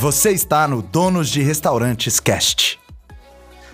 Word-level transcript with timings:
Você 0.00 0.30
está 0.30 0.66
no 0.66 0.80
Donos 0.80 1.28
de 1.28 1.42
Restaurantes 1.42 2.18
Cast. 2.18 2.80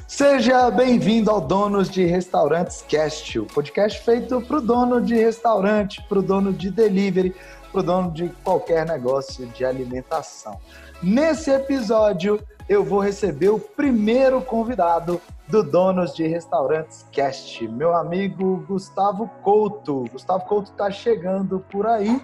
Seja 0.09 0.69
bem-vindo 0.73 1.31
ao 1.31 1.41
Donos 1.41 1.89
de 1.89 2.05
Restaurantes 2.05 2.83
Cast, 2.89 3.39
o 3.39 3.47
podcast 3.47 4.03
feito 4.03 4.41
para 4.41 4.57
o 4.57 4.61
dono 4.61 5.01
de 5.01 5.15
restaurante, 5.15 6.05
para 6.09 6.19
o 6.19 6.23
dono 6.23 6.53
de 6.53 6.69
delivery, 6.69 7.33
para 7.71 7.79
o 7.81 7.83
dono 7.85 8.11
de 8.11 8.29
qualquer 8.43 8.85
negócio 8.85 9.47
de 9.47 9.65
alimentação. 9.65 10.59
Nesse 11.01 11.53
episódio, 11.53 12.41
eu 12.69 12.83
vou 12.83 12.99
receber 12.99 13.51
o 13.51 13.61
primeiro 13.61 14.43
convidado 14.43 15.21
do 15.47 15.63
Donos 15.63 16.13
de 16.13 16.27
Restaurantes 16.27 17.07
Cast, 17.13 17.69
meu 17.69 17.95
amigo 17.95 18.65
Gustavo 18.67 19.31
Couto. 19.45 20.07
Gustavo 20.11 20.45
Couto 20.47 20.73
está 20.73 20.91
chegando 20.91 21.65
por 21.71 21.87
aí. 21.87 22.21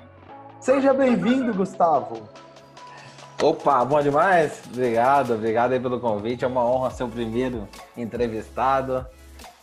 Seja 0.58 0.92
bem-vindo, 0.92 1.54
Gustavo. 1.54 2.20
Opa, 3.42 3.84
bom 3.84 4.00
demais? 4.00 4.62
Obrigado, 4.72 5.34
obrigado 5.34 5.72
aí 5.72 5.80
pelo 5.80 5.98
convite. 5.98 6.44
É 6.44 6.46
uma 6.46 6.64
honra 6.64 6.92
ser 6.92 7.02
o 7.02 7.08
primeiro 7.08 7.68
entrevistado. 7.96 9.04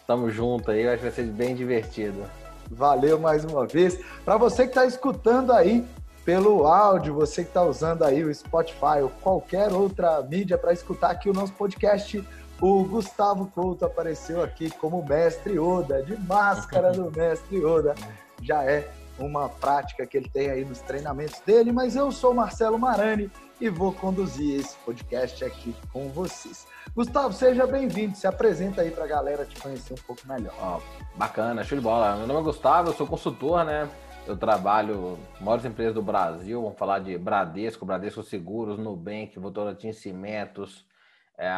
Tamo 0.06 0.30
junto 0.30 0.70
aí, 0.70 0.86
acho 0.86 0.98
que 0.98 1.04
vai 1.04 1.12
ser 1.14 1.24
bem 1.24 1.56
divertido. 1.56 2.26
Valeu 2.70 3.18
mais 3.18 3.46
uma 3.46 3.66
vez. 3.66 3.98
Para 4.26 4.36
você 4.36 4.64
que 4.64 4.72
está 4.72 4.86
escutando 4.86 5.54
aí 5.54 5.88
pelo 6.26 6.68
áudio, 6.68 7.14
você 7.14 7.42
que 7.42 7.52
está 7.52 7.64
usando 7.64 8.04
aí 8.04 8.22
o 8.22 8.36
Spotify 8.36 9.00
ou 9.02 9.10
qualquer 9.22 9.72
outra 9.72 10.22
mídia 10.24 10.58
para 10.58 10.74
escutar 10.74 11.12
aqui 11.12 11.30
o 11.30 11.34
nosso 11.34 11.54
podcast, 11.54 12.22
o 12.60 12.84
Gustavo 12.84 13.50
Couto 13.56 13.86
apareceu 13.86 14.44
aqui 14.44 14.70
como 14.70 15.02
mestre 15.08 15.58
Oda, 15.58 16.04
de 16.04 16.20
máscara 16.20 16.92
do 16.92 17.10
mestre 17.18 17.64
Oda. 17.64 17.96
Já 18.42 18.62
é 18.62 18.92
uma 19.18 19.48
prática 19.48 20.06
que 20.06 20.18
ele 20.18 20.28
tem 20.28 20.50
aí 20.50 20.66
nos 20.66 20.82
treinamentos 20.82 21.40
dele, 21.46 21.72
mas 21.72 21.96
eu 21.96 22.12
sou 22.12 22.34
Marcelo 22.34 22.78
Marani 22.78 23.32
e 23.60 23.70
vou 23.70 23.94
conduzir 23.94 24.60
esse 24.60 24.78
podcast 24.78 25.44
aqui 25.44 25.76
com 25.92 26.08
vocês. 26.10 26.66
Gustavo, 26.96 27.34
seja 27.34 27.68
bem-vindo, 27.68 28.16
se 28.16 28.26
apresenta 28.26 28.82
aí 28.82 28.92
para 28.92 29.04
a 29.04 29.08
galera 29.08 29.46
te 29.46 29.60
conhecer 29.60 29.94
um 29.94 30.04
pouco 30.08 30.26
melhor. 30.26 30.54
Ó, 30.60 30.82
bacana, 31.16 31.64
show 31.64 31.78
de 31.78 31.84
bola. 31.84 32.16
Meu 32.16 32.28
nome 32.28 32.40
é 32.40 32.44
Gustavo, 32.44 32.90
eu 32.90 32.94
sou 32.94 33.06
consultor, 33.06 33.66
né? 33.66 33.90
Eu 34.26 34.38
trabalho 34.38 35.20
maiores 35.42 35.66
empresas 35.66 35.94
do 35.94 36.02
Brasil, 36.02 36.62
vamos 36.62 36.78
falar 36.78 37.00
de 37.00 37.18
Bradesco, 37.18 37.86
Bradesco 37.86 38.24
Seguros, 38.24 38.78
Nubank, 38.78 39.38
Votorantim 39.40 39.92
Cimentos, 39.92 40.86
é, 41.38 41.50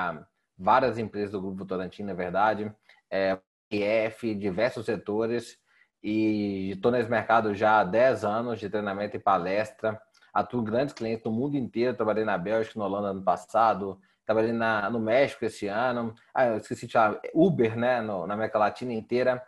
várias 0.58 0.98
empresas 0.98 1.32
do 1.32 1.42
Grupo 1.42 1.58
Votorantim, 1.58 2.04
na 2.04 2.14
verdade, 2.14 2.74
é, 3.10 3.38
IF, 3.70 4.34
diversos 4.36 4.86
setores, 4.86 5.58
e 6.04 6.72
estou 6.72 6.92
nesse 6.92 7.10
mercado 7.10 7.54
já 7.54 7.80
há 7.80 7.84
10 7.84 8.26
anos 8.26 8.60
de 8.60 8.70
treinamento 8.70 9.18
e 9.18 9.20
palestra, 9.20 10.02
atuo 10.34 10.62
em 10.62 10.64
grandes 10.64 10.94
clientes 10.94 11.26
no 11.26 11.32
mundo 11.32 11.56
inteiro, 11.56 11.96
trabalhei 11.96 12.24
na 12.24 12.38
Bélgica, 12.38 12.80
na 12.80 12.86
Holanda 12.86 13.10
ano 13.10 13.24
passado, 13.24 14.00
trabalhei 14.26 14.54
na, 14.54 14.90
no 14.90 15.00
México 15.00 15.44
esse 15.46 15.68
ano, 15.68 16.14
ah, 16.34 16.48
eu 16.48 16.58
esqueci 16.58 16.88
de 16.88 16.94
falar, 16.94 17.20
Uber, 17.34 17.78
né, 17.78 18.02
no, 18.02 18.26
na 18.26 18.34
América 18.34 18.60
Latina 18.60 18.94
inteira, 18.94 19.44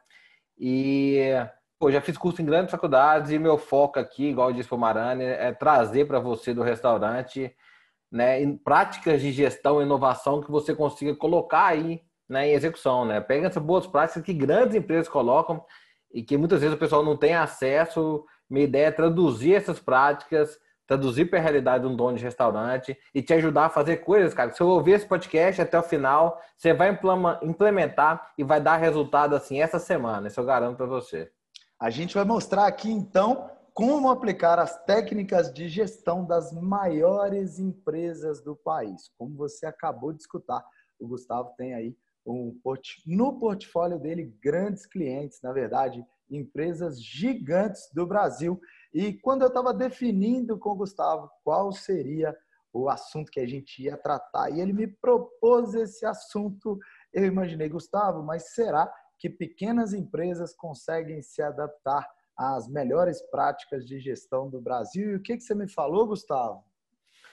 e 0.58 1.22
pô, 1.80 1.92
já 1.92 2.02
fiz 2.02 2.17
curso 2.17 2.42
em 2.42 2.45
grandes 2.45 2.72
faculdades 2.72 3.31
e 3.31 3.39
meu 3.39 3.58
foco 3.58 4.00
aqui, 4.00 4.30
igual 4.30 4.50
eu 4.50 4.56
disse 4.56 4.73
o 4.73 4.78
Marani, 4.78 5.23
é 5.23 5.52
trazer 5.52 6.06
para 6.06 6.20
você 6.20 6.54
do 6.54 6.61
restaurante 6.61 7.56
né, 8.14 8.39
em 8.42 8.56
práticas 8.56 9.20
de 9.22 9.31
gestão 9.31 9.81
e 9.81 9.86
inovação 9.86 10.39
que 10.39 10.52
você 10.52 10.76
consiga 10.76 11.16
colocar 11.16 11.66
aí 11.66 12.00
né, 12.30 12.48
em 12.48 12.54
execução. 12.54 13.04
Né? 13.06 13.20
Pega 13.20 13.48
essas 13.48 13.61
boas 13.61 13.88
práticas 13.88 14.22
que 14.22 14.34
grandes 14.34 14.76
empresas 14.76 15.09
colocam 15.09 15.66
e 16.14 16.22
que 16.22 16.38
muitas 16.38 16.61
vezes 16.61 16.76
o 16.76 16.80
pessoal 16.80 17.04
não 17.04 17.17
tem 17.17 17.34
acesso. 17.34 18.23
Minha 18.48 18.66
ideia 18.66 18.86
é 18.86 18.92
traduzir 18.92 19.56
essas 19.56 19.80
práticas, 19.80 20.59
traduzir 20.94 21.25
para 21.25 21.39
a 21.39 21.41
realidade 21.41 21.83
de 21.83 21.91
um 21.91 21.95
dono 21.95 22.17
de 22.17 22.23
restaurante 22.23 22.97
e 23.13 23.22
te 23.22 23.33
ajudar 23.33 23.66
a 23.66 23.69
fazer 23.69 23.97
coisas, 23.97 24.33
cara. 24.33 24.52
Se 24.52 24.61
eu 24.61 24.67
ouvir 24.67 24.92
esse 24.92 25.05
podcast 25.05 25.61
até 25.61 25.77
o 25.77 25.83
final, 25.83 26.39
você 26.55 26.73
vai 26.73 26.98
implementar 27.42 28.31
e 28.37 28.43
vai 28.43 28.61
dar 28.61 28.77
resultado 28.77 29.36
assim 29.36 29.61
essa 29.61 29.80
semana. 29.80 30.27
Isso 30.27 30.39
eu 30.39 30.45
garanto 30.45 30.77
para 30.77 30.86
você. 30.86 31.31
A 31.80 31.89
gente 31.89 32.14
vai 32.14 32.23
mostrar 32.23 32.67
aqui 32.67 32.92
então 32.92 33.49
como 33.73 34.11
aplicar 34.11 34.59
as 34.59 34.86
técnicas 34.86 35.52
de 35.52 35.67
gestão 35.67 36.23
das 36.23 36.54
maiores 36.54 37.58
empresas 37.58 38.42
do 38.43 38.55
país. 38.55 39.10
Como 39.17 39.36
você 39.36 39.65
acabou 39.65 40.14
de 40.14 40.21
escutar, 40.21 40.64
o 40.99 41.08
Gustavo 41.08 41.54
tem 41.58 41.73
aí 41.73 41.95
um, 42.25 42.55
no 43.05 43.39
portfólio 43.39 43.99
dele 43.99 44.31
grandes 44.42 44.86
clientes, 44.86 45.42
na 45.42 45.52
verdade, 45.52 46.05
empresas 46.30 47.02
gigantes 47.04 47.89
do 47.93 48.05
Brasil. 48.05 48.61
E 48.93 49.14
quando 49.14 49.42
eu 49.42 49.48
estava 49.48 49.73
definindo 49.73 50.58
com 50.58 50.70
o 50.70 50.76
Gustavo 50.76 51.30
qual 51.43 51.71
seria 51.71 52.36
o 52.71 52.89
assunto 52.89 53.31
que 53.31 53.39
a 53.39 53.48
gente 53.48 53.83
ia 53.83 53.95
tratar, 53.95 54.49
e 54.49 54.59
ele 54.59 54.73
me 54.73 54.87
propôs 54.87 55.73
esse 55.76 56.05
assunto, 56.05 56.80
eu 57.14 57.26
imaginei, 57.26 57.70
Gustavo, 57.70 58.23
mas 58.23 58.54
será 58.54 58.92
que 59.20 59.30
pequenas 59.30 59.93
empresas 59.93 60.55
conseguem 60.55 61.21
se 61.21 61.42
adaptar 61.42 62.08
as 62.36 62.67
melhores 62.67 63.21
práticas 63.21 63.86
de 63.86 63.99
gestão 63.99 64.49
do 64.49 64.59
Brasil. 64.59 65.11
E 65.11 65.15
o 65.15 65.21
que, 65.21 65.37
que 65.37 65.43
você 65.43 65.54
me 65.54 65.67
falou, 65.67 66.08
Gustavo? 66.08 66.64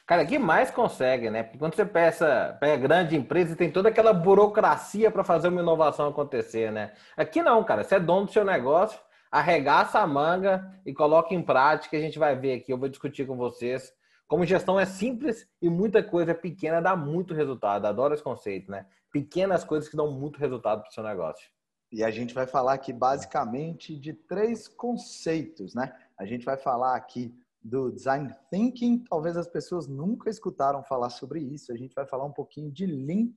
Cara, 0.07 0.27
que 0.27 0.39
mais 0.39 0.71
consegue, 0.71 1.31
né? 1.31 1.43
Porque 1.43 1.59
quando 1.59 1.75
você 1.75 1.87
peça, 1.87 2.57
pega 2.61 2.77
grande 2.77 3.17
empresa, 3.17 3.55
tem 3.55 3.71
toda 3.71 3.89
aquela 3.89 4.13
burocracia 4.13 5.11
para 5.11 5.23
fazer 5.23 5.49
uma 5.49 5.63
inovação 5.63 6.09
acontecer, 6.09 6.73
né? 6.73 6.93
Aqui 7.17 7.43
não, 7.43 7.63
cara. 7.63 7.85
Você 7.85 7.95
é 7.95 8.01
dono 8.01 8.27
do 8.27 8.33
seu 8.33 8.45
negócio, 8.45 9.01
arregaça 9.31 10.01
a 10.01 10.07
manga 10.07 10.81
e 10.85 10.93
coloca 10.93 11.35
em 11.35 11.43
prática. 11.43 11.97
A 11.97 12.01
gente 12.01 12.19
vai 12.19 12.37
ver 12.37 12.55
aqui, 12.55 12.73
eu 12.73 12.79
vou 12.79 12.89
discutir 12.89 13.27
com 13.27 13.37
vocês. 13.37 13.93
Como 14.27 14.45
gestão 14.45 14.79
é 14.79 14.87
simples 14.87 15.49
e 15.61 15.69
muita 15.69 16.03
coisa 16.03 16.35
pequena 16.35 16.81
dá 16.81 16.97
muito 16.97 17.35
resultado. 17.35 17.87
Adoro 17.87 18.15
esse 18.15 18.23
conceito, 18.23 18.71
né? 18.71 18.87
Pequenas 19.13 19.65
coisas 19.65 19.89
que 19.89 19.97
dão 19.97 20.13
muito 20.13 20.39
resultado 20.39 20.83
para 20.83 20.91
o 20.91 20.93
seu 20.93 21.03
negócio. 21.03 21.51
E 21.93 22.05
a 22.05 22.11
gente 22.11 22.33
vai 22.33 22.47
falar 22.47 22.75
aqui 22.75 22.93
basicamente 22.93 23.97
de 23.97 24.13
três 24.13 24.69
conceitos, 24.69 25.75
né? 25.75 25.93
A 26.17 26.25
gente 26.25 26.45
vai 26.45 26.57
falar 26.57 26.95
aqui 26.95 27.35
do 27.63 27.91
design 27.91 28.33
thinking, 28.49 29.05
talvez 29.11 29.37
as 29.37 29.49
pessoas 29.49 29.87
nunca 29.87 30.31
escutaram 30.31 30.83
falar 30.85 31.11
sobre 31.11 31.41
isso. 31.41 31.73
A 31.73 31.77
gente 31.77 31.95
vai 31.95 32.07
falar 32.07 32.25
um 32.25 32.33
pouquinho 32.33 32.71
de 32.71 32.87
lean 32.87 33.31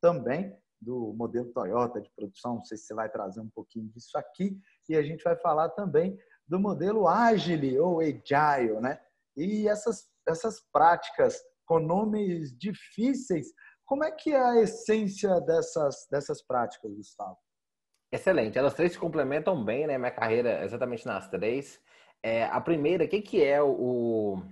também, 0.00 0.56
do 0.80 1.12
modelo 1.12 1.52
Toyota 1.52 2.00
de 2.00 2.10
produção, 2.10 2.56
não 2.56 2.64
sei 2.64 2.76
se 2.76 2.84
você 2.84 2.94
vai 2.94 3.08
trazer 3.08 3.40
um 3.40 3.48
pouquinho 3.48 3.88
disso 3.88 4.16
aqui, 4.16 4.58
e 4.88 4.96
a 4.96 5.02
gente 5.02 5.22
vai 5.22 5.36
falar 5.36 5.68
também 5.70 6.18
do 6.46 6.58
modelo 6.58 7.06
Agile 7.06 7.78
ou 7.78 8.00
Agile, 8.00 8.80
né? 8.80 8.98
E 9.36 9.68
essas, 9.68 10.06
essas 10.26 10.60
práticas 10.72 11.38
com 11.66 11.78
nomes 11.78 12.56
difíceis, 12.56 13.48
como 13.84 14.04
é 14.04 14.10
que 14.10 14.32
é 14.32 14.40
a 14.40 14.60
essência 14.60 15.40
dessas, 15.42 16.06
dessas 16.10 16.42
práticas, 16.42 16.92
Gustavo? 16.94 17.36
Excelente. 18.10 18.58
Elas 18.58 18.74
três 18.74 18.92
se 18.92 18.98
complementam 18.98 19.62
bem, 19.62 19.86
né? 19.86 19.98
Minha 19.98 20.10
carreira 20.10 20.50
é 20.60 20.64
exatamente 20.64 21.06
nas 21.06 21.28
três. 21.28 21.78
É, 22.22 22.44
a 22.44 22.60
primeira, 22.60 23.04
o 23.04 23.08
que, 23.08 23.20
que 23.20 23.44
é 23.44 23.62
o. 23.62 24.42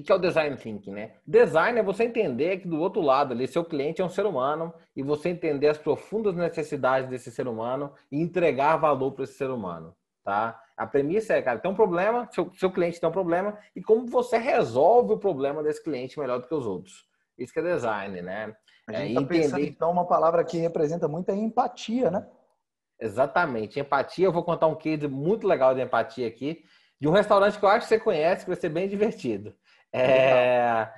O 0.00 0.02
que, 0.02 0.12
é 0.12 0.14
o 0.14 0.18
design 0.18 0.56
thinking, 0.56 0.92
né? 0.92 1.14
Design 1.26 1.78
é 1.78 1.82
você 1.82 2.04
entender 2.04 2.58
que 2.58 2.68
do 2.68 2.78
outro 2.78 3.00
lado 3.00 3.32
ali, 3.32 3.46
seu 3.46 3.64
cliente 3.64 4.02
é 4.02 4.04
um 4.04 4.10
ser 4.10 4.26
humano 4.26 4.72
e 4.94 5.02
você 5.02 5.30
entender 5.30 5.68
as 5.68 5.78
profundas 5.78 6.34
necessidades 6.34 7.08
desse 7.08 7.30
ser 7.30 7.48
humano 7.48 7.92
e 8.12 8.20
entregar 8.20 8.76
valor 8.76 9.12
para 9.12 9.24
esse 9.24 9.34
ser 9.34 9.50
humano, 9.50 9.96
tá? 10.22 10.60
A 10.76 10.86
premissa 10.86 11.32
é, 11.34 11.40
cara, 11.40 11.58
tem 11.58 11.70
um 11.70 11.74
problema, 11.74 12.28
seu, 12.30 12.52
seu 12.54 12.70
cliente 12.70 13.00
tem 13.00 13.08
um 13.08 13.12
problema 13.12 13.58
e 13.74 13.82
como 13.82 14.06
você 14.06 14.36
resolve 14.36 15.14
o 15.14 15.18
problema 15.18 15.62
desse 15.62 15.82
cliente 15.82 16.18
melhor 16.18 16.40
do 16.40 16.46
que 16.46 16.54
os 16.54 16.66
outros. 16.66 17.06
Isso 17.38 17.52
que 17.52 17.60
é 17.60 17.62
design, 17.62 18.20
né? 18.20 18.54
A 18.88 18.92
gente 18.92 19.12
é, 19.12 19.14
tá 19.14 19.20
entender... 19.22 19.26
pensando, 19.26 19.64
então, 19.64 19.90
uma 19.90 20.06
palavra 20.06 20.44
que 20.44 20.58
representa 20.58 21.08
muito 21.08 21.30
é 21.30 21.34
empatia, 21.34 22.10
né? 22.10 22.26
Exatamente. 23.00 23.80
Empatia, 23.80 24.26
eu 24.26 24.32
vou 24.32 24.44
contar 24.44 24.66
um 24.66 24.74
case 24.74 25.08
muito 25.08 25.46
legal 25.46 25.74
de 25.74 25.82
empatia 25.82 26.28
aqui, 26.28 26.64
de 27.00 27.08
um 27.08 27.12
restaurante 27.12 27.58
que 27.58 27.64
eu 27.64 27.68
acho 27.68 27.86
que 27.86 27.94
você 27.94 28.00
conhece, 28.00 28.44
que 28.44 28.50
vai 28.50 28.60
ser 28.60 28.68
bem 28.68 28.88
divertido. 28.88 29.54
É... 29.92 30.88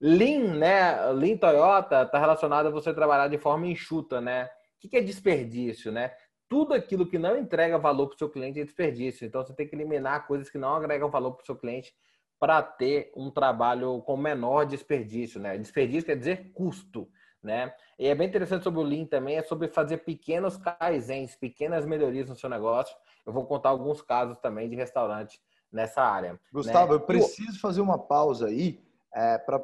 Lean, 0.00 0.54
né? 0.54 1.12
Lean 1.12 1.36
Toyota 1.36 2.02
está 2.02 2.18
relacionado 2.18 2.66
a 2.66 2.70
você 2.70 2.92
trabalhar 2.92 3.28
de 3.28 3.38
forma 3.38 3.66
enxuta, 3.66 4.20
né? 4.20 4.50
O 4.84 4.88
que 4.88 4.96
é 4.96 5.00
desperdício, 5.00 5.90
né? 5.90 6.12
Tudo 6.48 6.74
aquilo 6.74 7.06
que 7.06 7.18
não 7.18 7.38
entrega 7.38 7.78
valor 7.78 8.08
para 8.08 8.16
o 8.16 8.18
seu 8.18 8.28
cliente 8.28 8.60
é 8.60 8.64
desperdício. 8.64 9.26
Então, 9.26 9.42
você 9.42 9.54
tem 9.54 9.66
que 9.66 9.74
eliminar 9.74 10.26
coisas 10.26 10.50
que 10.50 10.58
não 10.58 10.74
agregam 10.74 11.10
valor 11.10 11.32
para 11.32 11.42
o 11.42 11.46
seu 11.46 11.56
cliente 11.56 11.94
para 12.38 12.60
ter 12.62 13.10
um 13.16 13.30
trabalho 13.30 14.02
com 14.02 14.16
menor 14.16 14.66
desperdício, 14.66 15.40
né? 15.40 15.56
Desperdício 15.56 16.06
quer 16.06 16.16
dizer 16.16 16.52
custo 16.52 17.08
né? 17.44 17.74
E 17.98 18.08
é 18.08 18.14
bem 18.14 18.26
interessante 18.26 18.64
sobre 18.64 18.80
o 18.80 18.82
Lean 18.82 19.04
também, 19.04 19.36
é 19.36 19.42
sobre 19.42 19.68
fazer 19.68 19.98
pequenos 19.98 20.56
kaizens, 20.56 21.36
pequenas 21.36 21.84
melhorias 21.84 22.28
no 22.28 22.34
seu 22.34 22.48
negócio. 22.48 22.96
Eu 23.24 23.32
vou 23.32 23.46
contar 23.46 23.68
alguns 23.68 24.00
casos 24.00 24.38
também 24.38 24.68
de 24.68 24.74
restaurante 24.74 25.38
nessa 25.74 26.02
área. 26.02 26.40
Gustavo, 26.52 26.92
né? 26.92 26.94
eu 26.94 27.00
preciso 27.00 27.60
fazer 27.60 27.80
uma 27.80 27.98
pausa 27.98 28.46
aí 28.46 28.80
é, 29.12 29.36
para 29.36 29.60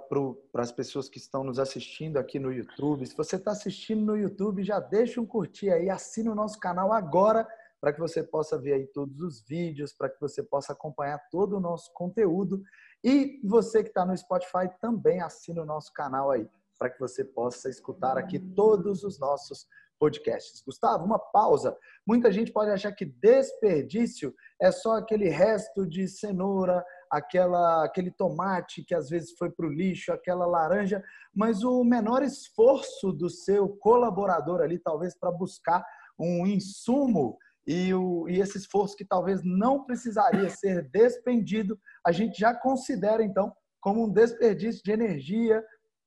as 0.57 0.73
pessoas 0.73 1.09
que 1.09 1.19
estão 1.19 1.45
nos 1.45 1.59
assistindo 1.59 2.19
aqui 2.19 2.39
no 2.39 2.53
YouTube. 2.53 3.07
Se 3.07 3.17
você 3.17 3.37
está 3.37 3.53
assistindo 3.53 4.05
no 4.05 4.17
YouTube, 4.17 4.65
já 4.65 4.81
deixa 4.81 5.21
um 5.21 5.27
curtir 5.27 5.71
aí, 5.71 5.89
assine 5.89 6.29
o 6.29 6.35
nosso 6.35 6.59
canal 6.59 6.93
agora 6.93 7.49
para 7.81 7.93
que 7.95 8.01
você 8.01 8.23
possa 8.23 8.59
ver 8.59 8.75
aí 8.75 8.87
todos 8.87 9.21
os 9.23 9.41
vídeos, 9.41 9.93
para 9.93 10.11
que 10.11 10.21
você 10.21 10.43
possa 10.43 10.75
acompanhar 10.75 11.19
todo 11.31 11.57
o 11.57 11.61
nosso 11.61 11.91
conteúdo. 11.95 12.63
E 13.03 13.41
você 13.43 13.83
que 13.83 13.89
está 13.89 14.05
no 14.05 14.15
Spotify 14.15 14.69
também 14.81 15.23
assina 15.23 15.63
o 15.63 15.65
nosso 15.65 15.91
canal 15.95 16.31
aí, 16.31 16.47
para 16.79 16.91
que 16.91 17.01
você 17.01 17.25
possa 17.25 17.71
escutar 17.71 18.19
aqui 18.19 18.39
todos 18.39 19.03
os 19.03 19.19
nossos 19.19 19.67
podcasts. 20.01 20.63
Gustavo, 20.65 21.05
uma 21.05 21.19
pausa. 21.19 21.77
Muita 22.07 22.33
gente 22.33 22.51
pode 22.51 22.71
achar 22.71 22.91
que 22.93 23.05
desperdício 23.05 24.35
é 24.59 24.73
só 24.73 24.97
aquele 24.97 25.29
resto 25.29 25.87
de 25.87 26.09
cenoura, 26.09 26.83
aquela, 27.11 27.85
aquele 27.85 28.11
tomate 28.11 28.83
que 28.83 28.95
às 28.95 29.11
vezes 29.11 29.33
foi 29.39 29.51
para 29.51 29.67
o 29.67 29.73
lixo, 29.73 30.11
aquela 30.11 30.47
laranja, 30.47 31.05
mas 31.35 31.63
o 31.63 31.85
menor 31.85 32.23
esforço 32.23 33.13
do 33.13 33.29
seu 33.29 33.69
colaborador 33.69 34.63
ali, 34.63 34.79
talvez 34.79 35.15
para 35.15 35.31
buscar 35.31 35.85
um 36.19 36.47
insumo 36.47 37.37
e, 37.67 37.93
o, 37.93 38.27
e 38.29 38.41
esse 38.41 38.57
esforço 38.57 38.97
que 38.97 39.05
talvez 39.05 39.43
não 39.45 39.85
precisaria 39.85 40.49
ser 40.49 40.89
despendido, 40.91 41.79
a 42.05 42.11
gente 42.11 42.39
já 42.39 42.55
considera 42.55 43.23
então 43.23 43.53
como 43.81 44.05
um 44.05 44.13
desperdício 44.13 44.83
de 44.83 44.93
energia 44.93 45.63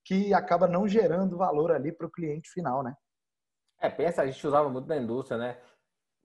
que 0.06 0.34
acaba 0.34 0.68
não 0.68 0.88
gerando 0.88 1.38
valor 1.38 1.72
ali 1.72 1.92
para 1.92 2.08
o 2.08 2.12
cliente 2.12 2.50
final, 2.52 2.84
né? 2.84 2.94
É, 3.84 3.90
pensa, 3.90 4.22
a 4.22 4.26
gente 4.26 4.48
usava 4.48 4.70
muito 4.70 4.88
na 4.88 4.96
indústria, 4.96 5.38
né? 5.38 5.58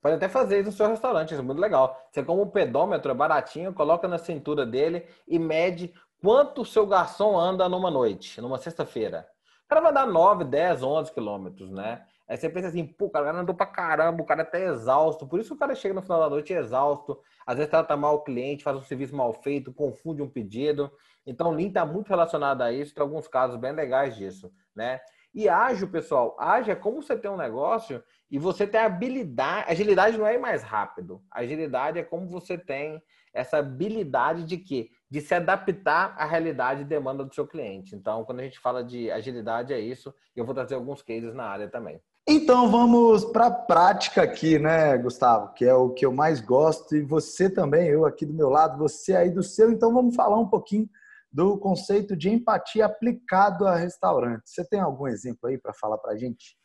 Pode 0.00 0.14
até 0.14 0.28
fazer 0.28 0.60
isso 0.60 0.70
no 0.70 0.76
seu 0.76 0.86
restaurante, 0.86 1.32
isso 1.32 1.40
é 1.40 1.44
muito 1.44 1.60
legal. 1.60 2.00
Você 2.08 2.22
como 2.22 2.42
um 2.42 2.48
pedômetro, 2.48 3.10
é 3.10 3.14
baratinho, 3.14 3.74
coloca 3.74 4.06
na 4.06 4.16
cintura 4.16 4.64
dele 4.64 5.04
e 5.26 5.40
mede 5.40 5.92
quanto 6.22 6.62
o 6.62 6.64
seu 6.64 6.86
garçom 6.86 7.36
anda 7.36 7.68
numa 7.68 7.90
noite, 7.90 8.40
numa 8.40 8.58
sexta-feira. 8.58 9.26
O 9.64 9.68
cara 9.68 9.80
vai 9.80 9.90
andar 9.90 10.06
9, 10.06 10.44
10, 10.44 10.84
11 10.84 11.12
quilômetros, 11.12 11.72
né? 11.72 12.06
Aí 12.28 12.36
você 12.36 12.48
pensa 12.48 12.68
assim, 12.68 12.86
pô, 12.86 13.06
o 13.06 13.10
cara 13.10 13.32
andou 13.32 13.56
pra 13.56 13.66
caramba, 13.66 14.22
o 14.22 14.26
cara 14.26 14.44
tá 14.44 14.60
exausto. 14.60 15.26
Por 15.26 15.40
isso 15.40 15.54
o 15.54 15.58
cara 15.58 15.74
chega 15.74 15.94
no 15.94 16.02
final 16.02 16.20
da 16.20 16.30
noite 16.30 16.52
exausto. 16.52 17.20
Às 17.44 17.56
vezes 17.56 17.70
trata 17.70 17.96
mal 17.96 18.14
o 18.14 18.22
cliente, 18.22 18.62
faz 18.62 18.76
um 18.76 18.82
serviço 18.82 19.16
mal 19.16 19.32
feito, 19.32 19.72
confunde 19.72 20.22
um 20.22 20.30
pedido. 20.30 20.92
Então 21.26 21.48
o 21.48 21.52
Lean 21.52 21.72
tá 21.72 21.84
muito 21.84 22.08
relacionado 22.08 22.62
a 22.62 22.70
isso, 22.70 22.94
tem 22.94 23.02
alguns 23.02 23.26
casos 23.26 23.56
bem 23.56 23.72
legais 23.72 24.14
disso, 24.14 24.48
né? 24.76 25.00
E 25.34 25.48
ágil, 25.48 25.88
pessoal, 25.88 26.36
ágil 26.38 26.72
é 26.72 26.76
como 26.76 27.02
você 27.02 27.16
tem 27.16 27.30
um 27.30 27.36
negócio 27.36 28.02
e 28.30 28.38
você 28.38 28.66
tem 28.66 28.80
habilidade. 28.80 29.70
Agilidade 29.70 30.18
não 30.18 30.26
é 30.26 30.34
ir 30.34 30.38
mais 30.38 30.62
rápido. 30.62 31.22
Agilidade 31.30 31.98
é 31.98 32.02
como 32.02 32.26
você 32.26 32.56
tem 32.56 33.02
essa 33.32 33.58
habilidade 33.58 34.44
de 34.44 34.56
quê? 34.56 34.90
De 35.10 35.20
se 35.20 35.34
adaptar 35.34 36.14
à 36.18 36.24
realidade 36.24 36.82
e 36.82 36.84
demanda 36.84 37.24
do 37.24 37.34
seu 37.34 37.46
cliente. 37.46 37.94
Então, 37.94 38.24
quando 38.24 38.40
a 38.40 38.42
gente 38.42 38.58
fala 38.58 38.82
de 38.82 39.10
agilidade, 39.10 39.72
é 39.72 39.78
isso. 39.78 40.12
Eu 40.34 40.44
vou 40.44 40.54
trazer 40.54 40.74
alguns 40.74 41.02
cases 41.02 41.34
na 41.34 41.44
área 41.44 41.68
também. 41.68 42.00
Então 42.30 42.70
vamos 42.70 43.24
para 43.24 43.46
a 43.46 43.50
prática 43.50 44.22
aqui, 44.22 44.58
né, 44.58 44.98
Gustavo? 44.98 45.54
Que 45.54 45.64
é 45.64 45.72
o 45.72 45.88
que 45.88 46.04
eu 46.04 46.12
mais 46.12 46.42
gosto 46.42 46.94
e 46.94 47.00
você 47.00 47.48
também, 47.48 47.88
eu 47.88 48.04
aqui 48.04 48.26
do 48.26 48.34
meu 48.34 48.50
lado, 48.50 48.76
você 48.76 49.16
aí 49.16 49.30
do 49.30 49.42
seu. 49.42 49.72
Então 49.72 49.94
vamos 49.94 50.14
falar 50.14 50.38
um 50.38 50.46
pouquinho 50.46 50.86
do 51.30 51.58
conceito 51.58 52.16
de 52.16 52.30
empatia 52.30 52.86
aplicado 52.86 53.66
a 53.66 53.76
restaurantes. 53.76 54.52
Você 54.52 54.64
tem 54.66 54.80
algum 54.80 55.06
exemplo 55.06 55.48
aí 55.48 55.58
para 55.58 55.74
falar 55.74 55.98
para 55.98 56.12
a 56.12 56.16
gente? 56.16 56.56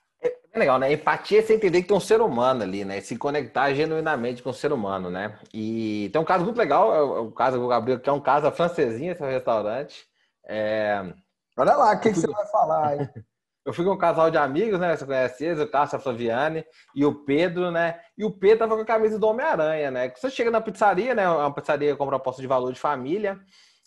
É 0.54 0.60
legal, 0.60 0.78
né? 0.78 0.94
Empatia 0.94 1.40
é 1.40 1.42
você 1.42 1.56
entender 1.56 1.82
que 1.82 1.88
tem 1.88 1.98
um 1.98 2.00
ser 2.00 2.22
humano 2.22 2.64
ali, 2.64 2.86
né? 2.86 3.02
Se 3.02 3.18
conectar 3.18 3.74
genuinamente 3.74 4.44
com 4.44 4.52
o 4.52 4.54
ser 4.54 4.72
humano, 4.72 5.10
né? 5.10 5.38
E 5.54 6.10
tem 6.14 6.22
um 6.22 6.26
caso 6.26 6.46
muito 6.46 6.58
legal, 6.58 6.94
é 6.94 7.02
o 7.02 7.30
é 7.30 7.32
caso 7.36 7.60
do 7.60 7.68
Gabriel, 7.68 8.00
que 8.00 8.10
é 8.10 8.14
um 8.14 8.22
caso 8.22 8.48
a 8.48 8.52
francesinha, 8.52 9.12
esse 9.12 9.24
restaurante. 9.24 10.06
É... 10.46 11.14
Olha 11.58 11.76
lá, 11.76 11.94
o 11.94 12.00
que, 12.00 12.12
que 12.12 12.20
você 12.20 12.28
vai 12.28 12.46
falar, 12.48 12.98
hein? 12.98 13.10
Eu 13.66 13.72
fui 13.72 13.86
com 13.86 13.92
um 13.92 13.98
casal 13.98 14.30
de 14.30 14.38
amigos, 14.38 14.78
né? 14.78 14.96
Você 14.96 15.06
conhece 15.06 15.46
eles, 15.46 15.60
o 15.60 15.68
Cássio, 15.68 15.98
a 15.98 16.00
Flaviane 16.00 16.66
e 16.94 17.06
o 17.06 17.24
Pedro, 17.24 17.72
né? 17.72 17.98
E 18.18 18.26
o 18.26 18.32
Pedro 18.32 18.60
tava 18.60 18.76
com 18.76 18.82
a 18.82 18.86
camisa 18.86 19.18
do 19.18 19.26
Homem-Aranha, 19.26 19.90
né? 19.90 20.10
Você 20.14 20.30
chega 20.30 20.52
na 20.52 20.60
pizzaria, 20.60 21.16
né? 21.16 21.30
Uma 21.30 21.54
pizzaria 21.54 21.96
com 21.96 22.06
proposta 22.06 22.42
de 22.42 22.48
valor 22.48 22.74
de 22.74 22.80
família. 22.80 23.40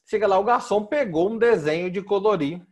Chega 0.09 0.27
lá, 0.27 0.39
o 0.39 0.45
garçom 0.45 0.85
pegou 0.85 1.31
um 1.31 1.39
desenho 1.39 1.91
de 1.91 2.03
colorir 2.03 2.65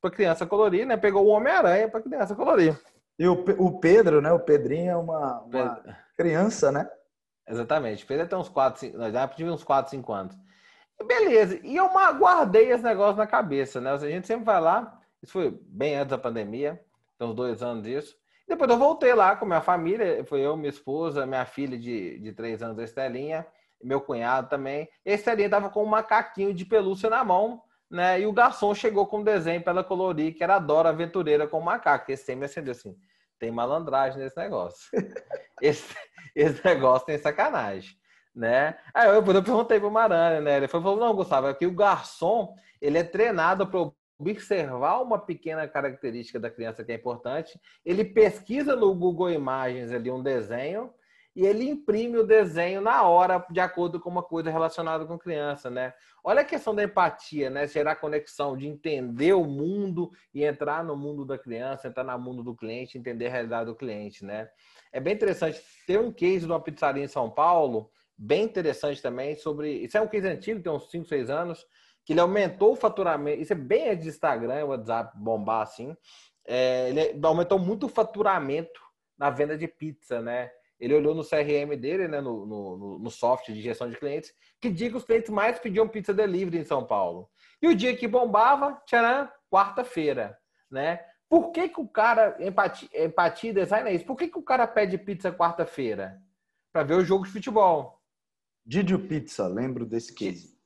para 0.00 0.10
criança 0.10 0.46
colorir, 0.46 0.86
né? 0.86 0.96
Pegou 0.96 1.24
o 1.24 1.28
Homem-Aranha 1.28 1.88
para 1.88 2.00
criança 2.00 2.34
colorir. 2.34 2.78
E 3.18 3.26
o, 3.26 3.44
o 3.58 3.80
Pedro, 3.80 4.20
né? 4.20 4.32
O 4.32 4.40
Pedrinho 4.40 4.90
é 4.90 4.96
uma, 4.96 5.40
uma 5.40 5.98
criança, 6.16 6.70
né? 6.70 6.88
Exatamente. 7.48 8.04
O 8.04 8.06
Pedro 8.06 8.28
tem 8.28 8.38
uns 8.38 8.48
4, 8.48 8.80
5, 8.80 8.98
nós 8.98 9.12
já 9.12 9.26
tive 9.28 9.50
uns 9.50 9.64
4, 9.64 9.90
5 9.90 10.12
anos. 10.12 10.36
Beleza. 11.06 11.58
E 11.62 11.76
eu 11.76 11.88
guardei 12.18 12.70
esse 12.70 12.82
negócio 12.82 13.16
na 13.16 13.26
cabeça, 13.26 13.80
né? 13.80 13.90
A 13.92 13.98
gente 13.98 14.26
sempre 14.26 14.44
vai 14.44 14.60
lá 14.60 15.00
isso 15.22 15.32
foi 15.32 15.50
bem 15.66 15.96
antes 15.96 16.10
da 16.10 16.18
pandemia, 16.18 16.80
tem 17.18 17.26
uns 17.26 17.34
dois 17.34 17.62
anos 17.62 17.82
disso. 17.82 18.16
Depois 18.48 18.70
eu 18.70 18.78
voltei 18.78 19.12
lá 19.12 19.34
com 19.34 19.44
minha 19.44 19.60
família, 19.60 20.24
foi 20.24 20.40
eu, 20.40 20.56
minha 20.56 20.68
esposa, 20.68 21.26
minha 21.26 21.44
filha 21.44 21.76
de, 21.76 22.20
de 22.20 22.32
três 22.32 22.62
anos, 22.62 22.78
a 22.78 22.84
Estelinha, 22.84 23.44
meu 23.86 24.00
cunhado 24.00 24.48
também. 24.48 24.88
E 25.04 25.12
a 25.12 25.14
Estelinha 25.14 25.46
estava 25.46 25.70
com 25.70 25.82
um 25.82 25.86
macaquinho 25.86 26.52
de 26.52 26.64
pelúcia 26.64 27.08
na 27.08 27.24
mão, 27.24 27.62
né? 27.90 28.20
E 28.20 28.26
o 28.26 28.32
garçom 28.32 28.74
chegou 28.74 29.06
com 29.06 29.18
um 29.18 29.24
desenho 29.24 29.62
para 29.62 29.72
ela 29.72 29.84
colorir, 29.84 30.34
que 30.34 30.42
era 30.42 30.58
Dora 30.58 30.88
Aventureira 30.88 31.46
com 31.46 31.58
o 31.58 31.64
macaco. 31.64 32.10
Esse 32.10 32.24
sempre 32.24 32.40
me 32.40 32.46
acendeu 32.46 32.72
assim, 32.72 32.96
tem 33.38 33.50
malandragem 33.50 34.20
nesse 34.20 34.36
negócio. 34.36 34.90
esse, 35.62 35.94
esse 36.34 36.64
negócio 36.64 37.06
tem 37.06 37.16
sacanagem, 37.16 37.96
né? 38.34 38.76
Aí 38.92 39.08
eu, 39.08 39.14
eu 39.14 39.22
perguntei 39.22 39.78
pro 39.78 39.90
Maranhão, 39.90 40.42
né? 40.42 40.56
Ele 40.56 40.68
falou, 40.68 40.96
não, 40.96 41.14
Gustavo, 41.14 41.46
é 41.46 41.66
o 41.66 41.72
garçom, 41.72 42.54
ele 42.80 42.98
é 42.98 43.04
treinado 43.04 43.66
para 43.66 43.90
observar 44.18 45.02
uma 45.02 45.18
pequena 45.18 45.68
característica 45.68 46.40
da 46.40 46.50
criança 46.50 46.82
que 46.82 46.90
é 46.90 46.94
importante, 46.94 47.60
ele 47.84 48.04
pesquisa 48.04 48.74
no 48.74 48.94
Google 48.94 49.30
Imagens 49.30 49.92
ali 49.92 50.10
um 50.10 50.22
desenho 50.22 50.92
e 51.36 51.44
ele 51.44 51.68
imprime 51.68 52.16
o 52.16 52.26
desenho 52.26 52.80
na 52.80 53.02
hora 53.02 53.44
de 53.50 53.60
acordo 53.60 54.00
com 54.00 54.08
uma 54.08 54.22
coisa 54.22 54.50
relacionada 54.50 55.04
com 55.04 55.18
criança, 55.18 55.68
né? 55.68 55.92
Olha 56.24 56.40
a 56.40 56.44
questão 56.44 56.74
da 56.74 56.82
empatia, 56.82 57.50
né? 57.50 57.66
Gerar 57.66 57.96
conexão, 57.96 58.56
de 58.56 58.66
entender 58.66 59.34
o 59.34 59.44
mundo 59.44 60.10
e 60.32 60.42
entrar 60.42 60.82
no 60.82 60.96
mundo 60.96 61.26
da 61.26 61.36
criança, 61.36 61.88
entrar 61.88 62.04
no 62.04 62.18
mundo 62.18 62.42
do 62.42 62.56
cliente, 62.56 62.96
entender 62.96 63.26
a 63.26 63.30
realidade 63.30 63.66
do 63.66 63.76
cliente, 63.76 64.24
né? 64.24 64.48
É 64.90 64.98
bem 64.98 65.12
interessante 65.12 65.62
ter 65.86 66.00
um 66.00 66.10
case 66.10 66.46
de 66.46 66.46
uma 66.46 66.58
pizzaria 66.58 67.04
em 67.04 67.08
São 67.08 67.30
Paulo, 67.30 67.90
bem 68.16 68.44
interessante 68.44 69.02
também 69.02 69.36
sobre, 69.36 69.70
isso 69.84 69.98
é 69.98 70.00
um 70.00 70.08
case 70.08 70.26
antigo, 70.26 70.62
tem 70.62 70.72
uns 70.72 70.90
5, 70.90 71.04
6 71.04 71.28
anos, 71.28 71.66
que 72.02 72.14
ele 72.14 72.20
aumentou 72.20 72.72
o 72.72 72.76
faturamento. 72.76 73.42
Isso 73.42 73.52
é 73.52 73.56
bem 73.56 73.94
de 73.94 74.08
Instagram, 74.08 74.64
WhatsApp 74.64 75.12
bombar 75.18 75.60
assim. 75.60 75.94
É, 76.46 76.88
ele 76.88 77.26
aumentou 77.26 77.58
muito 77.58 77.84
o 77.84 77.90
faturamento 77.90 78.80
na 79.18 79.28
venda 79.28 79.58
de 79.58 79.68
pizza, 79.68 80.22
né? 80.22 80.50
Ele 80.78 80.94
olhou 80.94 81.14
no 81.14 81.24
CRM 81.24 81.74
dele, 81.76 82.06
né, 82.06 82.20
no, 82.20 82.44
no, 82.44 82.98
no 82.98 83.10
software 83.10 83.54
de 83.54 83.62
gestão 83.62 83.88
de 83.88 83.96
clientes, 83.96 84.32
que 84.60 84.70
dia 84.70 84.90
que 84.90 84.96
os 84.96 85.04
clientes 85.04 85.30
mais 85.30 85.58
pediam 85.58 85.88
pizza 85.88 86.12
delivery 86.12 86.58
em 86.58 86.64
São 86.64 86.84
Paulo. 86.84 87.30
E 87.60 87.68
o 87.68 87.74
dia 87.74 87.96
que 87.96 88.06
bombava, 88.06 88.80
tcharam, 88.86 89.30
quarta-feira, 89.50 90.38
né? 90.70 91.00
Por 91.28 91.50
que, 91.50 91.68
que 91.68 91.80
o 91.80 91.88
cara, 91.88 92.36
empatia, 92.40 92.88
empatia 93.04 93.52
design 93.52 93.88
é 93.88 93.94
isso, 93.94 94.04
por 94.04 94.16
que, 94.16 94.28
que 94.28 94.38
o 94.38 94.42
cara 94.42 94.66
pede 94.66 94.98
pizza 94.98 95.32
quarta-feira? 95.32 96.20
Para 96.72 96.84
ver 96.84 96.94
o 96.94 97.04
jogo 97.04 97.24
de 97.24 97.32
futebol. 97.32 98.00
Didio 98.64 98.98
Pizza, 98.98 99.46
lembro 99.46 99.86
desse 99.86 100.12
case. 100.12 100.56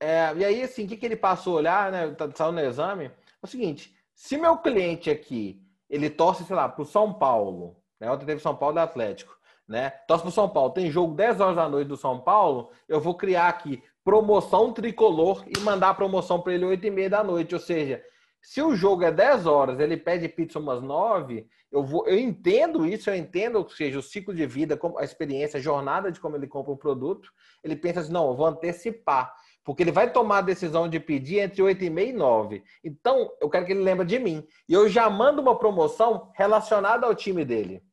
É, 0.00 0.34
e 0.34 0.44
aí, 0.44 0.62
assim, 0.62 0.86
o 0.86 0.88
que, 0.88 0.96
que 0.96 1.04
ele 1.04 1.16
passou 1.16 1.54
a 1.54 1.56
olhar, 1.58 1.92
né? 1.92 2.10
Tá 2.14 2.28
saindo 2.34 2.54
no 2.54 2.60
exame. 2.60 3.04
É 3.04 3.12
o 3.42 3.46
seguinte: 3.46 3.94
se 4.14 4.36
meu 4.38 4.56
cliente 4.58 5.10
aqui 5.10 5.62
ele 5.88 6.08
torce, 6.08 6.44
sei 6.44 6.56
lá, 6.56 6.68
para 6.68 6.82
o 6.82 6.86
São 6.86 7.12
Paulo, 7.12 7.76
né? 8.00 8.10
Ontem 8.10 8.24
teve 8.24 8.40
São 8.40 8.56
Paulo 8.56 8.78
e 8.78 8.80
Atlético, 8.80 9.38
né? 9.70 9.90
Torce 10.08 10.24
para 10.24 10.30
o 10.30 10.32
São 10.32 10.48
Paulo, 10.48 10.72
tem 10.72 10.90
jogo 10.90 11.14
10 11.14 11.40
horas 11.40 11.54
da 11.54 11.68
noite 11.68 11.86
do 11.86 11.96
São 11.96 12.20
Paulo, 12.20 12.70
eu 12.88 13.00
vou 13.00 13.14
criar 13.14 13.48
aqui 13.48 13.80
promoção 14.02 14.72
tricolor 14.72 15.44
e 15.46 15.60
mandar 15.60 15.90
a 15.90 15.94
promoção 15.94 16.40
para 16.40 16.52
ele 16.52 16.64
8 16.64 16.88
e 16.88 16.90
meia 16.90 17.08
da 17.08 17.22
noite. 17.22 17.54
Ou 17.54 17.60
seja, 17.60 18.02
se 18.42 18.60
o 18.60 18.74
jogo 18.74 19.04
é 19.04 19.12
10 19.12 19.46
horas, 19.46 19.78
ele 19.78 19.96
pede 19.96 20.28
pizza 20.28 20.58
umas 20.58 20.82
9, 20.82 21.46
eu, 21.70 21.84
vou, 21.84 22.04
eu 22.08 22.18
entendo 22.18 22.84
isso, 22.84 23.08
eu 23.08 23.14
entendo, 23.14 23.58
ou 23.58 23.68
seja, 23.68 24.00
o 24.00 24.02
ciclo 24.02 24.34
de 24.34 24.44
vida, 24.44 24.76
a 24.98 25.04
experiência, 25.04 25.58
a 25.58 25.62
jornada 25.62 26.10
de 26.10 26.18
como 26.18 26.34
ele 26.34 26.48
compra 26.48 26.72
o 26.72 26.76
produto. 26.76 27.30
Ele 27.62 27.76
pensa 27.76 28.00
assim, 28.00 28.12
não, 28.12 28.28
eu 28.28 28.34
vou 28.34 28.46
antecipar. 28.46 29.32
Porque 29.62 29.84
ele 29.84 29.92
vai 29.92 30.10
tomar 30.12 30.38
a 30.38 30.42
decisão 30.42 30.88
de 30.88 30.98
pedir 30.98 31.38
entre 31.38 31.62
8 31.62 31.84
e 31.84 31.90
meia 31.90 32.08
e 32.08 32.12
9. 32.12 32.64
Então, 32.82 33.30
eu 33.40 33.48
quero 33.48 33.66
que 33.66 33.72
ele 33.72 33.84
lembre 33.84 34.04
de 34.04 34.18
mim. 34.18 34.44
E 34.68 34.72
eu 34.72 34.88
já 34.88 35.08
mando 35.08 35.40
uma 35.40 35.56
promoção 35.56 36.32
relacionada 36.34 37.06
ao 37.06 37.14
time 37.14 37.44
dele. 37.44 37.84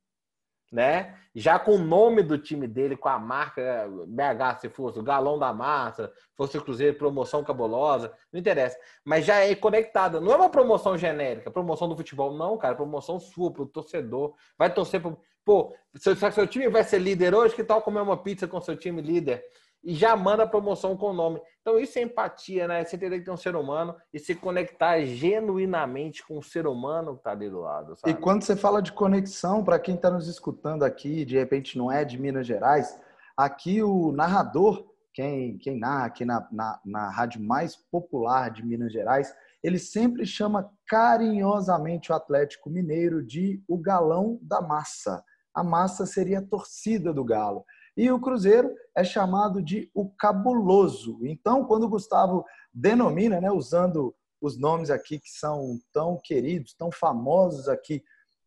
Né? 0.72 1.16
Já 1.34 1.58
com 1.58 1.76
o 1.76 1.78
nome 1.78 2.22
do 2.22 2.38
time 2.38 2.68
dele, 2.68 2.98
com 2.98 3.08
a 3.08 3.18
marca 3.18 3.88
BH, 4.08 4.60
se 4.62 4.70
fosse 4.70 5.00
o 5.00 5.04
galão 5.04 5.40
da 5.40 5.54
massa, 5.54 6.12
fosse 6.36 6.58
o 6.58 6.62
Cruzeiro, 6.62 6.98
promoção 6.98 7.44
cabulosa, 7.44 8.12
não 8.34 8.40
interessa. 8.40 8.78
Mas 9.06 9.26
já 9.26 9.36
é 9.36 9.56
conectada. 9.56 10.20
Não 10.20 10.34
é 10.34 10.36
uma 10.36 10.50
promoção 10.50 10.98
genérica, 10.98 11.50
promoção 11.50 11.88
do 11.88 11.96
futebol, 11.96 12.34
não, 12.34 12.58
cara. 12.58 12.76
Promoção 12.76 13.20
sua 13.20 13.52
para 13.52 13.64
o 13.64 13.68
torcedor. 13.68 14.34
Vai 14.58 14.74
torcer 14.74 15.02
para. 15.02 15.16
Pô, 15.46 15.74
se 15.96 16.10
o 16.10 16.16
seu 16.16 16.46
time 16.46 16.68
vai 16.68 16.84
ser 16.84 17.00
líder 17.00 17.34
hoje, 17.34 17.56
que 17.56 17.64
tal 17.64 17.82
comer 17.82 18.02
uma 18.02 18.22
pizza 18.22 18.48
com 18.48 18.60
seu 18.60 18.76
time 18.76 19.02
líder? 19.02 19.46
E 19.88 19.96
já 19.96 20.18
manda 20.18 20.44
a 20.44 20.48
promoção 20.48 20.98
com 20.98 21.12
o 21.12 21.14
nome. 21.14 21.42
Então, 21.62 21.80
isso 21.80 21.98
é 21.98 22.02
empatia, 22.02 22.68
né? 22.68 22.84
Você 22.84 22.98
entender 22.98 23.20
que 23.20 23.26
tem 23.26 23.34
um 23.34 23.38
ser 23.38 23.56
humano 23.56 23.96
e 24.14 24.20
se 24.20 24.36
conectar 24.36 25.00
genuinamente 25.06 26.28
com 26.28 26.38
o 26.38 26.44
ser 26.44 26.68
humano 26.68 27.14
que 27.14 27.22
está 27.22 27.32
ali 27.32 27.50
do 27.50 27.62
lado. 27.62 27.96
Sabe? 27.96 28.12
E 28.12 28.22
quando 28.22 28.44
você 28.44 28.54
fala 28.54 28.82
de 28.82 28.92
conexão, 28.92 29.64
para 29.64 29.80
quem 29.80 29.96
está 29.96 30.12
nos 30.12 30.28
escutando 30.28 30.84
aqui, 30.84 31.24
de 31.24 31.38
repente 31.38 31.78
não 31.78 31.90
é 31.90 32.04
de 32.04 32.20
Minas 32.20 32.46
Gerais, 32.46 33.00
aqui 33.38 33.82
o 33.82 34.12
narrador 34.12 34.86
quem, 35.14 35.58
quem 35.58 35.80
narra 35.80 36.06
aqui 36.06 36.26
na, 36.26 36.46
na, 36.52 36.80
na 36.86 37.10
rádio 37.10 37.42
mais 37.42 37.76
popular 37.76 38.52
de 38.52 38.64
Minas 38.64 38.92
Gerais, 38.92 39.34
ele 39.64 39.80
sempre 39.80 40.26
chama 40.26 40.70
carinhosamente 40.86 42.12
o 42.12 42.16
Atlético 42.16 42.70
Mineiro 42.70 43.26
de 43.26 43.64
o 43.68 43.78
galão 43.78 44.38
da 44.44 44.62
massa. 44.62 45.24
A 45.56 45.64
massa 45.64 46.06
seria 46.06 46.38
a 46.38 46.46
torcida 46.46 47.12
do 47.12 47.24
Galo. 47.24 47.66
E 47.98 48.12
o 48.12 48.22
Cruzeiro 48.22 48.72
é 48.96 49.04
chamado 49.04 49.60
de 49.60 49.90
o 49.92 50.08
cabuloso. 50.08 51.20
Então, 51.24 51.66
quando 51.66 51.86
o 51.86 51.90
Gustavo 51.90 52.46
denomina, 52.72 53.42
né, 53.42 53.50
usando 53.50 54.16
os 54.40 54.56
nomes 54.56 54.92
aqui 54.92 55.20
que 55.20 55.32
são 55.32 55.80
tão 55.92 56.20
queridos, 56.24 56.76
tão 56.76 56.92
famosos 56.92 57.68
aqui 57.68 58.04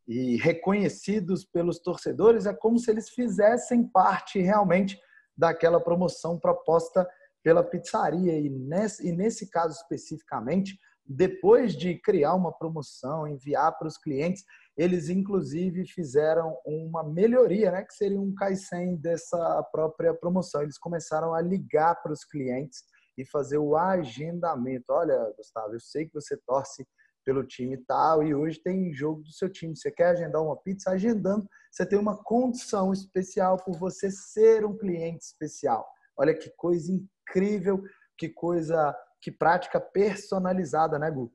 e 0.07 0.37
reconhecidos 0.37 1.45
pelos 1.45 1.81
torcedores, 1.81 2.47
é 2.47 2.55
como 2.55 2.79
se 2.79 2.93
eles 2.93 3.11
fizessem 3.11 3.83
parte 3.83 4.41
realmente 4.41 5.01
daquela 5.37 5.81
promoção 5.81 6.39
proposta 6.39 7.09
pela 7.43 7.65
pizzaria. 7.65 8.39
E 8.39 8.49
nesse, 8.49 9.09
e 9.09 9.13
nesse 9.13 9.51
caso 9.51 9.75
especificamente, 9.75 10.79
depois 11.13 11.75
de 11.77 11.99
criar 11.99 12.35
uma 12.35 12.53
promoção, 12.53 13.27
enviar 13.27 13.77
para 13.77 13.89
os 13.89 13.99
clientes, 13.99 14.45
eles 14.77 15.09
inclusive 15.09 15.85
fizeram 15.87 16.57
uma 16.65 17.03
melhoria, 17.03 17.73
né, 17.73 17.83
que 17.83 17.93
seria 17.95 18.21
um 18.21 18.33
Kaizen 18.33 18.97
dessa 18.97 19.61
própria 19.73 20.15
promoção. 20.15 20.63
Eles 20.63 20.79
começaram 20.79 21.35
a 21.35 21.41
ligar 21.41 22.01
para 22.01 22.13
os 22.13 22.25
clientes 22.25 22.85
e 23.19 23.27
fazer 23.27 23.59
o 23.59 23.77
agendamento. 23.77 24.85
Olha, 24.91 25.35
Gustavo, 25.37 25.75
eu 25.75 25.81
sei 25.81 26.07
que 26.07 26.15
você 26.15 26.37
torce 26.47 26.87
pelo 27.25 27.45
time 27.45 27.77
tal 27.89 28.23
e 28.23 28.33
hoje 28.33 28.61
tem 28.63 28.95
jogo 28.95 29.23
do 29.23 29.33
seu 29.33 29.51
time. 29.51 29.77
Você 29.77 29.91
quer 29.91 30.11
agendar 30.11 30.41
uma 30.41 30.57
pizza? 30.57 30.91
Agendando, 30.91 31.45
você 31.73 31.85
tem 31.85 31.99
uma 31.99 32.23
condição 32.23 32.93
especial 32.93 33.57
por 33.57 33.77
você 33.77 34.13
ser 34.13 34.65
um 34.65 34.79
cliente 34.79 35.25
especial. 35.25 35.87
Olha 36.17 36.33
que 36.35 36.51
coisa 36.57 36.93
incrível, 36.93 37.83
que 38.17 38.29
coisa, 38.29 38.97
que 39.21 39.31
prática 39.31 39.81
personalizada, 39.81 40.99
né, 40.99 41.11
Gu? 41.11 41.33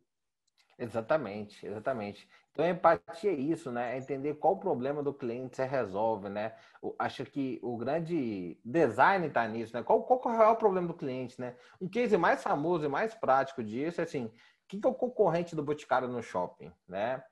Exatamente, 0.77 1.65
exatamente. 1.65 2.27
Então, 2.51 2.65
a 2.65 2.69
empatia 2.69 3.31
é 3.31 3.33
isso, 3.33 3.71
né? 3.71 3.95
É 3.95 3.97
entender 3.97 4.33
qual 4.35 4.53
o 4.53 4.59
problema 4.59 5.01
do 5.01 5.13
cliente 5.13 5.55
você 5.55 5.65
resolve, 5.65 6.29
né? 6.29 6.53
Acho 6.99 7.25
que 7.25 7.59
o 7.61 7.77
grande 7.77 8.59
design 8.63 9.27
está 9.27 9.47
nisso, 9.47 9.75
né? 9.75 9.83
Qual, 9.83 10.03
qual 10.03 10.21
é 10.25 10.35
o 10.35 10.39
real 10.39 10.55
problema 10.57 10.87
do 10.87 10.93
cliente, 10.93 11.39
né? 11.39 11.55
Um 11.79 11.87
case 11.87 12.17
mais 12.17 12.43
famoso 12.43 12.85
e 12.85 12.89
mais 12.89 13.13
prático 13.13 13.63
disso 13.63 14.01
é 14.01 14.03
assim, 14.03 14.31
quem 14.67 14.79
que 14.79 14.87
é 14.87 14.89
o 14.89 14.93
concorrente 14.93 15.55
do 15.55 15.63
Boticário 15.63 16.07
no 16.07 16.21
shopping, 16.21 16.71
né? 16.87 17.23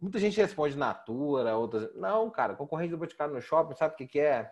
Muita 0.00 0.18
gente 0.18 0.40
responde 0.40 0.76
Natura, 0.76 1.56
outras... 1.56 1.94
Não, 1.94 2.30
cara, 2.30 2.54
concorrente 2.54 2.92
do 2.92 2.98
Boticário 2.98 3.34
no 3.34 3.42
shopping, 3.42 3.74
sabe 3.74 3.94
o 3.94 3.96
que, 3.96 4.06
que 4.06 4.20
é? 4.20 4.50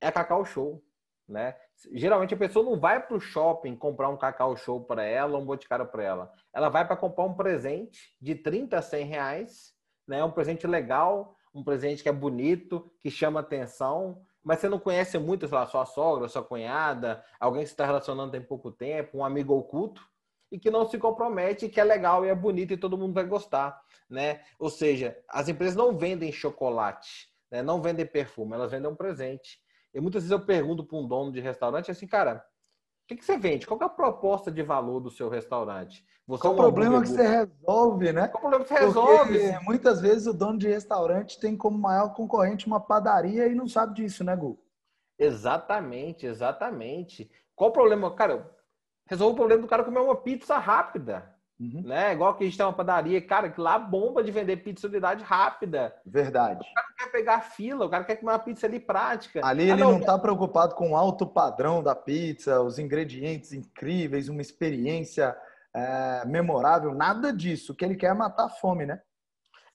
É 0.00 0.12
Cacau 0.12 0.44
Show, 0.44 0.82
né? 1.28 1.56
Geralmente 1.92 2.34
a 2.34 2.36
pessoa 2.36 2.64
não 2.64 2.78
vai 2.78 3.04
para 3.04 3.16
o 3.16 3.20
shopping 3.20 3.76
comprar 3.76 4.08
um 4.08 4.16
Cacau 4.16 4.56
Show 4.56 4.80
para 4.84 5.04
ela, 5.04 5.38
um 5.38 5.44
Boticário 5.44 5.86
para 5.86 6.02
ela. 6.02 6.32
Ela 6.52 6.68
vai 6.68 6.86
para 6.86 6.96
comprar 6.96 7.24
um 7.24 7.34
presente 7.34 8.14
de 8.20 8.34
30 8.34 8.78
a 8.78 8.82
100 8.82 9.04
reais, 9.06 9.74
né? 10.06 10.22
Um 10.24 10.30
presente 10.30 10.66
legal, 10.66 11.36
um 11.54 11.64
presente 11.64 12.02
que 12.02 12.08
é 12.08 12.12
bonito, 12.12 12.90
que 13.00 13.10
chama 13.10 13.40
atenção, 13.40 14.22
mas 14.42 14.60
você 14.60 14.68
não 14.68 14.78
conhece 14.78 15.18
muito, 15.18 15.48
sei 15.48 15.58
lá, 15.58 15.66
sua 15.66 15.84
sogra, 15.84 16.28
sua 16.28 16.44
cunhada, 16.44 17.24
alguém 17.40 17.62
que 17.64 17.70
está 17.70 17.84
relacionando 17.84 18.30
tem 18.30 18.40
pouco 18.40 18.70
tempo, 18.70 19.18
um 19.18 19.24
amigo 19.24 19.54
oculto, 19.54 20.00
e 20.50 20.58
que 20.58 20.70
não 20.70 20.88
se 20.88 20.98
compromete, 20.98 21.68
que 21.68 21.80
é 21.80 21.84
legal 21.84 22.24
e 22.24 22.28
é 22.28 22.34
bonito 22.34 22.72
e 22.72 22.76
todo 22.76 22.96
mundo 22.96 23.12
vai 23.12 23.24
gostar, 23.24 23.82
né? 24.08 24.42
Ou 24.58 24.70
seja, 24.70 25.18
as 25.28 25.48
empresas 25.48 25.74
não 25.74 25.98
vendem 25.98 26.30
chocolate, 26.30 27.28
né? 27.50 27.62
não 27.62 27.82
vendem 27.82 28.06
perfume, 28.06 28.54
elas 28.54 28.70
vendem 28.70 28.90
um 28.90 28.94
presente. 28.94 29.60
E 29.96 30.00
muitas 30.00 30.24
vezes 30.24 30.30
eu 30.30 30.44
pergunto 30.44 30.84
para 30.84 30.98
um 30.98 31.08
dono 31.08 31.32
de 31.32 31.40
restaurante 31.40 31.90
assim, 31.90 32.06
cara, 32.06 32.44
o 33.04 33.08
que, 33.08 33.16
que, 33.16 33.24
você 33.24 33.38
vende? 33.38 33.66
Qual 33.66 33.80
é 33.80 33.84
a 33.86 33.88
proposta 33.88 34.52
de 34.52 34.62
valor 34.62 35.00
do 35.00 35.10
seu 35.10 35.30
restaurante? 35.30 36.04
Você 36.26 36.42
Qual 36.42 36.52
é 36.52 36.54
o 36.54 36.58
problema 36.58 37.00
que 37.00 37.08
você 37.08 37.26
resolve, 37.26 38.12
né? 38.12 38.28
Qual 38.28 38.36
o 38.36 38.40
problema 38.40 38.64
que 38.64 38.68
você 38.68 38.84
resolve? 38.84 39.38
Porque 39.38 39.64
muitas 39.64 39.98
vezes 40.02 40.26
o 40.26 40.34
dono 40.34 40.58
de 40.58 40.68
restaurante 40.68 41.40
tem 41.40 41.56
como 41.56 41.78
maior 41.78 42.12
concorrente 42.12 42.66
uma 42.66 42.78
padaria 42.78 43.46
e 43.46 43.54
não 43.54 43.66
sabe 43.66 43.94
disso, 43.94 44.22
né, 44.22 44.36
Gu? 44.36 44.62
Exatamente, 45.18 46.26
exatamente. 46.26 47.30
Qual 47.54 47.70
o 47.70 47.72
problema? 47.72 48.14
Cara, 48.14 48.54
resolve 49.08 49.32
o 49.32 49.36
problema 49.36 49.62
do 49.62 49.68
cara 49.68 49.82
comer 49.82 50.00
uma 50.00 50.16
pizza 50.16 50.58
rápida. 50.58 51.34
Uhum. 51.58 51.82
Né? 51.84 52.12
Igual 52.12 52.34
que 52.34 52.44
a 52.44 52.46
gente 52.46 52.56
tem 52.56 52.66
uma 52.66 52.72
padaria, 52.72 53.20
cara, 53.20 53.48
que 53.48 53.60
lá 53.60 53.78
bomba 53.78 54.22
de 54.22 54.30
vender 54.30 54.58
pizza 54.58 54.88
de 54.88 54.94
unidade 54.94 55.24
rápida. 55.24 55.94
Verdade. 56.04 56.60
O 56.60 56.74
cara 56.74 56.88
quer 56.98 57.10
pegar 57.10 57.40
fila, 57.40 57.86
o 57.86 57.88
cara 57.88 58.04
quer 58.04 58.16
comer 58.16 58.32
uma 58.32 58.38
pizza 58.38 58.66
ali 58.66 58.78
prática. 58.78 59.40
Ali 59.44 59.70
ah, 59.70 59.72
ele 59.72 59.82
não 59.82 59.98
está 59.98 60.18
preocupado 60.18 60.74
com 60.74 60.90
o 60.90 60.96
alto 60.96 61.26
padrão 61.26 61.82
da 61.82 61.94
pizza, 61.94 62.60
os 62.60 62.78
ingredientes 62.78 63.52
incríveis, 63.54 64.28
uma 64.28 64.42
experiência 64.42 65.34
é, 65.74 66.24
memorável, 66.26 66.94
nada 66.94 67.32
disso. 67.32 67.72
O 67.72 67.74
que 67.74 67.84
ele 67.84 67.96
quer 67.96 68.10
é 68.10 68.14
matar 68.14 68.46
a 68.46 68.50
fome, 68.50 68.84
né? 68.84 69.00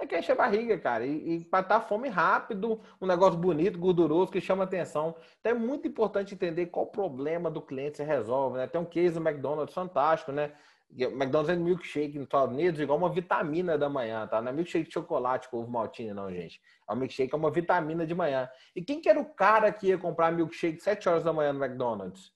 É 0.02 0.06
que 0.08 0.18
enche 0.18 0.32
a 0.32 0.36
barriga, 0.36 0.80
cara. 0.80 1.06
E, 1.06 1.38
e 1.38 1.48
matar 1.52 1.82
fome 1.82 2.10
rápido, 2.10 2.82
um 3.00 3.06
negócio 3.06 3.40
bonito, 3.40 3.78
gorduroso, 3.78 4.32
que 4.32 4.42
chama 4.42 4.64
atenção. 4.64 5.16
Então 5.40 5.52
é 5.52 5.56
muito 5.56 5.88
importante 5.88 6.34
entender 6.34 6.68
qual 6.68 6.88
problema 6.88 7.52
do 7.52 7.62
cliente 7.62 7.98
você 7.98 8.04
resolve, 8.04 8.58
né? 8.58 8.66
Tem 8.66 8.82
um 8.82 8.86
case 8.86 9.20
do 9.20 9.28
McDonald's 9.28 9.76
fantástico, 9.76 10.32
né? 10.32 10.54
McDonald's 10.98 11.50
é 11.50 11.56
milkshake 11.56 12.18
nos 12.18 12.26
Estados 12.26 12.54
Unidos 12.54 12.80
igual 12.80 12.98
uma 12.98 13.10
vitamina 13.10 13.78
da 13.78 13.88
manhã, 13.88 14.28
tá? 14.28 14.42
Não 14.42 14.50
é 14.50 14.54
milkshake 14.54 14.88
de 14.88 14.94
chocolate 14.94 15.50
com 15.50 15.58
ovo 15.58 15.72
maltine, 15.72 16.14
não, 16.14 16.30
gente. 16.30 16.62
É 16.90 16.94
um 16.94 16.98
milkshake, 16.98 17.34
é 17.34 17.38
uma 17.38 17.50
vitamina 17.50 18.06
de 18.06 18.14
manhã. 18.14 18.50
E 18.76 18.84
quem 18.84 19.00
que 19.00 19.10
era 19.10 19.20
o 19.20 19.26
cara 19.26 19.72
que 19.72 19.88
ia 19.88 19.98
comprar 19.98 20.32
milkshake 20.32 20.82
7 20.82 21.08
horas 21.08 21.24
da 21.24 21.32
manhã 21.32 21.54
no 21.54 21.64
McDonald's? 21.64 22.34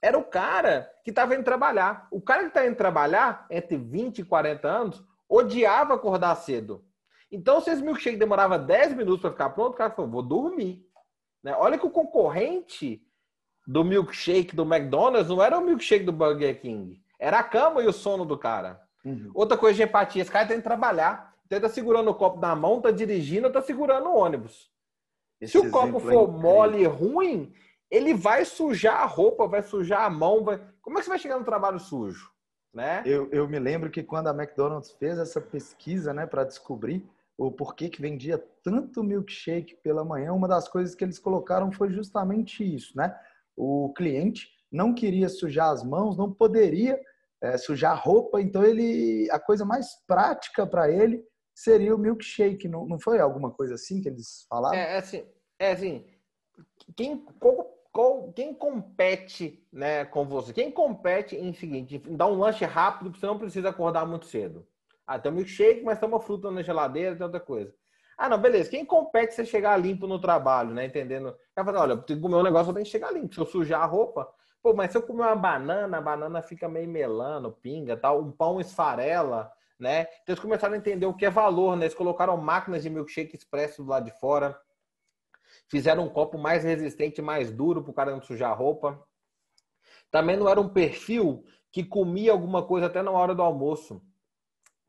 Era 0.00 0.16
o 0.16 0.24
cara 0.24 0.90
que 1.04 1.10
estava 1.10 1.34
indo 1.34 1.44
trabalhar. 1.44 2.08
O 2.10 2.22
cara 2.22 2.42
que 2.42 2.48
está 2.48 2.66
indo 2.66 2.76
trabalhar, 2.76 3.46
entre 3.50 3.76
20 3.76 4.20
e 4.20 4.24
40 4.24 4.66
anos, 4.66 5.04
odiava 5.28 5.94
acordar 5.94 6.34
cedo. 6.36 6.82
Então, 7.30 7.60
se 7.60 7.70
esse 7.70 7.82
milkshake 7.82 8.16
demorava 8.16 8.58
10 8.58 8.94
minutos 8.94 9.20
para 9.20 9.30
ficar 9.30 9.50
pronto, 9.50 9.74
o 9.74 9.76
cara 9.76 9.90
falou, 9.90 10.10
vou 10.10 10.22
dormir. 10.22 10.82
Né? 11.42 11.54
Olha 11.56 11.78
que 11.78 11.86
o 11.86 11.90
concorrente 11.90 13.02
do 13.66 13.84
milkshake 13.84 14.56
do 14.56 14.62
McDonald's 14.62 15.28
não 15.28 15.42
era 15.42 15.58
o 15.58 15.64
milkshake 15.64 16.04
do 16.04 16.12
Burger 16.12 16.58
King 16.60 17.00
era 17.20 17.38
a 17.38 17.44
cama 17.44 17.82
e 17.82 17.86
o 17.86 17.92
sono 17.92 18.24
do 18.24 18.36
cara. 18.36 18.80
Uhum. 19.04 19.30
Outra 19.34 19.56
coisa 19.56 19.76
de 19.76 19.82
empatia, 19.82 20.22
esse 20.22 20.30
cara 20.30 20.48
tem 20.48 20.56
que 20.56 20.64
trabalhar. 20.64 21.34
Então 21.44 21.58
ele 21.58 21.66
tá 21.66 21.72
segurando 21.72 22.10
o 22.10 22.14
copo 22.14 22.40
na 22.40 22.56
mão, 22.56 22.80
tá 22.80 22.90
dirigindo, 22.90 23.52
tá 23.52 23.60
segurando 23.60 24.08
o 24.08 24.16
ônibus. 24.16 24.70
Esse 25.40 25.52
Se 25.52 25.58
o 25.58 25.70
copo 25.70 25.98
é 25.98 26.00
for 26.00 26.28
é 26.28 26.32
mole 26.32 26.82
e 26.82 26.86
ruim, 26.86 27.52
ele 27.90 28.14
vai 28.14 28.44
sujar 28.44 29.00
a 29.00 29.04
roupa, 29.04 29.46
vai 29.46 29.62
sujar 29.62 30.04
a 30.04 30.10
mão. 30.10 30.42
Vai... 30.42 30.60
Como 30.80 30.96
é 30.96 31.00
que 31.00 31.04
você 31.04 31.10
vai 31.10 31.18
chegar 31.18 31.38
no 31.38 31.44
trabalho 31.44 31.78
sujo? 31.78 32.30
Né? 32.72 33.02
Eu, 33.04 33.28
eu 33.30 33.48
me 33.48 33.58
lembro 33.58 33.90
que 33.90 34.02
quando 34.02 34.28
a 34.28 34.34
McDonald's 34.34 34.92
fez 34.92 35.18
essa 35.18 35.40
pesquisa 35.40 36.14
né, 36.14 36.24
para 36.24 36.44
descobrir 36.44 37.04
o 37.36 37.50
porquê 37.50 37.88
que 37.88 38.00
vendia 38.00 38.38
tanto 38.62 39.02
milkshake 39.02 39.74
pela 39.82 40.04
manhã, 40.04 40.32
uma 40.32 40.46
das 40.46 40.68
coisas 40.68 40.94
que 40.94 41.02
eles 41.02 41.18
colocaram 41.18 41.72
foi 41.72 41.90
justamente 41.90 42.62
isso, 42.62 42.96
né? 42.96 43.18
O 43.56 43.92
cliente 43.94 44.50
não 44.70 44.94
queria 44.94 45.28
sujar 45.28 45.70
as 45.70 45.82
mãos, 45.82 46.16
não 46.16 46.32
poderia 46.32 47.00
é, 47.42 47.56
sujar 47.56 48.00
roupa, 48.00 48.40
então 48.40 48.64
ele 48.64 49.28
a 49.30 49.38
coisa 49.38 49.64
mais 49.64 49.88
prática 50.06 50.66
para 50.66 50.90
ele 50.90 51.24
seria 51.54 51.94
o 51.94 51.98
milkshake. 51.98 52.68
Não, 52.68 52.86
não 52.86 52.98
foi 53.00 53.18
alguma 53.18 53.50
coisa 53.50 53.74
assim 53.74 54.00
que 54.00 54.08
eles 54.08 54.46
falaram? 54.48 54.76
É, 54.76 54.98
assim, 54.98 55.24
é 55.58 55.72
assim 55.72 56.04
quem, 56.96 57.18
qual, 57.38 57.66
qual, 57.92 58.32
quem 58.32 58.54
compete 58.54 59.66
né, 59.72 60.04
com 60.04 60.24
você? 60.26 60.52
Quem 60.52 60.70
compete 60.70 61.36
em 61.36 61.52
seguinte, 61.52 61.98
dar 61.98 62.26
um 62.26 62.38
lanche 62.38 62.64
rápido, 62.64 63.16
você 63.16 63.26
não 63.26 63.38
precisa 63.38 63.68
acordar 63.68 64.06
muito 64.06 64.26
cedo. 64.26 64.66
Ah, 65.06 65.18
tem 65.18 65.32
um 65.32 65.34
milkshake, 65.34 65.82
mas 65.82 65.98
tem 65.98 66.08
uma 66.08 66.20
fruta 66.20 66.50
na 66.50 66.62
geladeira, 66.62 67.16
tem 67.16 67.24
outra 67.24 67.40
coisa. 67.40 67.74
Ah, 68.16 68.28
não, 68.28 68.38
beleza. 68.38 68.70
Quem 68.70 68.84
compete 68.84 69.34
você 69.34 69.44
chegar 69.44 69.76
limpo 69.78 70.06
no 70.06 70.20
trabalho, 70.20 70.74
né? 70.74 70.84
Entendendo? 70.84 71.34
Vai 71.56 71.64
falar, 71.64 71.80
olha, 71.80 71.92
eu 71.92 72.02
tenho 72.02 72.18
que 72.18 72.22
comer 72.22 72.36
um 72.36 72.42
negócio, 72.42 72.72
tenho 72.72 72.84
que 72.84 72.90
chegar 72.90 73.12
limpo. 73.12 73.34
Se 73.34 73.40
eu 73.40 73.46
sujar 73.46 73.82
a 73.82 73.86
roupa, 73.86 74.30
Pô, 74.62 74.74
mas 74.74 74.92
se 74.92 74.98
eu 74.98 75.02
comer 75.02 75.22
uma 75.22 75.36
banana, 75.36 75.98
a 75.98 76.02
banana 76.02 76.42
fica 76.42 76.68
meio 76.68 76.88
melano, 76.88 77.50
pinga, 77.50 77.96
tal, 77.96 78.20
um 78.20 78.30
pão 78.30 78.60
esfarela, 78.60 79.50
né? 79.78 80.02
Então 80.02 80.34
eles 80.34 80.40
começaram 80.40 80.74
a 80.74 80.76
entender 80.76 81.06
o 81.06 81.14
que 81.14 81.24
é 81.24 81.30
valor, 81.30 81.76
né? 81.76 81.86
Eles 81.86 81.94
colocaram 81.94 82.36
máquinas 82.36 82.82
de 82.82 82.90
milkshake 82.90 83.34
expresso 83.34 83.82
do 83.82 83.88
lado 83.88 84.04
de 84.04 84.18
fora, 84.20 84.60
fizeram 85.68 86.04
um 86.04 86.10
copo 86.10 86.36
mais 86.36 86.62
resistente, 86.62 87.22
mais 87.22 87.50
duro 87.50 87.82
para 87.82 87.90
o 87.90 87.94
cara 87.94 88.10
não 88.10 88.20
sujar 88.20 88.50
a 88.50 88.54
roupa. 88.54 89.02
Também 90.10 90.36
não 90.36 90.48
era 90.48 90.60
um 90.60 90.68
perfil 90.68 91.42
que 91.72 91.82
comia 91.82 92.32
alguma 92.32 92.66
coisa 92.66 92.86
até 92.86 93.00
na 93.00 93.10
hora 93.10 93.34
do 93.34 93.42
almoço. 93.42 94.02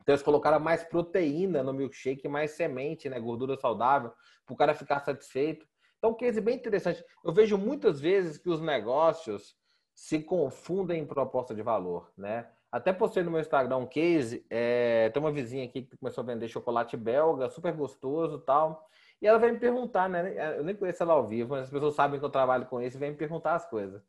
Então 0.01 0.13
eles 0.13 0.23
colocaram 0.23 0.59
mais 0.59 0.83
proteína 0.83 1.63
no 1.63 1.71
milkshake, 1.71 2.27
mais 2.27 2.51
semente, 2.51 3.07
né? 3.07 3.19
Gordura 3.19 3.55
saudável, 3.55 4.11
para 4.45 4.53
o 4.53 4.57
cara 4.57 4.73
ficar 4.73 4.99
satisfeito. 4.99 5.65
Então, 5.97 6.11
um 6.11 6.15
case 6.15 6.41
bem 6.41 6.55
interessante. 6.55 7.05
Eu 7.23 7.31
vejo 7.31 7.57
muitas 7.59 8.01
vezes 8.01 8.37
que 8.37 8.49
os 8.49 8.59
negócios 8.59 9.55
se 10.01 10.19
confundem 10.19 11.03
em 11.03 11.05
proposta 11.05 11.53
de 11.53 11.61
valor, 11.61 12.11
né? 12.17 12.49
Até 12.71 12.91
postei 12.91 13.21
no 13.21 13.29
meu 13.29 13.39
Instagram 13.39 13.77
um 13.77 13.85
case, 13.85 14.43
é, 14.49 15.11
tem 15.11 15.21
uma 15.21 15.31
vizinha 15.31 15.63
aqui 15.63 15.83
que 15.83 15.95
começou 15.95 16.23
a 16.23 16.25
vender 16.25 16.47
chocolate 16.47 16.97
belga, 16.97 17.51
super 17.51 17.71
gostoso 17.71 18.39
tal. 18.39 18.89
E 19.21 19.27
ela 19.27 19.37
vai 19.37 19.51
me 19.51 19.59
perguntar, 19.59 20.09
né? 20.09 20.57
Eu 20.57 20.63
nem 20.63 20.75
conheço 20.75 21.03
ela 21.03 21.13
ao 21.13 21.27
vivo, 21.27 21.51
mas 21.51 21.65
as 21.65 21.69
pessoas 21.69 21.93
sabem 21.93 22.19
que 22.19 22.25
eu 22.25 22.31
trabalho 22.31 22.65
com 22.65 22.81
isso 22.81 22.97
e 22.97 22.99
vêm 22.99 23.11
me 23.11 23.15
perguntar 23.15 23.53
as 23.53 23.69
coisas. 23.69 24.01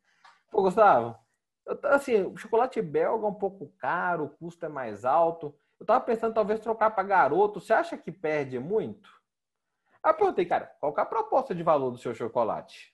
Pô, 0.49 0.63
Gustavo, 0.63 1.15
assim, 1.83 2.23
o 2.23 2.35
chocolate 2.37 2.81
belga 2.81 3.27
é 3.27 3.29
um 3.29 3.35
pouco 3.35 3.71
caro, 3.77 4.23
o 4.23 4.29
custo 4.29 4.65
é 4.65 4.69
mais 4.69 5.05
alto. 5.05 5.55
Eu 5.79 5.85
tava 5.85 6.03
pensando 6.03 6.33
talvez 6.33 6.59
trocar 6.59 6.89
para 6.89 7.03
garoto. 7.03 7.59
Você 7.59 7.71
acha 7.71 7.95
que 7.95 8.11
perde 8.11 8.57
muito? 8.57 9.11
Aí 10.01 10.11
eu 10.11 10.17
perguntei, 10.17 10.45
cara, 10.47 10.65
qual 10.79 10.91
é 10.97 11.01
a 11.01 11.05
proposta 11.05 11.53
de 11.53 11.61
valor 11.61 11.91
do 11.91 11.99
seu 11.99 12.15
chocolate? 12.15 12.92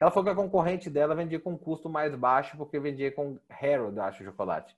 Ela 0.00 0.10
falou 0.10 0.24
que 0.24 0.30
a 0.30 0.34
concorrente 0.34 0.88
dela 0.88 1.14
vendia 1.14 1.40
com 1.40 1.58
custo 1.58 1.88
mais 1.88 2.14
baixo 2.14 2.56
porque 2.56 2.78
vendia 2.78 3.10
com 3.10 3.38
Harold, 3.48 3.98
acho, 3.98 4.24
chocolate. 4.24 4.76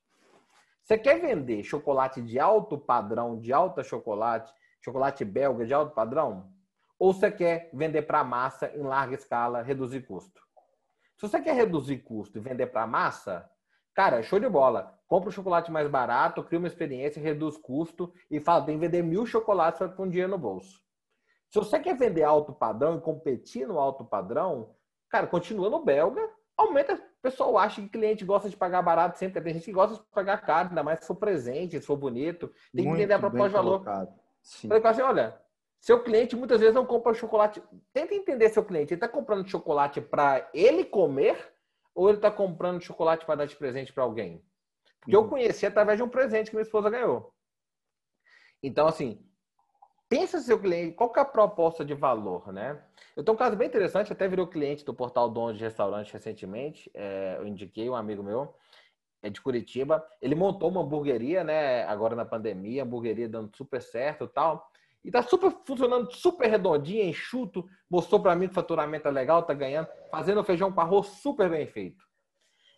Você 0.83 0.97
quer 0.97 1.21
vender 1.21 1.63
chocolate 1.63 2.23
de 2.23 2.39
alto 2.39 2.79
padrão, 2.79 3.39
de 3.39 3.53
alta 3.53 3.83
chocolate, 3.83 4.53
chocolate 4.81 5.25
belga 5.25 5.67
de 5.67 5.75
alto 5.75 5.95
padrão? 5.95 6.51
Ou 6.99 7.13
você 7.13 7.31
quer 7.31 7.71
vender 7.73 8.03
para 8.03 8.25
massa 8.25 8.71
em 8.75 8.83
larga 8.83 9.15
escala, 9.15 9.63
reduzir 9.63 10.03
custo? 10.03 10.43
Se 11.17 11.29
você 11.29 11.41
quer 11.41 11.55
reduzir 11.55 11.99
custo 11.99 12.39
e 12.39 12.41
vender 12.41 12.67
para 12.67 12.87
massa, 12.87 13.49
cara, 13.95 14.23
show 14.23 14.41
de 14.41 14.49
bola. 14.49 14.99
Compra 15.07 15.29
o 15.29 15.33
chocolate 15.33 15.71
mais 15.71 15.89
barato, 15.89 16.43
cria 16.43 16.59
uma 16.59 16.69
experiência, 16.69 17.23
reduz 17.23 17.57
custo 17.57 18.13
e 18.31 18.41
fala, 18.41 18.65
tem 18.65 18.79
que 18.79 18.87
vender 18.87 19.03
mil 19.03 19.27
chocolates 19.27 19.81
com 19.95 20.09
dinheiro 20.09 20.31
no 20.31 20.39
bolso. 20.39 20.83
Se 21.51 21.59
você 21.59 21.79
quer 21.79 21.97
vender 21.97 22.25
alto 22.25 22.53
padrão 22.53 22.97
e 22.97 23.01
competir 23.01 23.67
no 23.67 23.79
alto 23.79 24.05
padrão, 24.05 24.75
cara, 25.09 25.27
continua 25.27 25.71
no 25.71 25.85
belga, 25.85 26.21
aumenta. 26.57 26.95
O 26.95 27.23
pessoal 27.25 27.57
acha 27.57 27.81
que 27.81 27.89
cliente 27.89 28.25
gosta 28.25 28.51
de 28.51 28.57
pagar 28.57 28.83
barato 28.83 29.19
sempre. 29.19 29.41
Tem 29.41 29.55
gente 29.55 29.65
que 29.65 29.73
gosta 29.73 29.97
de 29.97 30.03
pagar 30.13 30.39
caro, 30.45 30.69
ainda 30.69 30.83
mais 30.83 31.01
se 31.01 31.07
for 31.07 31.15
presente, 31.15 31.81
se 31.81 31.87
for 31.87 31.97
bonito. 31.97 32.49
Tem 32.75 32.85
Muito 32.85 32.97
que 32.97 33.03
entender 33.03 33.15
a 33.15 33.19
proposta 33.19 33.49
de 33.49 33.55
valor. 33.55 33.83
Falei 33.83 34.83
assim, 34.85 35.01
olha, 35.01 35.41
seu 35.81 36.03
cliente 36.03 36.37
muitas 36.37 36.61
vezes 36.61 36.75
não 36.75 36.85
compra 36.85 37.15
chocolate. 37.15 37.63
Tenta 37.93 38.15
entender 38.15 38.51
seu 38.51 38.65
cliente. 38.65 38.93
Ele 38.93 38.99
está 38.99 39.09
comprando 39.09 39.49
chocolate 39.49 40.01
para 40.01 40.49
ele 40.53 40.85
comer 40.85 41.55
ou 41.95 42.09
ele 42.09 42.19
está 42.19 42.31
comprando 42.31 42.83
chocolate 42.83 43.25
para 43.25 43.37
dar 43.37 43.47
de 43.47 43.57
presente 43.57 43.93
para 43.93 44.05
alguém? 44.05 44.45
Porque 45.01 45.17
uhum. 45.17 45.25
eu 45.25 45.29
conheci 45.29 45.65
através 45.67 45.99
de 45.99 46.03
um 46.03 46.09
presente 46.09 46.51
que 46.51 46.57
minha 46.57 46.65
esposa 46.65 46.91
ganhou. 46.91 47.33
Então, 48.63 48.87
assim, 48.87 49.23
pensa 50.09 50.41
seu 50.41 50.59
cliente, 50.59 50.95
qual 50.95 51.11
que 51.11 51.19
é 51.19 51.23
a 51.23 51.27
proposta 51.27 51.85
de 51.85 51.95
valor, 51.95 52.53
né? 52.53 52.81
Eu 53.17 53.23
tenho 53.23 53.35
um 53.35 53.39
caso 53.39 53.57
bem 53.57 53.69
interessante, 53.69 54.13
até 54.13 54.27
virou 54.27 54.47
cliente 54.47 54.85
do 54.85 54.93
portal 54.93 55.29
Donos 55.29 55.57
de 55.57 55.65
Restaurante 55.65 56.13
recentemente. 56.13 56.91
É, 56.95 57.37
eu 57.39 57.47
indiquei 57.47 57.89
um 57.89 57.95
amigo 57.95 58.23
meu, 58.23 58.55
é 59.23 59.31
de 59.31 59.41
Curitiba. 59.41 60.05
Ele 60.21 60.35
montou 60.35 60.69
uma 60.69 60.83
hamburgueria, 60.83 61.43
né? 61.43 61.85
Agora 61.85 62.15
na 62.15 62.25
pandemia, 62.25 62.83
hamburgueria 62.83 63.29
dando 63.29 63.57
super 63.57 63.81
certo 63.81 64.25
e 64.25 64.29
tal. 64.29 64.71
E 65.05 65.11
tá 65.11 65.23
super 65.23 65.51
funcionando, 65.67 66.11
super 66.13 66.49
redondinho, 66.49 67.05
enxuto. 67.05 67.67
Mostrou 67.91 68.21
para 68.21 68.35
mim 68.35 68.47
que 68.47 68.53
o 68.53 68.55
faturamento 68.55 69.07
é 69.07 69.11
legal, 69.11 69.43
tá 69.43 69.53
ganhando, 69.53 69.89
fazendo 70.11 70.43
feijão 70.43 70.73
com 70.73 70.81
arroz 70.81 71.07
super 71.07 71.49
bem 71.51 71.67
feito. 71.67 72.05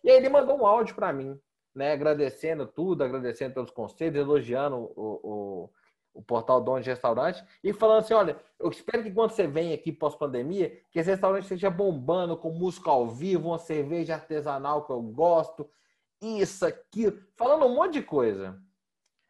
E 0.03 0.09
aí 0.09 0.17
ele 0.17 0.29
mandou 0.29 0.59
um 0.59 0.65
áudio 0.65 0.95
para 0.95 1.11
mim, 1.13 1.39
né? 1.73 1.93
Agradecendo 1.93 2.67
tudo, 2.67 3.03
agradecendo 3.03 3.53
pelos 3.53 3.71
conselhos, 3.71 4.17
elogiando 4.17 4.75
o, 4.95 5.19
o, 5.23 5.69
o 6.17 6.21
portal 6.23 6.59
Dono 6.59 6.81
de 6.81 6.89
Restaurante 6.89 7.43
e 7.63 7.71
falando 7.71 7.99
assim: 7.99 8.15
olha, 8.15 8.37
eu 8.59 8.69
espero 8.71 9.03
que 9.03 9.11
quando 9.11 9.31
você 9.31 9.45
vem 9.45 9.71
aqui 9.71 9.91
pós-pandemia, 9.91 10.81
que 10.89 10.97
esse 10.99 11.11
restaurante 11.11 11.43
esteja 11.43 11.69
bombando 11.69 12.35
com 12.35 12.49
música 12.49 12.89
ao 12.89 13.07
vivo, 13.07 13.49
uma 13.49 13.59
cerveja 13.59 14.15
artesanal 14.15 14.83
que 14.83 14.91
eu 14.91 15.01
gosto, 15.01 15.69
isso, 16.19 16.65
aquilo, 16.65 17.19
falando 17.35 17.65
um 17.65 17.75
monte 17.75 17.93
de 17.93 18.01
coisa. 18.01 18.59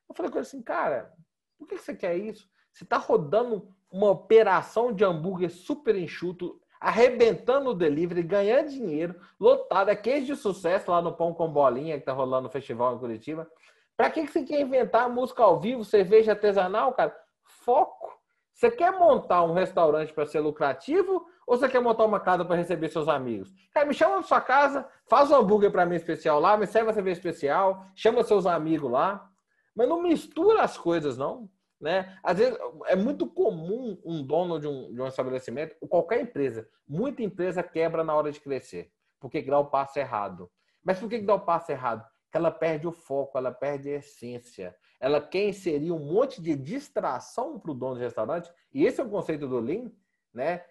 Eu 0.07 0.15
falei 0.15 0.31
com 0.31 0.37
ele 0.37 0.47
assim, 0.47 0.61
cara, 0.61 1.11
por 1.57 1.67
que 1.67 1.77
você 1.77 1.93
quer 1.93 2.15
isso? 2.15 2.49
Você 2.71 2.85
está 2.85 2.97
rodando 2.97 3.67
uma 3.91 4.09
operação 4.09 4.93
de 4.93 5.03
hambúrguer 5.03 5.49
super 5.49 5.95
enxuto, 5.95 6.61
arrebentando 6.79 7.71
o 7.71 7.73
delivery, 7.73 8.23
ganhando 8.23 8.69
dinheiro, 8.69 9.19
lotado, 9.37 9.89
é 9.89 9.95
queijo 9.95 10.27
de 10.27 10.39
sucesso 10.39 10.89
lá 10.89 11.01
no 11.01 11.13
Pão 11.13 11.33
com 11.33 11.51
Bolinha, 11.51 11.95
que 11.95 12.01
está 12.03 12.13
rolando 12.13 12.43
no 12.43 12.49
festival 12.49 12.95
em 12.95 12.99
Curitiba. 12.99 13.49
Para 13.97 14.11
que 14.11 14.27
você 14.27 14.43
quer 14.43 14.61
inventar 14.61 15.09
música 15.09 15.41
ao 15.41 15.59
vivo, 15.59 15.83
cerveja 15.83 16.33
artesanal, 16.33 16.93
cara? 16.93 17.17
Foco. 17.43 18.15
Você 18.53 18.69
quer 18.69 18.91
montar 18.91 19.43
um 19.43 19.53
restaurante 19.53 20.13
para 20.13 20.25
ser 20.27 20.39
lucrativo 20.39 21.25
ou 21.47 21.57
você 21.57 21.67
quer 21.67 21.79
montar 21.79 22.05
uma 22.05 22.19
casa 22.19 22.45
para 22.45 22.55
receber 22.55 22.89
seus 22.89 23.07
amigos? 23.07 23.51
Cara, 23.73 23.87
me 23.87 23.93
chama 23.95 24.17
na 24.17 24.23
sua 24.23 24.39
casa, 24.39 24.87
faz 25.07 25.31
um 25.31 25.35
hambúrguer 25.35 25.71
para 25.71 25.85
mim 25.85 25.95
especial 25.95 26.39
lá, 26.39 26.55
me 26.55 26.67
serve 26.67 26.87
uma 26.87 26.93
cerveja 26.93 27.19
especial, 27.19 27.85
chama 27.95 28.23
seus 28.23 28.45
amigos 28.45 28.89
lá. 28.89 29.27
Mas 29.75 29.89
não 29.89 30.01
mistura 30.01 30.61
as 30.61 30.77
coisas, 30.77 31.17
não. 31.17 31.49
Né? 31.79 32.17
Às 32.23 32.37
vezes 32.37 32.57
é 32.85 32.95
muito 32.95 33.27
comum 33.27 33.99
um 34.03 34.23
dono 34.23 34.59
de 34.59 34.67
um, 34.67 34.93
de 34.93 35.01
um 35.01 35.07
estabelecimento, 35.07 35.75
ou 35.81 35.87
qualquer 35.87 36.21
empresa, 36.21 36.67
muita 36.87 37.21
empresa 37.21 37.61
quebra 37.61 38.03
na 38.03 38.15
hora 38.15 38.31
de 38.31 38.39
crescer, 38.39 38.91
porque 39.19 39.41
dá 39.41 39.59
o 39.59 39.65
passo 39.65 39.99
errado. 39.99 40.49
Mas 40.83 40.99
por 40.99 41.09
que 41.09 41.19
dá 41.19 41.35
o 41.35 41.39
passo 41.39 41.71
errado? 41.71 42.03
Que 42.31 42.37
ela 42.37 42.51
perde 42.51 42.87
o 42.87 42.91
foco, 42.91 43.37
ela 43.37 43.51
perde 43.51 43.89
a 43.89 43.97
essência. 43.97 44.75
Ela 44.99 45.21
quer 45.21 45.47
inserir 45.47 45.91
um 45.91 45.99
monte 45.99 46.41
de 46.41 46.55
distração 46.55 47.59
para 47.59 47.71
o 47.71 47.75
dono 47.75 47.95
de 47.95 48.01
restaurante, 48.01 48.51
e 48.73 48.85
esse 48.85 48.99
é 48.99 49.03
o 49.03 49.09
conceito 49.09 49.47
do 49.47 49.59
Lean. 49.59 49.91
Né? 50.33 50.63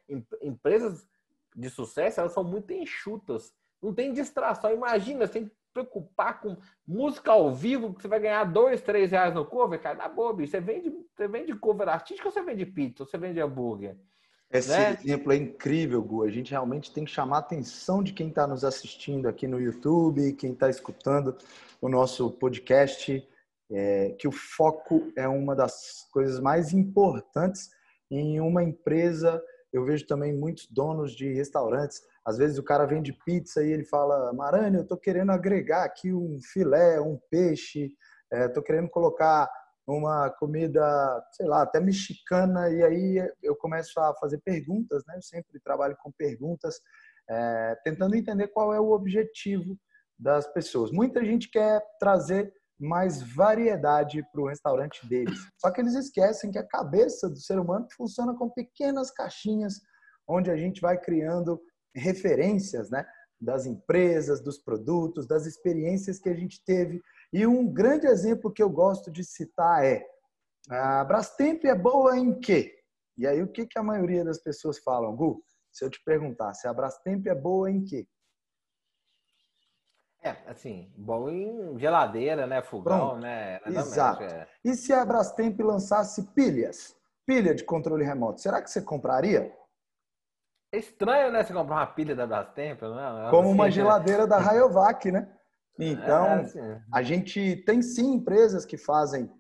Empresas 0.43 1.09
de 1.55 1.71
sucesso 1.71 2.21
elas 2.21 2.33
são 2.33 2.45
muito 2.45 2.73
enxutas, 2.73 3.55
não 3.83 3.95
tem 3.95 4.13
distração. 4.13 4.73
Imagina, 4.73 5.27
você 5.27 5.33
tem 5.35 5.51
preocupar 5.77 6.41
com 6.41 6.57
música 6.87 7.33
ao 7.33 7.53
vivo, 7.53 7.93
que 7.93 8.01
você 8.01 8.09
vai 8.09 8.19
ganhar 8.19 8.45
dois, 8.45 8.81
três 8.81 9.11
reais 9.11 9.35
no 9.35 9.45
cover, 9.45 9.79
cara, 9.79 9.97
na 9.97 10.33
bicho. 10.33 10.53
Você 10.53 10.61
vende, 10.61 10.91
você 11.15 11.29
vende 11.29 11.55
cover 11.55 11.89
artístico 11.89 12.29
ou 12.29 12.33
você 12.33 12.43
vende 12.43 12.65
pizza? 12.65 13.03
Ou 13.03 13.07
você 13.07 13.19
vende 13.19 13.41
hambúrguer? 13.41 13.99
Esse 14.51 14.71
né? 14.71 14.97
exemplo 15.03 15.33
é 15.33 15.37
incrível, 15.37 16.03
Gu. 16.03 16.23
A 16.23 16.31
gente 16.31 16.51
realmente 16.51 16.93
tem 16.93 17.05
que 17.05 17.11
chamar 17.11 17.37
a 17.37 17.41
atenção 17.41 18.03
de 18.03 18.13
quem 18.13 18.29
está 18.29 18.47
nos 18.47 18.65
assistindo 18.65 19.29
aqui 19.29 19.47
no 19.47 19.61
YouTube, 19.61 20.33
quem 20.35 20.53
está 20.53 20.71
escutando 20.71 21.37
o 21.81 21.89
nosso 21.89 22.31
podcast, 22.31 23.27
é, 23.71 24.11
que 24.19 24.29
o 24.29 24.33
foco 24.33 25.13
é 25.17 25.27
uma 25.27 25.55
das 25.55 26.07
coisas 26.13 26.41
mais 26.41 26.73
importantes 26.73 27.71
em 28.11 28.41
uma 28.41 28.63
empresa. 28.63 29.43
Eu 29.73 29.85
vejo 29.85 30.07
também 30.07 30.33
muitos 30.33 30.67
donos 30.71 31.13
de 31.13 31.33
restaurantes 31.33 32.01
às 32.27 32.39
vezes 32.39 32.59
o 32.59 32.63
cara 32.65 32.85
vende 32.85 33.13
pizza 33.25 33.63
e 33.63 33.71
ele 33.71 33.85
fala, 33.85 34.33
Marani, 34.33 34.79
eu 34.79 34.83
estou 34.83 34.99
querendo 34.99 35.31
agregar 35.31 35.85
aqui 35.85 36.13
um 36.13 36.41
filé, 36.43 37.01
um 37.01 37.17
peixe, 37.31 37.93
estou 38.33 38.63
é, 38.65 38.67
querendo 38.67 38.89
colocar 38.89 39.49
uma 39.87 40.31
comida, 40.31 41.25
sei 41.33 41.47
lá, 41.47 41.63
até 41.63 41.81
mexicana, 41.81 42.69
e 42.71 42.83
aí 42.83 43.33
eu 43.43 43.55
começo 43.55 43.99
a 44.01 44.15
fazer 44.15 44.39
perguntas, 44.39 45.05
né? 45.07 45.17
Eu 45.17 45.23
sempre 45.23 45.61
trabalho 45.61 45.97
com 46.03 46.11
perguntas, 46.13 46.81
é, 47.29 47.77
tentando 47.85 48.17
entender 48.17 48.49
qual 48.49 48.75
é 48.75 48.81
o 48.81 48.91
objetivo 48.91 49.79
das 50.19 50.47
pessoas. 50.53 50.91
Muita 50.91 51.25
gente 51.25 51.51
quer 51.51 51.83
trazer 52.01 52.53
mais 52.79 53.23
variedade 53.23 54.23
para 54.33 54.41
o 54.43 54.49
restaurante 54.49 55.07
deles, 55.09 55.39
só 55.57 55.71
que 55.71 55.81
eles 55.81 55.95
esquecem 55.95 56.51
que 56.51 56.59
a 56.59 56.67
cabeça 56.67 57.29
do 57.29 57.39
ser 57.39 57.59
humano 57.59 57.87
funciona 57.97 58.35
com 58.35 58.51
pequenas 58.51 59.11
caixinhas 59.11 59.81
onde 60.29 60.51
a 60.51 60.57
gente 60.57 60.81
vai 60.81 60.99
criando 60.99 61.61
referências 61.95 62.91
né, 62.91 63.07
das 63.41 63.67
empresas, 63.67 64.43
dos 64.43 64.59
produtos, 64.59 65.27
das 65.27 65.47
experiências 65.47 66.19
que 66.19 66.29
a 66.29 66.35
gente 66.35 66.63
teve. 66.65 67.01
E 67.33 67.47
um 67.47 67.67
grande 67.73 68.07
exemplo 68.07 68.53
que 68.53 68.63
eu 68.63 68.71
gosto 68.71 69.11
de 69.11 69.25
citar 69.25 69.85
é 69.85 70.07
a 70.69 71.05
Brastemp 71.05 71.65
é 71.65 71.75
boa 71.75 72.17
em 72.19 72.39
quê? 72.39 72.75
E 73.17 73.27
aí 73.27 73.43
o 73.43 73.49
que, 73.49 73.67
que 73.67 73.79
a 73.79 73.83
maioria 73.83 74.25
das 74.25 74.39
pessoas 74.39 74.79
falam, 74.79 75.15
Gu? 75.15 75.43
Se 75.73 75.85
eu 75.85 75.91
te 75.91 76.03
perguntar, 76.05 76.55
se 76.55 76.67
a 76.67 76.73
Brastemp 76.73 77.27
é 77.27 77.35
boa 77.35 77.71
em 77.71 77.85
quê? 77.85 78.07
É, 80.23 80.31
assim, 80.47 80.93
bom 80.97 81.29
em 81.31 81.79
geladeira, 81.79 82.47
né? 82.47 82.61
Fogão, 82.63 83.11
Pronto. 83.11 83.21
né? 83.21 83.61
Exato. 83.67 84.25
É. 84.25 84.49
E 84.65 84.75
se 84.75 84.93
a 84.93 85.05
Brastemp 85.05 85.61
lançasse 85.61 86.23
pilhas? 86.35 86.97
Pilha 87.25 87.55
de 87.55 87.65
controle 87.65 88.05
remoto, 88.05 88.41
será 88.41 88.63
que 88.63 88.71
você 88.71 88.81
compraria? 88.81 89.53
É 90.73 90.79
estranho, 90.79 91.31
né? 91.31 91.45
Você 91.45 91.53
comprar 91.53 91.77
uma 91.77 91.87
pilha 91.87 92.15
da 92.15 92.27
Brastemp, 92.27 92.83
não 92.83 93.29
é? 93.29 93.31
Como 93.31 93.51
uma 93.51 93.67
assim, 93.67 93.75
geladeira 93.75 94.27
da 94.27 94.39
Rayovac, 94.39 95.11
né? 95.13 95.36
Então, 95.79 96.27
é, 96.27 96.83
a 96.93 97.03
gente 97.03 97.63
tem 97.67 97.83
sim 97.83 98.15
empresas 98.15 98.65
que 98.65 98.77
fazem 98.77 99.31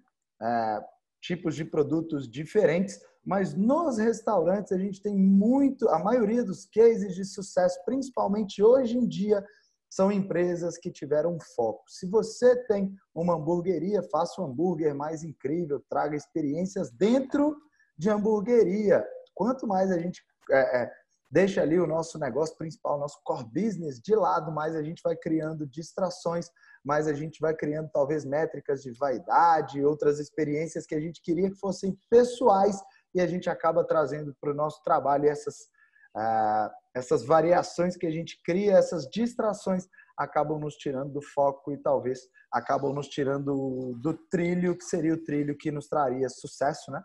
é, 0.40 0.80
tipos 1.20 1.54
de 1.54 1.64
produtos 1.64 2.28
diferentes, 2.30 3.00
mas 3.24 3.54
nos 3.54 3.98
restaurantes 3.98 4.72
a 4.72 4.78
gente 4.78 5.02
tem 5.02 5.16
muito, 5.16 5.88
a 5.88 5.98
maioria 5.98 6.44
dos 6.44 6.64
cases 6.66 7.14
de 7.14 7.24
sucesso, 7.24 7.78
principalmente 7.84 8.62
hoje 8.62 8.96
em 8.96 9.06
dia, 9.06 9.44
são 9.90 10.12
empresas 10.12 10.76
que 10.76 10.90
tiveram 10.90 11.38
foco. 11.54 11.82
Se 11.88 12.08
você 12.08 12.54
tem 12.66 12.94
uma 13.14 13.34
hamburgueria, 13.34 14.02
faça 14.02 14.40
um 14.40 14.46
hambúrguer 14.46 14.94
mais 14.94 15.24
incrível, 15.24 15.82
traga 15.88 16.16
experiências 16.16 16.90
dentro 16.90 17.56
de 17.96 18.10
hamburgueria. 18.10 19.04
Quanto 19.34 19.66
mais 19.66 19.90
a 19.90 19.98
gente 19.98 20.22
é, 20.50 20.82
é, 20.82 20.92
deixa 21.36 21.60
ali 21.60 21.78
o 21.78 21.86
nosso 21.86 22.18
negócio 22.18 22.56
principal, 22.56 22.98
nosso 22.98 23.20
core 23.22 23.44
business 23.44 24.00
de 24.00 24.14
lado, 24.14 24.50
mais 24.50 24.74
a 24.74 24.82
gente 24.82 25.02
vai 25.02 25.14
criando 25.14 25.66
distrações, 25.66 26.48
mais 26.82 27.06
a 27.06 27.12
gente 27.12 27.38
vai 27.42 27.54
criando 27.54 27.90
talvez 27.92 28.24
métricas 28.24 28.80
de 28.80 28.90
vaidade, 28.92 29.84
outras 29.84 30.18
experiências 30.18 30.86
que 30.86 30.94
a 30.94 31.00
gente 31.00 31.20
queria 31.20 31.50
que 31.50 31.58
fossem 31.58 31.94
pessoais 32.08 32.82
e 33.14 33.20
a 33.20 33.26
gente 33.26 33.50
acaba 33.50 33.84
trazendo 33.84 34.34
para 34.40 34.50
o 34.50 34.54
nosso 34.54 34.82
trabalho 34.82 35.28
essas, 35.28 35.56
uh, 36.16 36.70
essas 36.94 37.22
variações 37.22 37.98
que 37.98 38.06
a 38.06 38.10
gente 38.10 38.40
cria, 38.42 38.72
essas 38.72 39.06
distrações 39.06 39.86
acabam 40.16 40.58
nos 40.58 40.76
tirando 40.76 41.12
do 41.12 41.20
foco 41.20 41.70
e 41.70 41.76
talvez 41.76 42.20
acabam 42.50 42.94
nos 42.94 43.08
tirando 43.08 43.92
do 44.00 44.14
trilho 44.30 44.74
que 44.74 44.84
seria 44.84 45.12
o 45.12 45.22
trilho 45.22 45.54
que 45.54 45.70
nos 45.70 45.86
traria 45.86 46.30
sucesso, 46.30 46.90
né? 46.90 47.02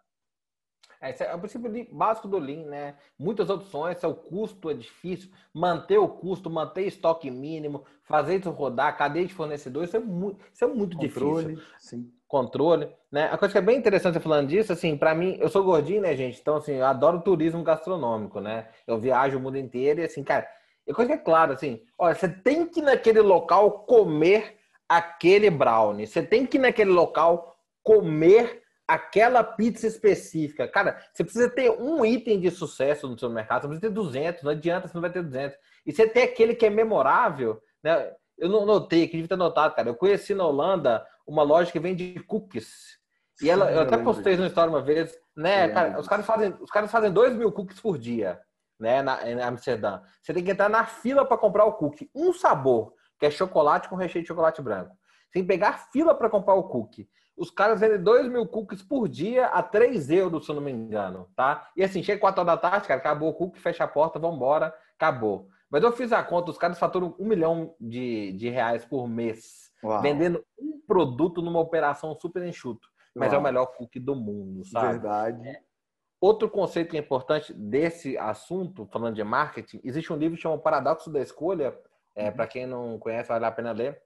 É, 1.01 1.15
é 1.23 1.35
o 1.35 1.39
princípio 1.39 1.87
básico 1.91 2.27
do 2.27 2.37
Lean, 2.37 2.65
né? 2.67 2.95
Muitas 3.17 3.49
opções, 3.49 4.03
o 4.03 4.13
custo 4.13 4.69
é 4.69 4.73
difícil, 4.75 5.31
manter 5.51 5.97
o 5.97 6.07
custo, 6.07 6.49
manter 6.49 6.85
estoque 6.85 7.31
mínimo, 7.31 7.83
fazer 8.03 8.39
isso 8.39 8.51
rodar, 8.51 8.95
cadeia 8.95 9.25
de 9.25 9.33
fornecedores, 9.33 9.89
isso 9.89 9.97
é 9.97 9.99
muito, 9.99 10.45
isso 10.53 10.63
é 10.63 10.67
muito 10.67 10.95
Controle, 10.95 11.55
difícil. 11.55 11.73
Sim. 11.79 12.11
Controle, 12.27 12.89
né? 13.11 13.29
A 13.31 13.37
coisa 13.37 13.51
que 13.51 13.57
é 13.57 13.61
bem 13.61 13.77
interessante 13.77 14.19
falando 14.19 14.47
disso, 14.47 14.71
assim, 14.71 14.95
para 14.95 15.15
mim, 15.15 15.37
eu 15.41 15.49
sou 15.49 15.63
gordinho, 15.63 16.01
né, 16.01 16.15
gente? 16.15 16.39
Então, 16.39 16.57
assim, 16.57 16.75
eu 16.75 16.85
adoro 16.85 17.21
turismo 17.21 17.63
gastronômico, 17.63 18.39
né? 18.39 18.69
Eu 18.85 18.99
viajo 18.99 19.37
o 19.37 19.41
mundo 19.41 19.57
inteiro 19.57 20.01
e, 20.01 20.03
assim, 20.03 20.23
cara, 20.23 20.47
a 20.87 20.93
coisa 20.93 21.11
que 21.11 21.17
é 21.17 21.23
clara, 21.23 21.53
assim, 21.53 21.81
olha, 21.97 22.15
você 22.15 22.29
tem 22.29 22.65
que 22.67 22.79
ir 22.79 22.83
naquele 22.83 23.21
local 23.21 23.85
comer 23.85 24.57
aquele 24.87 25.49
brownie, 25.49 26.05
você 26.05 26.21
tem 26.21 26.45
que 26.45 26.57
ir 26.57 26.61
naquele 26.61 26.91
local 26.91 27.57
comer 27.83 28.60
aquela 28.91 29.41
pizza 29.41 29.87
específica. 29.87 30.67
Cara, 30.67 31.01
você 31.13 31.23
precisa 31.23 31.49
ter 31.49 31.71
um 31.71 32.05
item 32.05 32.41
de 32.41 32.51
sucesso 32.51 33.07
no 33.07 33.17
seu 33.17 33.29
mercado, 33.29 33.61
você 33.61 33.67
precisa 33.69 33.87
ter 33.87 33.93
200, 33.93 34.43
não 34.43 34.51
adianta, 34.51 34.87
você 34.87 34.93
não 34.93 35.01
vai 35.01 35.09
ter 35.09 35.23
200. 35.23 35.57
E 35.85 35.93
você 35.93 36.07
tem 36.07 36.23
aquele 36.23 36.53
que 36.53 36.65
é 36.65 36.69
memorável, 36.69 37.61
né? 37.81 38.11
Eu 38.37 38.49
não 38.49 38.65
notei, 38.65 39.05
que 39.07 39.13
devia 39.13 39.29
ter 39.29 39.37
notado, 39.37 39.75
cara. 39.75 39.87
Eu 39.87 39.95
conheci 39.95 40.33
na 40.33 40.45
Holanda 40.45 41.05
uma 41.25 41.41
loja 41.41 41.71
que 41.71 41.79
vende 41.79 42.19
cookies. 42.27 42.99
E 43.41 43.49
ela, 43.49 43.71
eu, 43.71 43.81
até 43.81 43.97
postei 43.97 44.35
uma 44.35 44.47
história 44.47 44.69
uma 44.69 44.81
vez, 44.81 45.17
né? 45.35 45.69
Cara, 45.69 45.99
os 45.99 46.07
caras 46.07 46.25
fazem, 46.25 46.53
os 46.59 46.69
caras 46.69 46.91
fazem 46.91 47.11
2 47.11 47.33
mil 47.33 47.51
cookies 47.51 47.79
por 47.79 47.97
dia, 47.97 48.41
né? 48.77 49.01
Na, 49.01 49.29
em 49.29 49.41
Amsterdã. 49.41 50.01
Você 50.21 50.33
tem 50.33 50.43
que 50.43 50.51
entrar 50.51 50.69
na 50.69 50.85
fila 50.85 51.25
para 51.25 51.37
comprar 51.37 51.63
o 51.63 51.73
cookie. 51.73 52.09
Um 52.13 52.33
sabor, 52.33 52.93
que 53.17 53.25
é 53.25 53.31
chocolate 53.31 53.87
com 53.87 53.95
recheio 53.95 54.23
de 54.23 54.27
chocolate 54.27 54.61
branco. 54.61 54.97
Você 55.27 55.33
tem 55.33 55.43
que 55.43 55.47
pegar 55.47 55.87
fila 55.93 56.13
para 56.13 56.29
comprar 56.29 56.55
o 56.55 56.63
cookie. 56.63 57.07
Os 57.41 57.49
caras 57.49 57.79
vendem 57.79 58.03
2 58.03 58.27
mil 58.27 58.45
cookies 58.45 58.83
por 58.83 59.09
dia 59.09 59.47
a 59.47 59.63
3 59.63 60.11
euros, 60.11 60.45
se 60.45 60.51
eu 60.51 60.55
não 60.55 60.61
me 60.61 60.71
engano, 60.71 61.27
tá? 61.35 61.71
E 61.75 61.83
assim, 61.83 62.03
chega 62.03 62.21
4 62.21 62.39
horas 62.39 62.53
da 62.53 62.69
tarde, 62.69 62.87
cara, 62.87 62.99
acabou 62.99 63.29
o 63.29 63.33
cookie, 63.33 63.59
fecha 63.59 63.83
a 63.83 63.87
porta, 63.87 64.19
vambora, 64.19 64.71
acabou. 64.95 65.47
Mas 65.67 65.81
eu 65.81 65.91
fiz 65.91 66.11
a 66.11 66.21
conta, 66.21 66.51
os 66.51 66.57
caras 66.59 66.77
faturam 66.77 67.15
um 67.17 67.25
milhão 67.25 67.73
de, 67.79 68.31
de 68.33 68.47
reais 68.47 68.85
por 68.85 69.07
mês, 69.07 69.71
Uau. 69.83 70.03
vendendo 70.03 70.45
um 70.55 70.79
produto 70.85 71.41
numa 71.41 71.59
operação 71.59 72.13
super 72.13 72.43
enxuto. 72.43 72.87
Mas 73.15 73.29
Uau. 73.29 73.37
é 73.37 73.39
o 73.39 73.43
melhor 73.43 73.65
cookie 73.75 73.99
do 73.99 74.15
mundo, 74.15 74.63
sabe? 74.63 74.99
Verdade. 74.99 75.49
É. 75.49 75.61
Outro 76.21 76.47
conceito 76.47 76.91
que 76.91 76.97
é 76.97 76.99
importante 76.99 77.51
desse 77.55 78.19
assunto, 78.19 78.85
falando 78.85 79.15
de 79.15 79.23
marketing, 79.23 79.81
existe 79.83 80.13
um 80.13 80.15
livro 80.15 80.35
que 80.35 80.43
chama 80.43 80.59
Paradoxo 80.59 81.11
da 81.11 81.19
Escolha. 81.19 81.75
É, 82.15 82.27
uhum. 82.27 82.35
Para 82.35 82.45
quem 82.45 82.67
não 82.67 82.99
conhece, 82.99 83.29
vale 83.29 83.45
a 83.45 83.51
pena 83.51 83.71
ler 83.71 83.99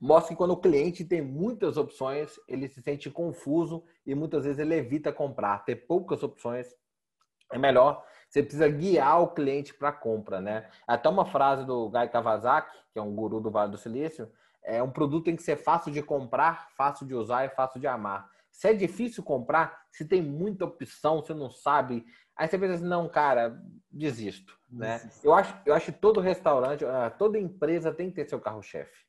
mostra 0.00 0.30
que 0.30 0.36
quando 0.36 0.52
o 0.52 0.56
cliente 0.56 1.04
tem 1.04 1.22
muitas 1.22 1.76
opções, 1.76 2.38
ele 2.48 2.68
se 2.68 2.82
sente 2.82 3.10
confuso 3.10 3.84
e 4.06 4.14
muitas 4.14 4.44
vezes 4.44 4.58
ele 4.58 4.74
evita 4.74 5.12
comprar. 5.12 5.64
Ter 5.64 5.76
poucas 5.76 6.22
opções 6.22 6.74
é 7.52 7.58
melhor. 7.58 8.04
Você 8.28 8.42
precisa 8.42 8.68
guiar 8.68 9.22
o 9.22 9.28
cliente 9.28 9.72
para 9.74 9.90
a 9.90 9.92
compra, 9.92 10.40
né? 10.40 10.68
Até 10.86 11.08
uma 11.08 11.24
frase 11.24 11.64
do 11.64 11.88
Guy 11.88 12.08
Kawasaki, 12.08 12.76
que 12.92 12.98
é 12.98 13.02
um 13.02 13.14
guru 13.14 13.40
do 13.40 13.50
Vale 13.50 13.70
do 13.70 13.78
Silício, 13.78 14.30
é 14.64 14.82
um 14.82 14.90
produto 14.90 15.24
tem 15.24 15.36
que 15.36 15.42
ser 15.42 15.56
fácil 15.56 15.92
de 15.92 16.02
comprar, 16.02 16.70
fácil 16.76 17.06
de 17.06 17.14
usar 17.14 17.44
e 17.44 17.50
fácil 17.50 17.78
de 17.80 17.86
amar. 17.86 18.28
Se 18.50 18.68
é 18.68 18.72
difícil 18.72 19.22
comprar, 19.22 19.84
se 19.90 20.04
tem 20.04 20.22
muita 20.22 20.64
opção, 20.64 21.20
você 21.20 21.34
não 21.34 21.50
sabe, 21.50 22.04
aí 22.36 22.48
você 22.48 22.58
pensa 22.58 22.74
assim, 22.74 22.84
não, 22.84 23.08
cara, 23.08 23.60
desisto, 23.90 24.58
né? 24.70 25.00
Eu 25.22 25.34
acho, 25.34 25.56
eu 25.66 25.74
acho 25.74 25.92
que 25.92 25.98
todo 25.98 26.20
restaurante, 26.20 26.84
ah, 26.84 27.10
toda 27.10 27.38
empresa 27.38 27.92
tem 27.92 28.08
que 28.08 28.16
ter 28.16 28.28
seu 28.28 28.40
carro-chefe. 28.40 29.04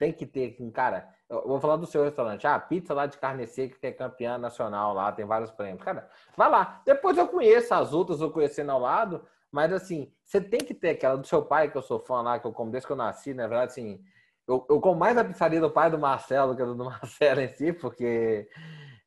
Tem 0.00 0.14
que 0.14 0.24
ter, 0.24 0.56
cara, 0.72 1.10
eu 1.28 1.46
vou 1.46 1.60
falar 1.60 1.76
do 1.76 1.84
seu 1.84 2.02
restaurante. 2.02 2.46
Ah, 2.46 2.58
pizza 2.58 2.94
lá 2.94 3.04
de 3.04 3.18
carne 3.18 3.46
seca, 3.46 3.78
que 3.78 3.86
é 3.86 3.92
campeã 3.92 4.38
nacional 4.38 4.94
lá, 4.94 5.12
tem 5.12 5.26
vários 5.26 5.50
prêmios. 5.50 5.84
Cara, 5.84 6.08
vai 6.34 6.50
lá. 6.50 6.80
Depois 6.86 7.18
eu 7.18 7.28
conheço 7.28 7.74
as 7.74 7.92
outras, 7.92 8.22
eu 8.22 8.30
conhecendo 8.30 8.72
ao 8.72 8.80
lado, 8.80 9.22
mas 9.52 9.70
assim, 9.74 10.10
você 10.24 10.40
tem 10.40 10.58
que 10.58 10.72
ter 10.72 10.88
aquela 10.90 11.18
do 11.18 11.26
seu 11.26 11.42
pai, 11.42 11.70
que 11.70 11.76
eu 11.76 11.82
sou 11.82 11.98
fã 11.98 12.22
lá, 12.22 12.38
que 12.38 12.46
eu 12.46 12.52
como 12.52 12.70
desde 12.70 12.86
que 12.86 12.94
eu 12.94 12.96
nasci, 12.96 13.34
na 13.34 13.46
verdade, 13.46 13.72
assim, 13.72 14.02
eu, 14.48 14.66
eu 14.70 14.80
como 14.80 14.98
mais 14.98 15.18
a 15.18 15.24
pizzaria 15.24 15.60
do 15.60 15.70
pai 15.70 15.90
do 15.90 15.98
Marcelo 15.98 16.56
que 16.56 16.62
a 16.62 16.64
do 16.64 16.76
Marcelo 16.82 17.42
em 17.42 17.48
si, 17.48 17.70
porque 17.70 18.48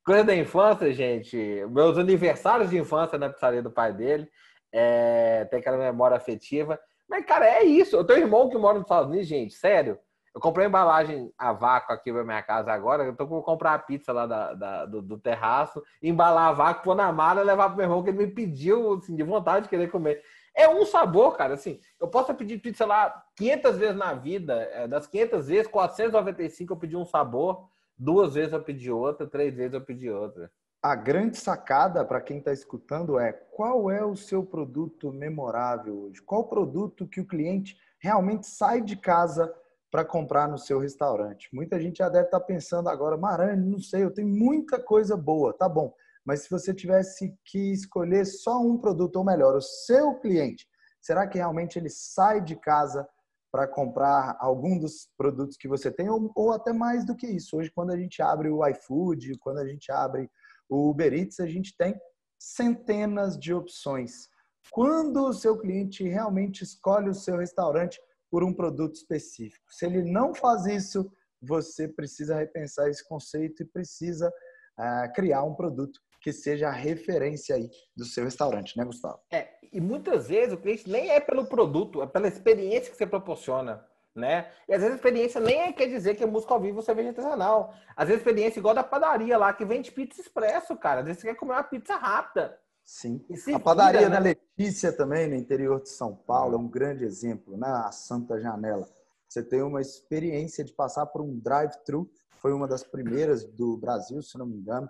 coisa 0.06 0.24
da 0.24 0.36
infância, 0.36 0.94
gente, 0.94 1.36
meus 1.72 1.98
aniversários 1.98 2.70
de 2.70 2.78
infância 2.78 3.18
na 3.18 3.32
pizzaria 3.32 3.64
do 3.64 3.72
pai 3.72 3.92
dele, 3.92 4.30
é, 4.72 5.46
tem 5.46 5.60
aquela 5.60 5.78
memória 5.78 6.16
afetiva. 6.16 6.80
Mas, 7.10 7.26
cara, 7.26 7.48
é 7.48 7.64
isso. 7.64 7.96
Eu 7.96 8.06
tenho 8.06 8.20
um 8.20 8.24
irmão 8.24 8.48
que 8.48 8.58
mora 8.60 8.76
nos 8.76 8.84
Estados 8.84 9.10
Unidos, 9.10 9.28
gente, 9.28 9.56
sério. 9.56 9.98
Eu 10.34 10.42
comprei 10.42 10.66
embalagem 10.66 11.32
a 11.38 11.54
vácuo 11.54 11.94
aqui 11.94 12.12
pra 12.12 12.24
minha 12.24 12.42
casa 12.42 12.72
agora. 12.72 13.04
Eu 13.04 13.16
tô 13.16 13.28
com 13.28 13.42
comprar 13.42 13.76
a 13.76 13.80
pizza 13.80 14.12
lá 14.12 14.26
da, 14.26 14.54
da 14.54 14.86
do, 14.86 15.02
do, 15.02 15.18
terraço, 15.20 15.84
embalar 16.02 16.50
a 16.50 16.54
vácuo, 16.54 16.84
pôr 16.84 16.96
na 16.96 17.12
mala 17.12 17.42
e 17.42 17.44
levar 17.44 17.68
pro 17.68 17.78
meu 17.78 17.86
irmão, 17.86 18.04
que 18.04 18.10
ele 18.10 18.18
me 18.18 18.28
pediu, 18.28 18.94
assim, 18.94 19.16
de 19.16 19.22
vontade 19.22 19.66
de 19.66 19.70
querer 19.70 19.92
comer. 19.92 20.24
É 20.56 20.68
um 20.68 20.86
sabor, 20.86 21.38
cara. 21.38 21.54
Assim, 21.54 21.80
eu 22.00 22.08
posso 22.08 22.34
pedir 22.34 22.60
pizza 22.60 22.86
lá 22.86 23.24
500 23.36 23.78
vezes 23.78 23.96
na 23.96 24.14
vida. 24.16 24.54
É, 24.74 24.88
das 24.88 25.06
500 25.06 25.48
vezes, 25.48 25.68
495 25.68 26.74
eu 26.74 26.78
pedi 26.78 26.98
um 26.98 27.06
sabor, 27.06 27.68
duas 27.96 28.34
vezes 28.34 28.54
eu 28.54 28.64
pedi 28.64 28.92
outra, 28.92 29.28
três 29.28 29.56
vezes 29.56 29.74
eu 29.74 29.82
pedi 29.82 30.10
outra. 30.10 30.52
A 30.82 30.96
grande 30.96 31.38
sacada 31.38 32.04
para 32.04 32.20
quem 32.20 32.40
está 32.40 32.52
escutando 32.52 33.18
é 33.18 33.32
qual 33.32 33.90
é 33.90 34.04
o 34.04 34.16
seu 34.16 34.44
produto 34.44 35.14
memorável 35.14 36.02
hoje? 36.02 36.22
Qual 36.22 36.50
produto 36.50 37.08
que 37.08 37.22
o 37.22 37.26
cliente 37.26 37.78
realmente 38.00 38.48
sai 38.48 38.82
de 38.82 38.98
casa 38.98 39.54
para 39.94 40.04
comprar 40.04 40.50
no 40.50 40.58
seu 40.58 40.80
restaurante. 40.80 41.48
Muita 41.54 41.80
gente 41.80 41.98
já 41.98 42.10
deve 42.10 42.26
estar 42.26 42.40
tá 42.40 42.46
pensando 42.46 42.90
agora, 42.90 43.16
Marane, 43.16 43.64
não 43.64 43.78
sei, 43.78 44.04
eu 44.04 44.12
tenho 44.12 44.28
muita 44.28 44.82
coisa 44.82 45.16
boa, 45.16 45.54
tá 45.54 45.70
bom. 45.70 45.94
Mas 46.26 46.42
se 46.42 46.50
você 46.50 46.74
tivesse 46.74 47.38
que 47.46 47.72
escolher 47.72 48.26
só 48.26 48.60
um 48.60 48.76
produto, 48.76 49.18
ou 49.18 49.24
melhor, 49.24 49.56
o 49.56 49.62
seu 49.62 50.16
cliente, 50.16 50.68
será 51.00 51.28
que 51.28 51.38
realmente 51.38 51.78
ele 51.78 51.92
sai 51.92 52.42
de 52.42 52.56
casa 52.56 53.08
para 53.52 53.68
comprar 53.68 54.36
algum 54.40 54.80
dos 54.80 55.12
produtos 55.16 55.56
que 55.58 55.68
você 55.68 55.92
tem, 55.92 56.10
ou, 56.10 56.32
ou, 56.36 56.52
até 56.52 56.74
mais 56.74 57.06
do 57.06 57.16
que 57.16 57.28
isso? 57.28 57.56
Hoje, 57.56 57.70
quando 57.70 57.92
a 57.92 57.98
gente 57.98 58.20
abre 58.20 58.50
o 58.50 58.68
iFood, 58.68 59.38
quando 59.38 59.60
a 59.60 59.68
gente 59.68 59.92
abre 59.92 60.28
o 60.68 60.90
Uber 60.90 61.14
Eats, 61.14 61.40
a 61.40 61.46
gente 61.46 61.78
tem 61.78 62.02
centenas 62.40 63.38
de 63.38 63.54
opções. 63.54 64.28
Quando 64.72 65.24
o 65.24 65.34
seu 65.34 65.56
cliente 65.56 66.04
realmente 66.04 66.64
escolhe 66.64 67.10
o 67.10 67.14
seu 67.14 67.38
restaurante, 67.38 68.02
por 68.34 68.44
um 68.44 68.52
produto 68.52 68.96
específico. 68.96 69.64
Se 69.70 69.86
ele 69.86 70.02
não 70.02 70.34
faz 70.34 70.66
isso, 70.66 71.08
você 71.40 71.88
precisa 71.88 72.36
repensar 72.36 72.90
esse 72.90 73.08
conceito 73.08 73.62
e 73.62 73.66
precisa 73.66 74.28
uh, 74.28 75.14
criar 75.14 75.44
um 75.44 75.54
produto 75.54 76.00
que 76.20 76.34
seja 76.34 76.70
a 76.70 76.72
referência 76.72 77.56
aí 77.56 77.70
do 77.96 78.04
seu 78.04 78.24
restaurante, 78.24 78.76
né, 78.76 78.84
Gustavo? 78.86 79.20
É, 79.32 79.50
e 79.72 79.80
muitas 79.80 80.30
vezes 80.30 80.52
o 80.52 80.58
cliente 80.58 80.90
nem 80.90 81.12
é 81.12 81.20
pelo 81.20 81.46
produto, 81.46 82.02
é 82.02 82.08
pela 82.08 82.28
experiência 82.28 82.90
que 82.90 82.98
você 82.98 83.06
proporciona. 83.06 83.86
Né? 84.16 84.52
E 84.68 84.74
às 84.74 84.80
vezes 84.80 84.94
a 84.94 84.98
experiência 84.98 85.40
nem 85.40 85.62
é, 85.62 85.72
quer 85.72 85.88
dizer 85.88 86.16
que 86.16 86.24
a 86.24 86.28
música 86.28 86.56
ao 86.56 86.60
vivo 86.60 86.82
você 86.82 86.92
vende 86.92 87.10
artesanal. 87.10 87.76
Às 87.96 88.08
vezes 88.08 88.20
a 88.20 88.24
experiência 88.24 88.58
é 88.58 88.62
igual 88.62 88.74
da 88.74 88.84
padaria 88.84 89.38
lá, 89.38 89.54
que 89.54 89.64
vende 89.64 89.92
pizza 89.92 90.22
expresso, 90.22 90.76
cara. 90.76 91.02
Às 91.02 91.06
vezes 91.06 91.22
você 91.22 91.28
quer 91.28 91.36
comer 91.36 91.54
uma 91.54 91.64
pizza 91.64 91.96
rápida. 91.98 92.60
Sim. 92.86 93.24
a 93.54 93.60
padaria 93.60 94.02
vira, 94.02 94.12
da 94.12 94.20
né? 94.20 94.36
Letícia 94.58 94.92
também, 94.92 95.28
no 95.28 95.36
interior 95.36 95.82
de 95.82 95.90
São 95.90 96.16
Paulo, 96.16 96.56
é 96.56 96.58
um 96.58 96.68
grande 96.68 97.06
exemplo, 97.06 97.58
né? 97.58 97.68
A 97.68 97.92
Santa 97.92 98.40
Janela. 98.40 98.88
Você 99.28 99.42
tem 99.42 99.62
uma 99.62 99.82
experiência 99.82 100.64
de 100.64 100.74
passar 100.74 101.06
por 101.08 101.22
um 101.22 101.40
drive-thru, 101.40 102.10
foi 102.40 102.54
uma 102.54 102.68
das 102.68 102.84
primeiras 102.84 103.46
do 103.46 103.78
Brasil, 103.78 104.22
se 104.22 104.38
não 104.38 104.46
me 104.46 104.58
engano. 104.58 104.90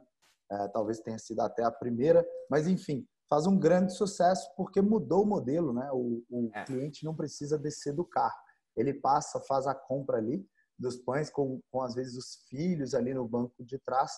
É, 0.51 0.67
talvez 0.67 0.99
tenha 0.99 1.17
sido 1.17 1.39
até 1.39 1.63
a 1.63 1.71
primeira, 1.71 2.27
mas 2.49 2.67
enfim, 2.67 3.07
faz 3.29 3.47
um 3.47 3.57
grande 3.57 3.93
sucesso 3.93 4.49
porque 4.57 4.81
mudou 4.81 5.23
o 5.23 5.27
modelo, 5.27 5.71
né? 5.71 5.89
O, 5.91 6.23
o 6.29 6.51
é. 6.53 6.65
cliente 6.65 7.05
não 7.05 7.15
precisa 7.15 7.57
descer 7.57 7.93
do 7.93 8.03
carro. 8.03 8.35
Ele 8.75 8.93
passa, 8.93 9.39
faz 9.41 9.65
a 9.67 9.73
compra 9.73 10.17
ali 10.17 10.45
dos 10.77 10.97
pães 10.97 11.29
com, 11.29 11.61
com 11.71 11.81
às 11.81 11.93
vezes 11.95 12.15
os 12.15 12.43
filhos 12.49 12.93
ali 12.93 13.13
no 13.13 13.27
banco 13.27 13.63
de 13.63 13.77
trás 13.79 14.11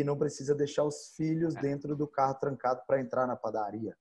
e 0.00 0.04
não 0.04 0.16
precisa 0.16 0.54
deixar 0.54 0.84
os 0.84 1.14
filhos 1.16 1.54
é. 1.56 1.60
dentro 1.60 1.94
do 1.94 2.06
carro 2.06 2.34
trancado 2.34 2.80
para 2.86 3.00
entrar 3.00 3.26
na 3.26 3.36
padaria. 3.36 3.94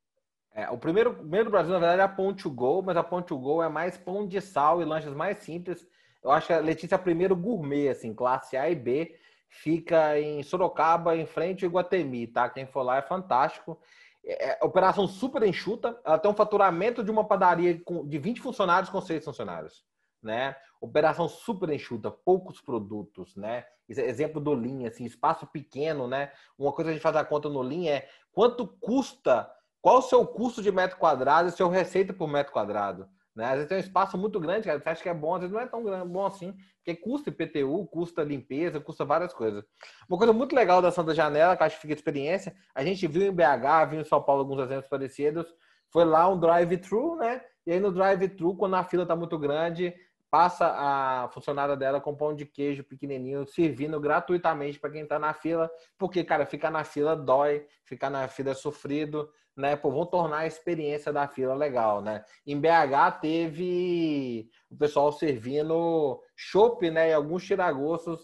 É, 0.53 0.69
o 0.69 0.77
primeiro, 0.77 1.13
primeiro 1.13 1.45
do 1.45 1.51
Brasil, 1.51 1.71
na 1.71 1.79
verdade, 1.79 2.01
é 2.01 2.03
a 2.03 2.09
Ponte 2.09 2.47
Go, 2.47 2.81
mas 2.81 2.97
a 2.97 3.03
Ponte 3.03 3.33
Go 3.33 3.61
é 3.61 3.69
mais 3.69 3.97
pão 3.97 4.27
de 4.27 4.39
sal 4.41 4.81
e 4.81 4.85
lanches 4.85 5.13
mais 5.13 5.39
simples. 5.39 5.85
Eu 6.23 6.31
acho 6.31 6.47
que 6.47 6.53
a 6.53 6.59
Letícia 6.59 6.95
é 6.95 6.97
primeiro 6.97 7.35
gourmet, 7.35 7.89
assim, 7.89 8.13
classe 8.13 8.55
A 8.57 8.69
e 8.69 8.75
B. 8.75 9.15
Fica 9.49 10.19
em 10.19 10.43
Sorocaba, 10.43 11.15
em 11.15 11.25
frente 11.25 11.65
ao 11.65 11.69
Iguatemi, 11.69 12.27
tá? 12.27 12.49
Quem 12.49 12.65
for 12.65 12.83
lá 12.83 12.97
é 12.97 13.01
fantástico. 13.01 13.79
É, 14.23 14.51
é, 14.51 14.59
operação 14.61 15.07
super 15.07 15.43
enxuta. 15.43 15.99
Ela 16.05 16.19
tem 16.19 16.29
um 16.29 16.35
faturamento 16.35 17.03
de 17.03 17.11
uma 17.11 17.27
padaria 17.27 17.81
com, 17.83 18.07
de 18.07 18.17
20 18.17 18.41
funcionários 18.41 18.89
com 18.89 19.01
6 19.01 19.25
funcionários. 19.25 19.83
Né? 20.21 20.55
Operação 20.79 21.27
super 21.27 21.69
enxuta, 21.69 22.11
poucos 22.11 22.61
produtos, 22.61 23.35
né? 23.35 23.65
Exemplo 23.89 24.39
do 24.39 24.53
Lean, 24.53 24.87
assim, 24.87 25.05
espaço 25.05 25.45
pequeno, 25.47 26.07
né? 26.07 26.31
Uma 26.57 26.71
coisa 26.71 26.89
que 26.89 26.91
a 26.91 26.93
gente 26.93 27.03
faz 27.03 27.15
a 27.15 27.25
conta 27.25 27.49
no 27.49 27.61
Lean 27.61 27.89
é 27.89 28.07
quanto 28.31 28.65
custa, 28.65 29.49
qual 29.81 29.97
o 29.97 30.01
seu 30.01 30.25
custo 30.25 30.61
de 30.61 30.71
metro 30.71 30.97
quadrado 30.97 31.49
e 31.49 31.51
seu 31.51 31.67
receita 31.67 32.13
por 32.13 32.27
metro 32.27 32.53
quadrado. 32.53 33.09
Né? 33.35 33.45
Às 33.45 33.53
vezes 33.53 33.69
tem 33.69 33.77
um 33.77 33.81
espaço 33.81 34.17
muito 34.17 34.39
grande, 34.39 34.67
cara, 34.67 34.79
você 34.79 34.89
acha 34.89 35.03
que 35.03 35.09
é 35.09 35.13
bom, 35.13 35.35
às 35.35 35.41
vezes 35.41 35.53
não 35.53 35.61
é 35.61 35.65
tão 35.65 35.83
bom 36.07 36.25
assim, 36.25 36.53
porque 36.77 36.99
custa 36.99 37.29
IPTU, 37.29 37.87
custa 37.87 38.23
limpeza, 38.23 38.79
custa 38.79 39.05
várias 39.05 39.33
coisas. 39.33 39.63
Uma 40.09 40.17
coisa 40.17 40.33
muito 40.33 40.53
legal 40.53 40.81
da 40.81 40.91
Santa 40.91 41.13
Janela, 41.13 41.55
que 41.55 41.63
acho 41.63 41.75
que 41.75 41.81
fica 41.83 41.93
experiência, 41.93 42.53
a 42.75 42.83
gente 42.83 43.07
viu 43.07 43.23
em 43.23 43.31
BH, 43.31 43.89
viu 43.89 44.01
em 44.01 44.03
São 44.03 44.21
Paulo 44.21 44.41
alguns 44.41 44.59
exemplos 44.59 44.89
parecidos, 44.89 45.47
foi 45.91 46.03
lá 46.03 46.27
um 46.27 46.39
drive-thru, 46.39 47.15
né? 47.17 47.41
E 47.65 47.71
aí 47.71 47.79
no 47.79 47.91
drive-thru, 47.91 48.55
quando 48.55 48.75
a 48.75 48.83
fila 48.83 49.05
tá 49.05 49.15
muito 49.15 49.37
grande, 49.37 49.93
passa 50.31 50.65
a 50.65 51.27
funcionária 51.33 51.75
dela 51.75 51.99
com 51.99 52.15
pão 52.15 52.33
de 52.33 52.45
queijo 52.45 52.85
pequenininho, 52.85 53.45
servindo 53.45 53.99
gratuitamente 53.99 54.79
para 54.79 54.89
quem 54.89 55.03
está 55.03 55.19
na 55.19 55.33
fila, 55.33 55.69
porque, 55.97 56.23
cara, 56.23 56.45
ficar 56.45 56.71
na 56.71 56.85
fila 56.85 57.17
dói, 57.17 57.67
ficar 57.83 58.09
na 58.09 58.25
fila 58.29 58.51
é 58.51 58.53
sofrido, 58.53 59.29
né? 59.57 59.75
Pô, 59.75 59.91
vão 59.91 60.05
tornar 60.05 60.39
a 60.39 60.47
experiência 60.47 61.11
da 61.11 61.27
fila 61.27 61.53
legal, 61.53 62.01
né? 62.01 62.23
Em 62.47 62.57
BH 62.57 63.19
teve 63.19 64.49
o 64.69 64.77
pessoal 64.77 65.11
servindo 65.11 66.23
chopp, 66.33 66.89
né? 66.89 67.09
E 67.09 67.13
alguns 67.13 67.45
tiragostos 67.45 68.21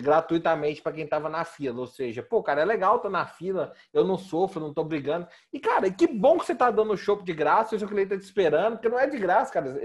gratuitamente 0.00 0.80
para 0.80 0.92
quem 0.92 1.04
estava 1.04 1.28
na 1.28 1.44
fila, 1.44 1.80
ou 1.80 1.86
seja, 1.86 2.22
pô, 2.22 2.42
cara, 2.42 2.62
é 2.62 2.64
legal 2.64 2.96
estar 2.96 3.10
na 3.10 3.26
fila, 3.26 3.74
eu 3.92 4.04
não 4.04 4.16
sofro, 4.16 4.58
não 4.58 4.72
tô 4.72 4.82
brigando. 4.82 5.28
E 5.52 5.60
cara, 5.60 5.90
que 5.90 6.06
bom 6.06 6.38
que 6.38 6.46
você 6.46 6.54
tá 6.54 6.70
dando 6.70 6.96
chopp 6.96 7.22
de 7.22 7.34
graça, 7.34 7.76
o 7.76 7.78
seu 7.78 7.86
cliente 7.86 8.08
tá 8.08 8.16
te 8.16 8.22
esperando, 8.24 8.76
porque 8.76 8.88
não 8.88 8.98
é 8.98 9.06
de 9.06 9.18
graça, 9.18 9.52
cara. 9.52 9.78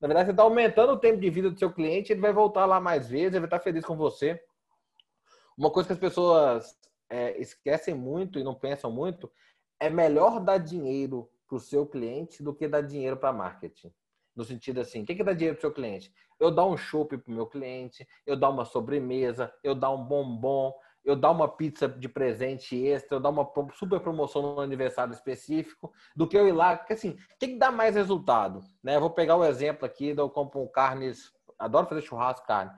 Na 0.00 0.08
verdade, 0.08 0.26
você 0.26 0.30
está 0.32 0.42
aumentando 0.42 0.92
o 0.92 0.98
tempo 0.98 1.18
de 1.18 1.30
vida 1.30 1.50
do 1.50 1.58
seu 1.58 1.72
cliente, 1.72 2.12
ele 2.12 2.20
vai 2.20 2.32
voltar 2.32 2.66
lá 2.66 2.78
mais 2.80 3.08
vezes, 3.08 3.32
ele 3.32 3.40
vai 3.40 3.46
estar 3.46 3.60
feliz 3.60 3.84
com 3.84 3.96
você. 3.96 4.40
Uma 5.56 5.70
coisa 5.70 5.86
que 5.86 5.92
as 5.94 5.98
pessoas 5.98 6.76
é, 7.08 7.40
esquecem 7.40 7.94
muito 7.94 8.38
e 8.38 8.44
não 8.44 8.54
pensam 8.54 8.90
muito 8.90 9.30
é 9.80 9.88
melhor 9.88 10.40
dar 10.40 10.58
dinheiro 10.58 11.30
para 11.46 11.56
o 11.56 11.60
seu 11.60 11.86
cliente 11.86 12.42
do 12.42 12.54
que 12.54 12.68
dar 12.68 12.82
dinheiro 12.82 13.16
para 13.16 13.32
marketing. 13.32 13.92
No 14.34 14.44
sentido 14.44 14.80
assim, 14.80 15.02
o 15.02 15.06
que, 15.06 15.14
que 15.14 15.24
dá 15.24 15.32
dinheiro 15.32 15.56
para 15.56 15.60
o 15.60 15.70
seu 15.70 15.72
cliente? 15.72 16.12
Eu 16.38 16.50
dar 16.50 16.66
um 16.66 16.76
chopp 16.76 17.16
para 17.16 17.32
o 17.32 17.34
meu 17.34 17.46
cliente, 17.46 18.06
eu 18.26 18.36
dar 18.36 18.50
uma 18.50 18.66
sobremesa, 18.66 19.52
eu 19.64 19.74
dar 19.74 19.90
um 19.90 20.04
bombom, 20.04 20.74
eu 21.06 21.14
dar 21.14 21.30
uma 21.30 21.46
pizza 21.46 21.88
de 21.88 22.08
presente 22.08 22.76
extra, 22.84 23.16
eu 23.16 23.20
dar 23.20 23.30
uma 23.30 23.48
super 23.74 24.00
promoção 24.00 24.42
no 24.42 24.60
aniversário 24.60 25.14
específico, 25.14 25.92
do 26.16 26.26
que 26.26 26.36
eu 26.36 26.48
ir 26.48 26.52
lá. 26.52 26.76
Porque 26.76 26.94
assim, 26.94 27.10
o 27.10 27.38
que, 27.38 27.48
que 27.48 27.58
dá 27.58 27.70
mais 27.70 27.94
resultado? 27.94 28.60
Né? 28.82 28.96
Eu 28.96 29.00
vou 29.00 29.10
pegar 29.10 29.36
o 29.36 29.44
exemplo 29.44 29.86
aqui, 29.86 30.08
eu 30.08 30.28
compro 30.28 30.66
carnes, 30.68 31.32
adoro 31.56 31.86
fazer 31.86 32.02
churrasco 32.02 32.44
carne. 32.44 32.72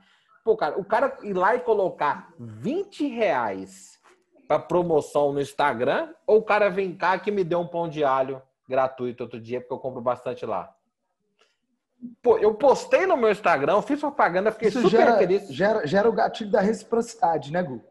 Pô, 0.45 0.57
cara, 0.57 0.79
o 0.79 0.85
cara 0.85 1.17
ir 1.23 1.33
lá 1.33 1.57
e 1.57 1.61
colocar 1.61 2.29
20 2.39 3.09
reais 3.09 3.99
para 4.47 4.59
promoção 4.59 5.33
no 5.33 5.41
Instagram, 5.41 6.13
ou 6.27 6.39
o 6.39 6.43
cara 6.43 6.69
vem 6.69 6.95
cá 6.95 7.19
que 7.19 7.31
me 7.31 7.43
deu 7.43 7.61
um 7.61 7.67
pão 7.67 7.89
de 7.89 8.05
alho 8.05 8.43
gratuito 8.69 9.23
outro 9.23 9.41
dia, 9.41 9.61
porque 9.61 9.73
eu 9.73 9.79
compro 9.79 10.03
bastante 10.03 10.45
lá. 10.45 10.75
Pô, 12.23 12.37
eu 12.39 12.55
postei 12.55 13.07
no 13.07 13.17
meu 13.17 13.31
Instagram, 13.31 13.81
fiz 13.83 14.01
propaganda, 14.01 14.53
fiquei 14.53 14.69
Isso 14.69 14.83
super 14.83 14.99
gera, 14.99 15.17
feliz. 15.17 15.49
Gera, 15.49 15.87
gera 15.87 16.09
o 16.09 16.13
gatilho 16.13 16.51
da 16.51 16.61
reciprocidade, 16.61 17.51
né, 17.51 17.63
Gu? 17.63 17.83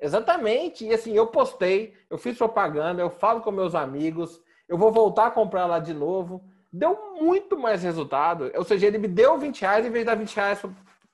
Exatamente. 0.00 0.84
E 0.84 0.92
assim, 0.92 1.12
eu 1.12 1.26
postei, 1.26 1.94
eu 2.10 2.18
fiz 2.18 2.36
propaganda, 2.36 3.00
eu 3.00 3.10
falo 3.10 3.40
com 3.40 3.50
meus 3.50 3.74
amigos, 3.74 4.42
eu 4.68 4.76
vou 4.78 4.90
voltar 4.92 5.26
a 5.26 5.30
comprar 5.30 5.66
lá 5.66 5.78
de 5.78 5.94
novo. 5.94 6.44
Deu 6.72 7.16
muito 7.20 7.58
mais 7.58 7.82
resultado. 7.82 8.50
Ou 8.54 8.64
seja, 8.64 8.86
ele 8.86 8.98
me 8.98 9.08
deu 9.08 9.38
20 9.38 9.60
reais 9.60 9.86
em 9.86 9.90
vez 9.90 10.04
de 10.04 10.06
dar 10.06 10.16
20 10.16 10.34
reais 10.34 10.62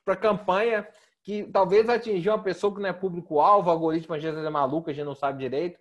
para 0.05 0.15
campanha, 0.15 0.87
que 1.23 1.43
talvez 1.43 1.87
atingir 1.89 2.29
uma 2.29 2.41
pessoa 2.41 2.73
que 2.73 2.81
não 2.81 2.89
é 2.89 2.93
público-alvo, 2.93 3.69
algoritmo 3.69 4.15
às 4.15 4.23
vezes 4.23 4.43
é 4.43 4.49
maluco, 4.49 4.89
a 4.89 4.93
gente 4.93 5.05
não 5.05 5.15
sabe 5.15 5.39
direito. 5.39 5.79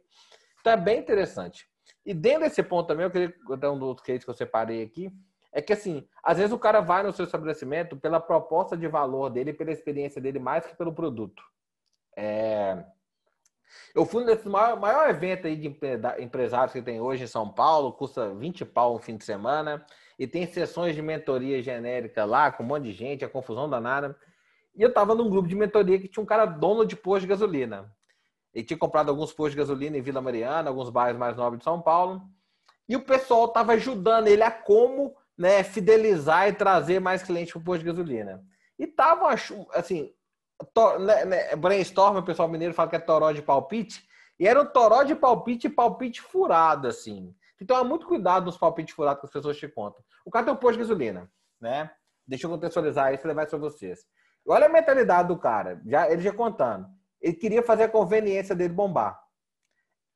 Então 0.60 0.72
é 0.72 0.76
bem 0.76 0.98
interessante. 0.98 1.66
E 2.04 2.12
dentro 2.12 2.40
desse 2.40 2.62
ponto 2.62 2.86
também, 2.86 3.04
eu 3.04 3.10
queria 3.10 3.34
dar 3.58 3.70
um 3.70 3.82
outro 3.82 4.04
case 4.04 4.24
que 4.24 4.30
eu 4.30 4.34
separei 4.34 4.82
aqui, 4.82 5.10
é 5.52 5.62
que 5.62 5.72
assim, 5.72 6.06
às 6.22 6.38
vezes 6.38 6.52
o 6.52 6.58
cara 6.58 6.80
vai 6.80 7.02
no 7.02 7.12
seu 7.12 7.24
estabelecimento 7.24 7.96
pela 7.96 8.20
proposta 8.20 8.76
de 8.76 8.86
valor 8.88 9.30
dele, 9.30 9.52
pela 9.52 9.72
experiência 9.72 10.20
dele, 10.20 10.38
mais 10.38 10.66
que 10.66 10.76
pelo 10.76 10.92
produto. 10.92 11.42
É... 12.20 12.84
Eu 13.94 14.04
fui 14.04 14.24
nesse 14.24 14.48
maior, 14.48 14.78
maior 14.78 15.08
evento 15.08 15.46
aí 15.46 15.54
de 15.54 15.68
empresários 16.18 16.72
que 16.72 16.82
tem 16.82 17.00
hoje 17.00 17.24
em 17.24 17.28
São 17.28 17.48
Paulo, 17.48 17.92
custa 17.92 18.34
20 18.34 18.64
pau 18.64 18.96
um 18.96 18.98
fim 18.98 19.16
de 19.16 19.24
semana, 19.24 19.86
e 20.18 20.26
tem 20.26 20.44
sessões 20.46 20.96
de 20.96 21.02
mentoria 21.02 21.62
genérica 21.62 22.24
lá, 22.24 22.50
com 22.50 22.64
um 22.64 22.66
monte 22.66 22.84
de 22.84 22.92
gente, 22.92 23.24
a 23.24 23.28
confusão 23.28 23.70
danada. 23.70 24.16
E 24.74 24.82
eu 24.82 24.92
tava 24.92 25.14
num 25.14 25.30
grupo 25.30 25.48
de 25.48 25.54
mentoria 25.54 25.98
que 25.98 26.08
tinha 26.08 26.22
um 26.22 26.26
cara 26.26 26.44
dono 26.44 26.84
de 26.84 26.96
posto 26.96 27.20
de 27.20 27.28
gasolina. 27.28 27.94
Ele 28.52 28.64
tinha 28.64 28.78
comprado 28.78 29.10
alguns 29.10 29.32
postos 29.32 29.52
de 29.52 29.58
gasolina 29.58 29.96
em 29.96 30.02
Vila 30.02 30.20
Mariana, 30.20 30.70
alguns 30.70 30.90
bairros 30.90 31.20
mais 31.20 31.36
nobres 31.36 31.60
de 31.60 31.64
São 31.64 31.80
Paulo. 31.80 32.22
E 32.88 32.96
o 32.96 33.04
pessoal 33.04 33.46
tava 33.48 33.74
ajudando 33.74 34.26
ele 34.26 34.42
a 34.42 34.50
como 34.50 35.14
né, 35.36 35.62
fidelizar 35.62 36.48
e 36.48 36.52
trazer 36.52 36.98
mais 36.98 37.22
clientes 37.22 37.52
para 37.52 37.60
o 37.60 37.64
posto 37.64 37.80
de 37.80 37.86
gasolina. 37.86 38.42
E 38.76 38.86
tava, 38.86 39.32
assim, 39.74 40.12
to, 40.74 40.98
né, 40.98 41.24
né, 41.24 41.56
brainstorm, 41.56 42.16
o 42.16 42.22
pessoal 42.22 42.48
mineiro 42.48 42.74
fala 42.74 42.90
que 42.90 42.96
é 42.96 43.00
toró 43.00 43.32
de 43.32 43.42
palpite, 43.42 44.06
e 44.38 44.46
era 44.46 44.60
um 44.60 44.66
toró 44.66 45.02
de 45.02 45.14
palpite 45.14 45.66
e 45.66 45.70
palpite 45.70 46.20
furado, 46.20 46.88
assim. 46.88 47.34
Então, 47.60 47.76
há 47.76 47.82
muito 47.82 48.06
cuidado 48.06 48.46
nos 48.46 48.56
palpites 48.56 48.94
furados 48.94 49.20
que 49.20 49.26
as 49.26 49.32
pessoas 49.32 49.56
te 49.56 49.66
contam. 49.68 50.02
O 50.24 50.30
cara 50.30 50.44
tem 50.44 50.54
um 50.54 50.56
posto 50.56 50.74
de 50.74 50.80
gasolina, 50.80 51.30
né? 51.60 51.90
Deixa 52.26 52.46
eu 52.46 52.50
contextualizar 52.50 53.12
isso 53.12 53.26
e 53.26 53.28
levar 53.28 53.42
isso 53.42 53.50
para 53.50 53.58
vocês. 53.58 54.06
Olha 54.46 54.66
a 54.66 54.68
mentalidade 54.68 55.28
do 55.28 55.36
cara, 55.36 55.80
já, 55.84 56.10
ele 56.10 56.22
já 56.22 56.32
contando. 56.32 56.86
Ele 57.20 57.34
queria 57.34 57.62
fazer 57.62 57.84
a 57.84 57.88
conveniência 57.88 58.54
dele 58.54 58.72
bombar. 58.72 59.20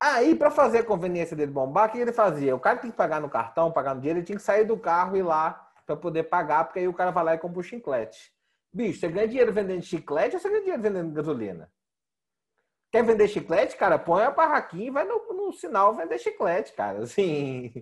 Aí, 0.01 0.35
para 0.35 0.51
fazer 0.51 0.79
a 0.79 0.85
conveniência 0.85 1.37
dele 1.37 1.51
bombar, 1.51 1.89
o 1.89 1.93
que 1.93 1.99
ele 1.99 2.13
fazia? 2.13 2.55
O 2.55 2.61
cara 2.61 2.79
tem 2.79 2.91
que 2.91 2.97
pagar 2.97 3.21
no 3.21 3.29
cartão, 3.29 3.73
pagar 3.73 3.95
no 3.95 4.01
dinheiro, 4.01 4.19
ele 4.21 4.27
tinha 4.27 4.37
que 4.37 4.43
sair 4.43 4.65
do 4.65 4.77
carro 4.77 5.17
e 5.17 5.21
ir 5.21 5.23
lá 5.23 5.69
para 5.87 5.97
poder 5.97 6.25
pagar, 6.25 6.65
porque 6.65 6.79
aí 6.81 6.89
o 6.89 6.95
cara 6.95 7.11
vai 7.11 7.25
lá 7.25 7.35
e 7.35 7.39
compra 7.39 7.61
o 7.61 7.63
chiclete. 7.63 8.33
Bicho, 8.73 9.01
você 9.01 9.09
ganha 9.09 9.29
dinheiro 9.29 9.53
vendendo 9.53 9.83
chiclete 9.83 10.37
ou 10.37 10.41
você 10.41 10.49
ganha 10.49 10.61
dinheiro 10.61 10.83
vendendo 10.83 11.13
gasolina? 11.13 11.71
Quer 12.91 13.05
vender 13.05 13.29
chiclete, 13.29 13.77
cara? 13.77 13.99
Põe 13.99 14.23
a 14.23 14.31
barraquinha 14.31 14.87
e 14.87 14.91
vai 14.91 15.05
no, 15.05 15.19
no 15.33 15.53
sinal 15.53 15.95
vender 15.95 16.19
chiclete, 16.19 16.73
cara. 16.75 17.03
Assim, 17.03 17.73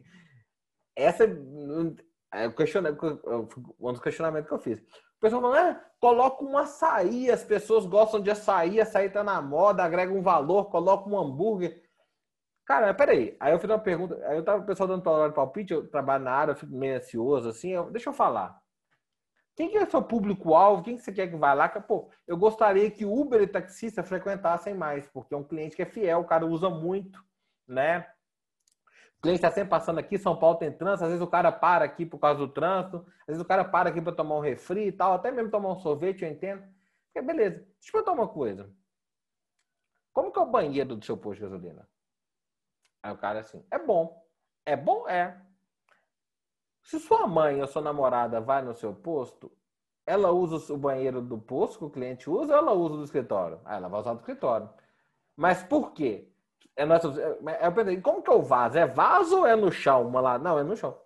essa 0.96 1.24
é 1.24 1.26
o 1.26 1.96
um 3.80 3.92
dos 3.92 4.00
questionamentos 4.00 4.48
que 4.48 4.54
eu 4.54 4.58
fiz. 4.58 4.80
O 4.80 5.20
pessoal 5.20 5.42
falou, 5.42 5.56
ah, 5.56 5.84
coloca 6.00 6.44
um 6.44 6.56
açaí, 6.56 7.30
as 7.30 7.44
pessoas 7.44 7.86
gostam 7.86 8.20
de 8.20 8.30
açaí, 8.30 8.80
açaí 8.80 9.10
tá 9.10 9.22
na 9.22 9.42
moda, 9.42 9.84
agrega 9.84 10.12
um 10.12 10.22
valor, 10.22 10.70
coloca 10.70 11.08
um 11.08 11.18
hambúrguer. 11.18 11.82
Cara, 12.64 12.94
peraí. 12.94 13.36
Aí 13.40 13.52
eu 13.52 13.58
fiz 13.58 13.68
uma 13.68 13.78
pergunta, 13.78 14.16
aí 14.26 14.36
eu 14.36 14.44
tava 14.44 14.62
o 14.62 14.66
pessoal 14.66 14.88
dando 14.88 15.02
palpite, 15.32 15.72
eu 15.72 15.88
trabalho 15.90 16.24
na 16.24 16.32
área, 16.32 16.52
eu 16.52 16.56
fico 16.56 16.72
meio 16.72 16.96
ansioso, 16.96 17.48
assim, 17.48 17.70
eu, 17.70 17.90
deixa 17.90 18.08
eu 18.10 18.14
falar. 18.14 18.59
Quem 19.56 19.70
que 19.70 19.76
é 19.76 19.86
seu 19.86 20.02
público-alvo? 20.02 20.82
Quem 20.82 20.96
que 20.96 21.02
você 21.02 21.12
quer 21.12 21.28
que 21.28 21.36
vá 21.36 21.52
lá? 21.52 21.68
Pô, 21.68 22.10
eu 22.26 22.36
gostaria 22.36 22.90
que 22.90 23.04
Uber 23.04 23.42
e 23.42 23.46
taxista 23.46 24.02
frequentassem 24.02 24.74
mais, 24.74 25.06
porque 25.08 25.34
é 25.34 25.36
um 25.36 25.44
cliente 25.44 25.76
que 25.76 25.82
é 25.82 25.86
fiel, 25.86 26.20
o 26.20 26.24
cara 26.24 26.46
usa 26.46 26.70
muito, 26.70 27.22
né? 27.66 28.06
O 29.18 29.22
cliente 29.22 29.38
está 29.38 29.50
sempre 29.50 29.68
passando 29.68 29.98
aqui, 29.98 30.16
São 30.16 30.38
Paulo 30.38 30.56
tem 30.56 30.72
trânsito, 30.72 31.04
às 31.04 31.10
vezes 31.10 31.22
o 31.22 31.30
cara 31.30 31.52
para 31.52 31.84
aqui 31.84 32.06
por 32.06 32.18
causa 32.18 32.38
do 32.38 32.48
trânsito, 32.48 33.04
às 33.20 33.26
vezes 33.26 33.42
o 33.42 33.44
cara 33.44 33.64
para 33.64 33.90
aqui 33.90 34.00
para 34.00 34.14
tomar 34.14 34.36
um 34.36 34.40
refri 34.40 34.86
e 34.86 34.92
tal, 34.92 35.12
até 35.12 35.30
mesmo 35.30 35.50
tomar 35.50 35.72
um 35.72 35.78
sorvete, 35.78 36.22
eu 36.22 36.30
entendo. 36.30 36.66
Porque, 37.12 37.20
beleza, 37.26 37.56
deixa 37.56 37.88
eu 37.88 37.92
perguntar 37.92 38.12
uma 38.12 38.28
coisa. 38.28 38.72
Como 40.12 40.32
que 40.32 40.38
é 40.38 40.42
o 40.42 40.46
banheiro 40.46 40.96
do 40.96 41.04
seu 41.04 41.18
posto 41.18 41.36
de 41.36 41.42
gasolina? 41.42 41.86
Aí 43.02 43.12
o 43.12 43.18
cara 43.18 43.40
assim, 43.40 43.64
é 43.70 43.78
bom. 43.78 44.26
É 44.64 44.76
bom? 44.76 45.08
É. 45.08 45.38
Se 46.82 46.98
sua 46.98 47.26
mãe 47.26 47.60
ou 47.60 47.66
sua 47.66 47.82
namorada 47.82 48.40
vai 48.40 48.62
no 48.62 48.74
seu 48.74 48.94
posto, 48.94 49.50
ela 50.06 50.32
usa 50.32 50.72
o 50.72 50.76
banheiro 50.76 51.20
do 51.20 51.38
posto 51.38 51.78
que 51.78 51.84
o 51.84 51.90
cliente 51.90 52.28
usa 52.28 52.52
ou 52.54 52.58
ela 52.58 52.72
usa 52.72 52.96
do 52.96 53.04
escritório? 53.04 53.60
Ah, 53.64 53.76
ela 53.76 53.88
vai 53.88 54.00
usar 54.00 54.14
do 54.14 54.20
escritório. 54.20 54.68
Mas 55.36 55.62
por 55.62 55.92
quê? 55.92 56.28
É 56.76 56.84
nossa, 56.84 57.08
é, 57.20 57.66
eu 57.66 57.72
pensei, 57.72 58.00
como 58.00 58.22
que 58.22 58.30
é 58.30 58.34
o 58.34 58.42
vaso? 58.42 58.78
É 58.78 58.86
vaso 58.86 59.38
ou 59.40 59.46
é 59.46 59.54
no 59.54 59.70
chão? 59.70 60.06
Uma 60.08 60.20
lá? 60.20 60.38
Não, 60.38 60.58
é 60.58 60.62
no 60.62 60.76
chão. 60.76 60.98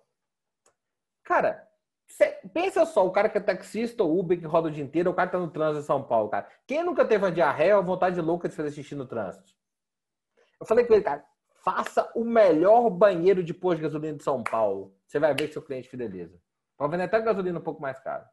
Cara, 1.23 1.67
cê, 2.07 2.39
pensa 2.53 2.85
só, 2.85 3.05
o 3.05 3.11
cara 3.11 3.29
que 3.29 3.37
é 3.37 3.41
taxista 3.41 4.03
ou 4.03 4.19
Uber 4.19 4.39
que 4.39 4.45
roda 4.45 4.69
o 4.69 4.71
dia 4.71 4.83
inteiro, 4.83 5.11
o 5.11 5.13
cara 5.13 5.29
tá 5.29 5.39
no 5.39 5.49
trânsito 5.49 5.83
em 5.83 5.85
São 5.85 6.03
Paulo, 6.03 6.29
cara. 6.29 6.47
Quem 6.67 6.83
nunca 6.83 7.05
teve 7.05 7.23
uma 7.25 7.31
diarreia 7.31 7.77
ou 7.77 7.83
vontade 7.83 8.19
louca 8.21 8.47
de 8.47 8.55
fazer 8.55 8.71
xixi 8.71 8.95
no 8.95 9.05
trânsito? 9.05 9.51
Eu 10.59 10.65
falei 10.65 10.85
com 10.85 10.93
ele, 10.93 11.03
cara, 11.03 11.25
faça 11.65 12.07
o 12.13 12.23
melhor 12.23 12.91
banheiro 12.91 13.43
de 13.43 13.51
posto 13.51 13.77
de 13.77 13.81
gasolina 13.81 14.15
de 14.15 14.23
São 14.23 14.43
Paulo. 14.43 14.95
Você 15.07 15.17
vai 15.17 15.33
ver 15.33 15.47
que 15.47 15.53
seu 15.53 15.63
cliente 15.63 15.89
fideliza. 15.89 16.39
Pode 16.77 16.91
vender 16.91 17.05
até 17.05 17.19
gasolina 17.19 17.57
um 17.57 17.63
pouco 17.63 17.81
mais 17.81 17.99
caro. 17.99 18.23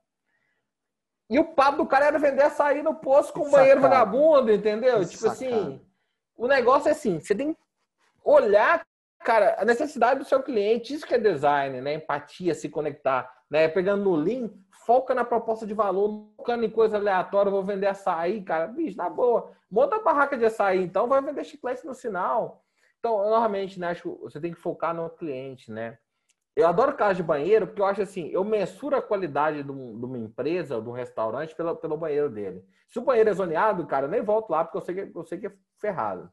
E 1.31 1.39
o 1.39 1.45
papo 1.55 1.79
do 1.79 1.87
cara 1.87 2.07
era 2.07 2.19
vender 2.19 2.43
açaí 2.43 2.83
no 2.83 2.95
posto 2.95 3.33
com 3.33 3.47
um 3.47 3.51
banheiro 3.51 3.81
vagabundo, 3.81 4.53
entendeu? 4.53 5.01
Que 5.01 5.07
tipo 5.07 5.27
assim, 5.29 5.49
sacada. 5.49 5.63
assim, 5.63 5.87
o 6.37 6.47
negócio 6.47 6.89
é 6.89 6.93
assim, 6.93 7.21
você 7.21 7.35
tem 7.35 7.55
que 7.55 7.61
olhar 8.23 8.87
cara, 9.25 9.57
a 9.59 9.65
necessidade 9.65 10.21
do 10.21 10.27
seu 10.27 10.43
cliente, 10.43 10.93
isso 10.93 11.07
que 11.07 11.15
é 11.15 11.19
design, 11.19 11.81
né? 11.81 11.95
Empatia, 11.95 12.55
se 12.55 12.69
conectar, 12.69 13.33
né? 13.49 13.67
Pegando 13.69 14.05
no 14.05 14.17
Lean, 14.17 14.51
foca 14.85 15.15
na 15.15 15.25
proposta 15.25 15.65
de 15.65 15.73
valor, 15.73 16.27
focando 16.37 16.65
em 16.65 16.71
coisa 16.71 16.97
aleatória, 16.99 17.51
vou 17.51 17.63
vender 17.63 17.87
açaí, 17.87 18.43
cara, 18.43 18.67
bicho, 18.67 18.97
na 18.97 19.09
boa. 19.09 19.53
Monta 19.71 19.97
a 19.97 20.03
barraca 20.03 20.37
de 20.37 20.45
açaí, 20.45 20.83
então 20.83 21.07
vai 21.07 21.23
vender 21.23 21.45
chiclete 21.45 21.87
no 21.87 21.95
final. 21.95 22.62
Então, 23.03 23.19
normalmente, 23.19 23.81
né, 23.81 23.89
acho 23.89 24.03
que 24.03 24.23
você 24.23 24.41
tem 24.41 24.55
que 24.55 24.61
focar 24.61 24.95
no 24.95 25.11
cliente, 25.11 25.73
né? 25.73 25.99
Eu 26.55 26.69
adoro 26.69 26.97
casa 26.97 27.17
de 27.17 27.23
banheiro 27.25 27.67
porque 27.67 27.83
eu 27.83 27.87
acho 27.87 28.01
assim, 28.01 28.29
eu 28.29 28.45
mensuro 28.45 28.95
a 28.95 29.03
qualidade 29.03 29.65
de, 29.65 29.71
uma 29.73 30.19
empresa, 30.19 30.81
de 30.81 30.89
um 30.89 30.93
restaurante, 30.93 31.53
pelo, 31.53 31.75
pelo 31.75 31.97
banheiro 31.97 32.31
dele. 32.31 32.65
Se 32.89 33.01
o 33.01 33.03
banheiro 33.03 33.29
é 33.29 33.35
zoneado, 33.35 33.85
cara, 33.89 34.07
eu 34.07 34.11
nem 34.11 34.23
volto 34.23 34.51
lá 34.51 34.65
porque 34.65 34.77
eu 34.77 34.83
sei 34.83 34.95
que, 34.95 35.19
eu 35.19 35.25
sei 35.25 35.39
que 35.39 35.49
é 35.49 35.53
ferrado. 35.81 36.31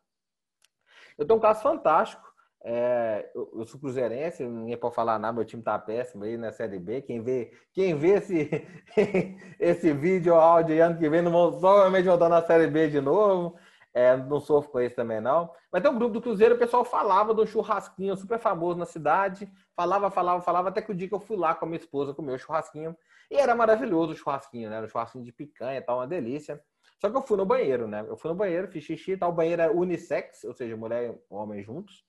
Eu 1.18 1.26
tenho 1.26 1.40
um 1.40 1.42
caso 1.42 1.64
fantástico. 1.64 2.30
É, 2.64 3.32
eu, 3.34 3.52
eu, 3.56 3.66
sou 3.66 3.80
cruzeirense, 3.80 4.46
ninguém 4.46 4.78
pode 4.78 4.94
falar 4.94 5.18
nada, 5.18 5.34
meu 5.34 5.46
time 5.46 5.64
tá 5.64 5.80
péssimo 5.80 6.24
aí 6.24 6.38
na 6.38 6.52
Série 6.52 6.78
B. 6.78 7.02
Quem 7.02 7.20
vê, 7.20 7.52
quem 7.74 7.96
vê 7.96 8.10
esse, 8.10 8.48
esse 9.60 9.92
vídeo 9.92 10.36
áudio 10.36 10.84
ano 10.84 11.00
que 11.00 11.10
vem, 11.10 11.24
não 11.24 11.32
vão, 11.32 11.60
provavelmente 11.60 12.06
vão 12.06 12.14
estar 12.14 12.30
na 12.30 12.44
Série 12.44 12.68
B 12.68 12.90
de 12.90 13.02
novo. 13.02 13.58
É, 13.94 14.16
não 14.16 14.40
sofro 14.40 14.72
com 14.72 14.80
isso 14.80 14.96
também, 14.96 15.20
não. 15.20 15.52
Mas 15.72 15.82
tem 15.82 15.92
um 15.92 15.96
grupo 15.98 16.14
do 16.14 16.22
Cruzeiro, 16.22 16.56
o 16.56 16.58
pessoal 16.60 16.86
falava 16.86 17.34
do 17.34 17.46
churrasquinho 17.46 18.16
super 18.16 18.38
famoso 18.38 18.78
na 18.78 18.86
cidade. 18.86 19.52
Falava, 19.76 20.12
falava, 20.12 20.42
falava, 20.42 20.70
até 20.70 20.82
que 20.82 20.92
o 20.92 20.96
dia 20.96 21.08
que 21.08 21.16
eu 21.16 21.20
fui 21.20 21.38
lá 21.38 21.56
com 21.56 21.66
a 21.66 21.68
minha 21.68 21.80
esposa 21.80 22.14
comer 22.14 22.34
o 22.34 22.40
churrasquinho. 22.40 22.96
E 23.32 23.38
era 23.38 23.56
maravilhoso 23.56 24.14
o 24.14 24.16
churrasquinho, 24.16 24.70
né? 24.70 24.78
Era 24.78 24.86
um 24.86 24.90
churrasquinho 24.90 25.24
de 25.24 25.32
picanha 25.32 25.80
e 25.80 25.82
tal, 25.82 25.98
uma 25.98 26.08
delícia. 26.08 26.62
Só 27.00 27.10
que 27.10 27.18
eu 27.18 27.22
fui 27.22 27.38
no 27.38 27.46
banheiro, 27.46 27.88
né? 27.88 28.06
Eu 28.08 28.18
fui 28.18 28.30
no 28.30 28.36
banheiro, 28.36 28.68
fiz 28.68 28.84
xixi 28.84 29.14
e 29.14 29.18
tal. 29.18 29.32
O 29.32 29.34
banheiro 29.34 29.62
é 29.62 29.70
unissex, 29.70 30.44
ou 30.44 30.54
seja, 30.54 30.76
mulher 30.78 31.12
e 31.12 31.20
homem 31.30 31.64
juntos. 31.64 32.04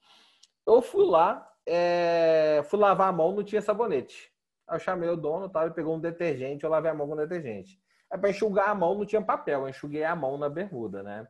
Eu 0.67 0.83
fui 0.83 1.07
lá, 1.07 1.49
é... 1.67 2.63
fui 2.65 2.79
lavar 2.79 3.09
a 3.09 3.13
mão, 3.13 3.33
não 3.33 3.43
tinha 3.43 3.63
sabonete. 3.63 4.31
Aí 4.69 4.77
eu 4.77 4.81
chamei 4.81 5.09
o 5.09 5.17
dono, 5.17 5.49
tal, 5.49 5.65
ele 5.65 5.75
pegou 5.75 5.97
um 5.97 6.01
detergente, 6.01 6.65
eu 6.65 6.71
lavei 6.71 6.91
a 6.91 6.95
mão 6.95 7.09
com 7.09 7.17
detergente. 7.17 7.81
Aí 8.11 8.19
para 8.19 8.31
enxugar 8.31 8.69
a 8.69 8.75
mão 8.75 8.95
não 8.95 9.07
tinha 9.07 9.23
papel, 9.23 9.63
eu 9.63 9.69
enxuguei 9.69 10.05
a 10.05 10.15
mão 10.15 10.37
na 10.37 10.49
bermuda, 10.49 11.03
né? 11.03 11.27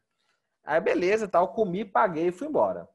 Aí 0.64 0.81
beleza, 0.81 1.29
tal, 1.29 1.49
comi, 1.53 1.85
paguei 1.85 2.29
e 2.29 2.33
fui 2.33 2.49
embora. 2.49 2.88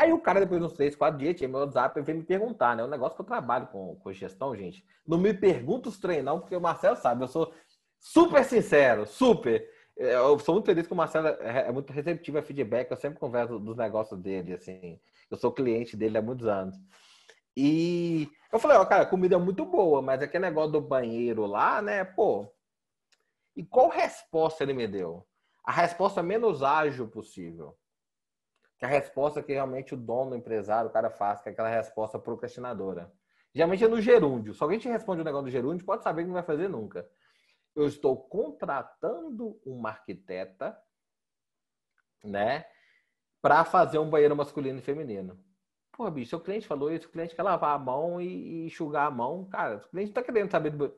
Aí 0.00 0.14
o 0.14 0.18
cara, 0.18 0.40
depois 0.40 0.58
de 0.58 0.66
uns 0.66 0.72
três, 0.72 0.96
quatro 0.96 1.18
dias, 1.18 1.36
tinha 1.36 1.46
meu 1.46 1.60
WhatsApp, 1.60 2.00
veio 2.00 2.18
me 2.18 2.24
perguntar, 2.24 2.74
né? 2.74 2.82
O 2.82 2.88
negócio 2.88 3.14
que 3.14 3.20
eu 3.20 3.26
trabalho 3.26 3.66
com, 3.66 3.96
com 3.96 4.12
gestão, 4.14 4.56
gente. 4.56 4.82
Não 5.06 5.18
me 5.18 5.34
pergunta 5.34 5.90
os 5.90 5.98
treinão, 5.98 6.40
porque 6.40 6.56
o 6.56 6.60
Marcelo 6.60 6.96
sabe, 6.96 7.22
eu 7.22 7.28
sou 7.28 7.52
super 7.98 8.42
sincero, 8.42 9.04
super. 9.06 9.68
Eu 9.94 10.38
sou 10.38 10.54
muito 10.54 10.64
feliz 10.64 10.86
que 10.86 10.92
o 10.94 10.96
Marcelo 10.96 11.28
é, 11.28 11.68
é 11.68 11.72
muito 11.72 11.92
receptivo 11.92 12.38
a 12.38 12.42
feedback, 12.42 12.90
eu 12.90 12.96
sempre 12.96 13.20
converso 13.20 13.58
dos 13.58 13.76
negócios 13.76 14.18
dele, 14.18 14.54
assim. 14.54 14.98
Eu 15.30 15.36
sou 15.36 15.52
cliente 15.52 15.98
dele 15.98 16.16
há 16.16 16.22
muitos 16.22 16.46
anos. 16.46 16.74
E 17.54 18.26
eu 18.50 18.58
falei, 18.58 18.78
ó, 18.78 18.86
cara, 18.86 19.04
comida 19.04 19.36
é 19.36 19.38
muito 19.38 19.66
boa, 19.66 20.00
mas 20.00 20.22
aquele 20.22 20.46
negócio 20.46 20.72
do 20.72 20.80
banheiro 20.80 21.44
lá, 21.44 21.82
né, 21.82 22.04
pô. 22.04 22.50
E 23.54 23.62
qual 23.62 23.90
resposta 23.90 24.64
ele 24.64 24.72
me 24.72 24.88
deu? 24.88 25.26
A 25.64 25.72
resposta 25.72 26.22
menos 26.22 26.62
ágil 26.62 27.08
possível. 27.08 27.76
Que 28.78 28.84
a 28.84 28.88
resposta 28.88 29.42
que 29.42 29.52
realmente 29.52 29.94
o 29.94 29.96
dono, 29.96 30.32
o 30.32 30.36
empresário, 30.36 30.88
o 30.88 30.92
cara 30.92 31.10
faz, 31.10 31.40
que 31.40 31.48
é 31.48 31.52
aquela 31.52 31.68
resposta 31.68 32.18
procrastinadora. 32.18 33.12
Geralmente 33.54 33.84
é 33.84 33.88
no 33.88 34.00
gerúndio. 34.00 34.54
Se 34.54 34.62
alguém 34.62 34.78
te 34.78 34.88
responde 34.88 35.20
o 35.20 35.22
um 35.22 35.24
negócio 35.24 35.46
do 35.46 35.50
gerúndio, 35.50 35.84
pode 35.84 36.02
saber 36.02 36.22
que 36.22 36.28
não 36.28 36.34
vai 36.34 36.42
fazer 36.42 36.68
nunca. 36.68 37.08
Eu 37.74 37.86
estou 37.86 38.16
contratando 38.16 39.60
uma 39.64 39.90
arquiteta, 39.90 40.76
né, 42.24 42.64
para 43.40 43.64
fazer 43.64 43.98
um 43.98 44.08
banheiro 44.08 44.36
masculino 44.36 44.78
e 44.78 44.82
feminino. 44.82 45.38
Pô, 45.92 46.10
bicho, 46.10 46.30
seu 46.30 46.40
cliente 46.40 46.66
falou 46.66 46.92
isso, 46.92 47.08
o 47.08 47.10
cliente 47.10 47.34
quer 47.34 47.42
lavar 47.42 47.74
a 47.74 47.78
mão 47.78 48.20
e, 48.20 48.26
e 48.26 48.66
enxugar 48.66 49.06
a 49.06 49.10
mão. 49.10 49.44
Cara, 49.46 49.76
o 49.76 49.88
cliente 49.90 50.10
está 50.10 50.22
querendo 50.22 50.50
saber 50.50 50.70
do... 50.70 50.94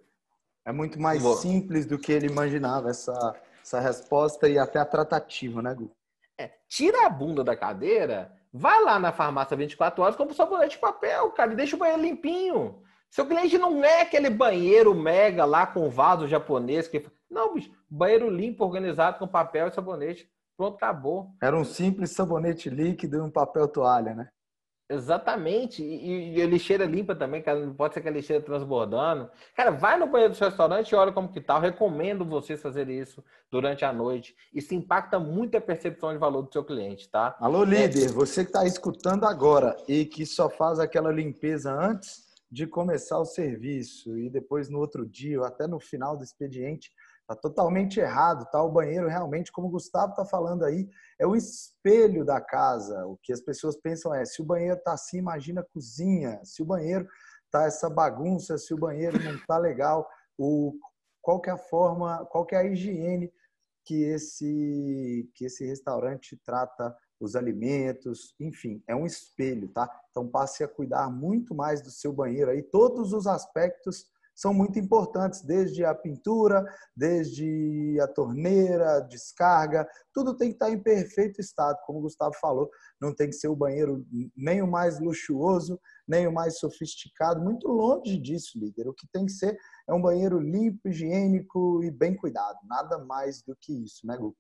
É 0.65 0.71
muito 0.71 1.01
mais 1.01 1.23
simples 1.41 1.87
do 1.87 1.99
que 1.99 2.13
ele 2.13 2.27
imaginava 2.27 2.91
essa 2.91 3.13
essa 3.63 3.81
resposta 3.81 4.49
e 4.49 4.59
até 4.59 4.79
a 4.79 4.85
tratativa, 4.85 5.63
né, 5.63 5.75
Gu? 5.75 5.91
É, 6.39 6.51
tira 6.69 7.07
a 7.07 7.11
bunda 7.11 7.45
da 7.45 7.57
cadeira, 7.57 8.33
vai 8.53 8.83
lá 8.83 8.99
na 8.99 9.13
farmácia 9.13 9.57
24 9.57 10.03
horas, 10.03 10.17
compra 10.17 10.33
um 10.33 10.37
sabonete 10.37 10.75
de 10.75 10.81
papel, 10.81 11.31
cara, 11.31 11.53
e 11.53 11.57
deixa 11.57 11.77
o 11.77 11.79
banheiro 11.79 12.03
limpinho. 12.03 12.83
Seu 13.11 13.27
cliente 13.27 13.59
não 13.59 13.85
é 13.85 14.01
aquele 14.01 14.31
banheiro 14.31 14.95
mega 14.95 15.45
lá 15.45 15.67
com 15.67 15.91
vaso 15.91 16.27
japonês 16.27 16.89
que. 16.89 17.05
Não, 17.31 17.55
bicho, 17.55 17.71
banheiro 17.89 18.31
limpo, 18.31 18.65
organizado 18.65 19.19
com 19.19 19.29
papel 19.29 19.69
e 19.69 19.73
sabonete. 19.73 20.29
Pronto, 20.57 20.77
acabou. 20.77 21.31
Era 21.43 21.57
um 21.57 21.65
simples 21.65 22.13
sabonete 22.13 22.71
líquido 22.71 23.19
e 23.19 23.21
um 23.21 23.31
papel 23.31 23.69
toalha, 23.69 24.15
né? 24.15 24.29
Exatamente. 24.93 25.83
E, 25.83 26.37
e 26.37 26.43
a 26.43 26.47
lixeira 26.47 26.85
limpa 26.85 27.15
também, 27.15 27.43
cara. 27.43 27.65
Não 27.65 27.75
pode 27.75 27.95
ser 27.95 28.01
que 28.01 28.09
a 28.09 28.13
lixeira 28.13 28.43
transbordando. 28.43 29.31
Cara, 29.55 29.71
vai 29.71 29.99
no 29.99 30.07
banheiro 30.07 30.33
do 30.33 30.37
seu 30.37 30.49
restaurante 30.49 30.91
e 30.91 30.95
olha 30.95 31.13
como 31.13 31.29
que 31.29 31.41
tá. 31.41 31.57
Eu 31.57 31.61
recomendo 31.61 32.25
vocês 32.25 32.61
fazerem 32.61 32.99
isso 32.99 33.25
durante 33.51 33.85
a 33.85 33.93
noite. 33.93 34.35
Isso 34.53 34.75
impacta 34.75 35.19
muito 35.19 35.57
a 35.57 35.61
percepção 35.61 36.13
de 36.13 36.19
valor 36.19 36.43
do 36.43 36.53
seu 36.53 36.65
cliente, 36.65 37.09
tá? 37.09 37.37
Alô, 37.41 37.65
líder, 37.65 38.07
é... 38.07 38.09
você 38.09 38.45
que 38.45 38.51
está 38.51 38.67
escutando 38.67 39.25
agora 39.25 39.77
e 39.89 40.05
que 40.05 40.27
só 40.27 40.49
faz 40.49 40.79
aquela 40.79 41.11
limpeza 41.11 41.73
antes 41.73 42.31
de 42.51 42.67
começar 42.67 43.19
o 43.19 43.25
serviço 43.25 44.19
e 44.19 44.29
depois 44.29 44.69
no 44.69 44.79
outro 44.79 45.07
dia 45.07 45.41
ou 45.41 45.47
até 45.47 45.67
no 45.67 45.81
final 45.81 46.19
do 46.19 46.23
expediente, 46.23 46.93
Está 47.23 47.37
totalmente 47.37 48.01
errado, 48.01 48.49
tá? 48.51 48.63
O 48.63 48.71
banheiro 48.71 49.09
realmente, 49.09 49.51
como 49.51 49.69
o 49.69 49.71
Gustavo 49.71 50.11
está 50.11 50.25
falando 50.25 50.65
aí, 50.65 50.89
é 51.19 51.27
o 51.27 51.37
espelho 51.37 52.25
da 52.25 52.41
casa. 52.41 53.07
O 53.07 53.17
que 53.23 53.33
as 53.33 53.41
pessoas 53.41 53.77
pensam 53.77 54.15
é, 54.15 54.25
se 54.25 54.43
o 54.43 54.45
banheiro 54.45 54.77
está 54.77 54.93
assim, 54.93 55.19
imagina 55.19 55.61
a 55.61 55.65
cozinha. 55.65 56.41
Se 56.45 56.63
o 56.63 56.67
banheiro 56.67 57.07
tá 57.51 57.65
essa 57.65 57.89
bagunça, 57.89 58.59
se 58.59 58.75
o 58.75 58.79
banheiro 58.79 59.23
não 59.23 59.37
está 59.37 59.57
legal, 59.57 60.09
o, 60.37 60.75
qual 61.21 61.41
que 61.41 61.49
é 61.49 61.53
a 61.53 61.59
forma, 61.59 62.27
qual 62.27 62.45
que 62.45 62.55
é 62.55 62.59
a 62.59 62.65
higiene 62.65 63.33
que 63.85 64.03
esse, 64.03 65.31
que 65.35 65.45
esse 65.45 65.65
restaurante 65.67 66.41
trata 66.45 66.97
os 67.21 67.37
alimentos, 67.37 68.35
enfim, 68.41 68.83
é 68.87 68.97
um 68.97 69.07
espelho, 69.07 69.69
tá? 69.69 69.89
Então 70.11 70.29
passe 70.29 70.65
a 70.65 70.69
cuidar 70.69 71.09
muito 71.09 71.55
mais 71.55 71.81
do 71.81 71.91
seu 71.91 72.13
banheiro 72.13 72.51
aí, 72.51 72.63
todos 72.63 73.13
os 73.13 73.27
aspectos 73.27 74.11
são 74.35 74.53
muito 74.53 74.79
importantes, 74.79 75.43
desde 75.43 75.85
a 75.85 75.95
pintura, 75.95 76.65
desde 76.97 77.99
a 78.01 78.09
torneira, 78.09 79.01
descarga, 79.01 79.87
tudo 80.13 80.37
tem 80.37 80.49
que 80.49 80.55
estar 80.55 80.71
em 80.71 80.83
perfeito 80.83 81.41
estado, 81.41 81.79
como 81.87 81.99
o 81.99 82.03
Gustavo 82.03 82.35
falou, 82.41 82.71
não 83.01 83.15
tem 83.15 83.29
que 83.29 83.37
ser 83.37 83.49
o 83.49 83.57
banheiro 83.57 84.05
nem 84.37 84.63
o 84.63 84.67
mais 84.67 85.01
luxuoso, 85.01 85.81
nem 86.07 86.27
o 86.27 86.33
mais 86.33 86.59
sofisticado, 86.59 87.41
muito 87.41 87.69
longe 87.69 88.19
disso, 88.19 88.59
líder. 88.59 88.89
O 88.89 88.95
que 88.95 89.07
tem 89.13 89.27
que 89.27 89.33
ser 89.33 89.57
é 89.89 89.93
um 89.93 90.03
banheiro 90.03 90.39
limpo, 90.39 90.89
higiênico 90.89 91.83
e 91.85 91.91
bem 91.91 92.17
cuidado, 92.17 92.59
nada 92.65 92.99
mais 92.99 93.43
do 93.43 93.57
que 93.61 93.73
isso, 93.85 94.07
né, 94.07 94.17
Gu? 94.17 94.35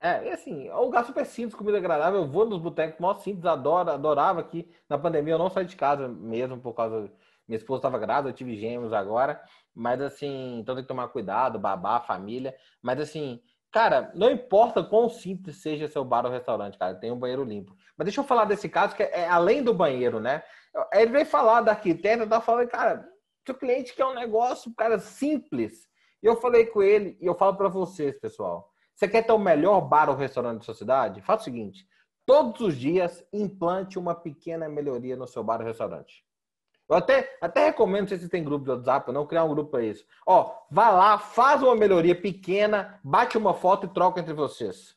É, 0.00 0.28
e 0.28 0.30
assim, 0.30 0.70
o 0.70 0.84
lugar 0.84 1.04
super 1.04 1.26
simples, 1.26 1.56
comida 1.56 1.76
agradável. 1.76 2.20
Eu 2.20 2.30
vou 2.30 2.46
nos 2.46 2.62
botecos 2.62 3.00
mó 3.00 3.14
simples, 3.14 3.44
adoro, 3.44 3.90
adorava 3.90 4.40
aqui. 4.40 4.70
Na 4.88 4.96
pandemia 4.96 5.34
eu 5.34 5.38
não 5.38 5.50
saí 5.50 5.64
de 5.64 5.74
casa 5.74 6.06
mesmo 6.06 6.60
por 6.60 6.72
causa 6.72 7.10
minha 7.48 7.56
esposa 7.56 7.78
estava 7.78 7.98
grávida, 7.98 8.28
eu 8.28 8.34
tive 8.34 8.56
gêmeos 8.56 8.92
agora. 8.92 9.42
Mas 9.74 10.00
assim, 10.00 10.58
então 10.58 10.74
tem 10.74 10.84
que 10.84 10.88
tomar 10.88 11.08
cuidado, 11.08 11.58
babá, 11.58 12.00
família. 12.00 12.54
Mas 12.82 13.00
assim, 13.00 13.40
cara, 13.72 14.12
não 14.14 14.30
importa 14.30 14.84
quão 14.84 15.08
simples 15.08 15.62
seja 15.62 15.88
seu 15.88 16.04
bar 16.04 16.26
ou 16.26 16.30
restaurante, 16.32 16.78
cara, 16.78 16.94
tem 16.94 17.10
um 17.10 17.18
banheiro 17.18 17.44
limpo. 17.44 17.74
Mas 17.96 18.04
deixa 18.04 18.20
eu 18.20 18.24
falar 18.24 18.44
desse 18.44 18.68
caso 18.68 18.94
que 18.94 19.02
é 19.02 19.28
além 19.28 19.62
do 19.62 19.72
banheiro, 19.72 20.20
né? 20.20 20.42
Ele 20.92 21.12
veio 21.12 21.26
falar 21.26 21.62
da 21.62 21.72
arquiteta, 21.72 22.26
tá 22.26 22.40
falando, 22.40 22.68
cara, 22.68 23.08
seu 23.46 23.54
cliente 23.54 23.94
quer 23.94 24.04
um 24.04 24.14
negócio, 24.14 24.72
cara, 24.76 24.98
simples. 24.98 25.88
E 26.22 26.26
eu 26.26 26.36
falei 26.36 26.66
com 26.66 26.82
ele, 26.82 27.16
e 27.20 27.26
eu 27.26 27.34
falo 27.34 27.56
para 27.56 27.68
vocês, 27.68 28.18
pessoal. 28.20 28.70
Você 28.94 29.08
quer 29.08 29.22
ter 29.22 29.32
o 29.32 29.38
melhor 29.38 29.80
bar 29.80 30.10
ou 30.10 30.16
restaurante 30.16 30.58
da 30.58 30.64
sua 30.64 30.74
cidade? 30.74 31.22
Faça 31.22 31.42
o 31.42 31.44
seguinte: 31.44 31.86
todos 32.26 32.60
os 32.60 32.76
dias 32.76 33.24
implante 33.32 33.98
uma 33.98 34.14
pequena 34.14 34.68
melhoria 34.68 35.16
no 35.16 35.26
seu 35.26 35.42
bar 35.42 35.60
ou 35.60 35.66
restaurante. 35.66 36.27
Eu 36.88 36.96
até, 36.96 37.36
até 37.40 37.66
recomendo, 37.66 38.02
não 38.02 38.08
sei 38.08 38.18
se 38.18 38.28
tem 38.28 38.42
grupo 38.42 38.64
de 38.64 38.70
WhatsApp, 38.70 39.12
não 39.12 39.26
criar 39.26 39.44
um 39.44 39.50
grupo 39.54 39.70
para 39.70 39.82
isso. 39.82 40.06
Ó, 40.26 40.54
vá 40.70 40.90
lá, 40.90 41.18
faz 41.18 41.62
uma 41.62 41.76
melhoria 41.76 42.14
pequena, 42.14 42.98
bate 43.04 43.36
uma 43.36 43.52
foto 43.52 43.86
e 43.86 43.90
troca 43.90 44.20
entre 44.20 44.32
vocês. 44.32 44.96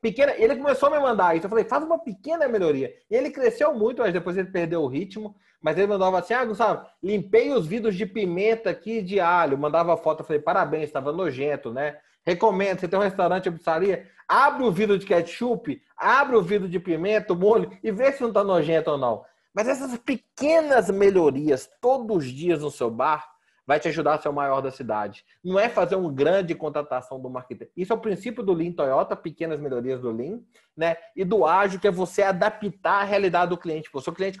Pequena, 0.00 0.34
ele 0.36 0.56
começou 0.56 0.88
a 0.88 0.92
me 0.92 1.00
mandar 1.00 1.36
isso. 1.36 1.46
Eu 1.46 1.50
falei, 1.50 1.64
faz 1.64 1.84
uma 1.84 1.98
pequena 1.98 2.48
melhoria. 2.48 2.94
E 3.10 3.14
ele 3.14 3.30
cresceu 3.30 3.74
muito, 3.74 4.02
mas 4.02 4.12
depois 4.12 4.36
ele 4.36 4.50
perdeu 4.50 4.82
o 4.82 4.86
ritmo. 4.86 5.34
Mas 5.60 5.76
ele 5.76 5.88
mandava 5.88 6.18
assim: 6.18 6.34
Ah, 6.34 6.44
Gustavo, 6.44 6.86
limpei 7.02 7.52
os 7.52 7.66
vidros 7.66 7.96
de 7.96 8.06
pimenta 8.06 8.70
aqui 8.70 9.02
de 9.02 9.18
alho. 9.18 9.58
Mandava 9.58 9.96
foto. 9.96 10.20
Eu 10.20 10.24
falei, 10.24 10.40
parabéns, 10.40 10.84
estava 10.84 11.12
nojento, 11.12 11.72
né? 11.72 11.98
Recomendo, 12.24 12.80
você 12.80 12.88
tem 12.88 12.98
um 12.98 13.02
restaurante 13.02 13.48
ou 13.48 13.54
pizzaria, 13.54 14.08
abre 14.26 14.64
o 14.64 14.72
vidro 14.72 14.98
de 14.98 15.06
ketchup, 15.06 15.80
abre 15.96 16.36
o 16.36 16.42
vidro 16.42 16.68
de 16.68 16.80
pimenta, 16.80 17.34
molho 17.34 17.70
e 17.82 17.92
vê 17.92 18.12
se 18.12 18.20
não 18.20 18.28
está 18.28 18.42
nojento 18.42 18.90
ou 18.90 18.98
não. 18.98 19.24
Mas 19.56 19.68
essas 19.68 19.96
pequenas 19.96 20.90
melhorias 20.90 21.66
todos 21.80 22.18
os 22.18 22.24
dias 22.26 22.60
no 22.60 22.70
seu 22.70 22.90
bar 22.90 23.26
vai 23.66 23.80
te 23.80 23.88
ajudar 23.88 24.14
a 24.14 24.18
ser 24.18 24.28
o 24.28 24.32
maior 24.32 24.60
da 24.60 24.70
cidade. 24.70 25.24
Não 25.42 25.58
é 25.58 25.70
fazer 25.70 25.96
uma 25.96 26.12
grande 26.12 26.54
contratação 26.54 27.18
do 27.18 27.30
marketing. 27.30 27.70
Isso 27.74 27.90
é 27.90 27.96
o 27.96 28.00
princípio 28.00 28.42
do 28.42 28.52
Lean 28.52 28.72
Toyota, 28.72 29.16
pequenas 29.16 29.58
melhorias 29.58 30.02
do 30.02 30.12
Lean, 30.12 30.40
né? 30.76 30.98
E 31.16 31.24
do 31.24 31.46
ágil, 31.46 31.80
que 31.80 31.88
é 31.88 31.90
você 31.90 32.22
adaptar 32.22 33.00
a 33.00 33.04
realidade 33.04 33.48
do 33.48 33.56
cliente. 33.56 33.88
O 33.94 34.00
seu 34.00 34.12
cliente 34.12 34.38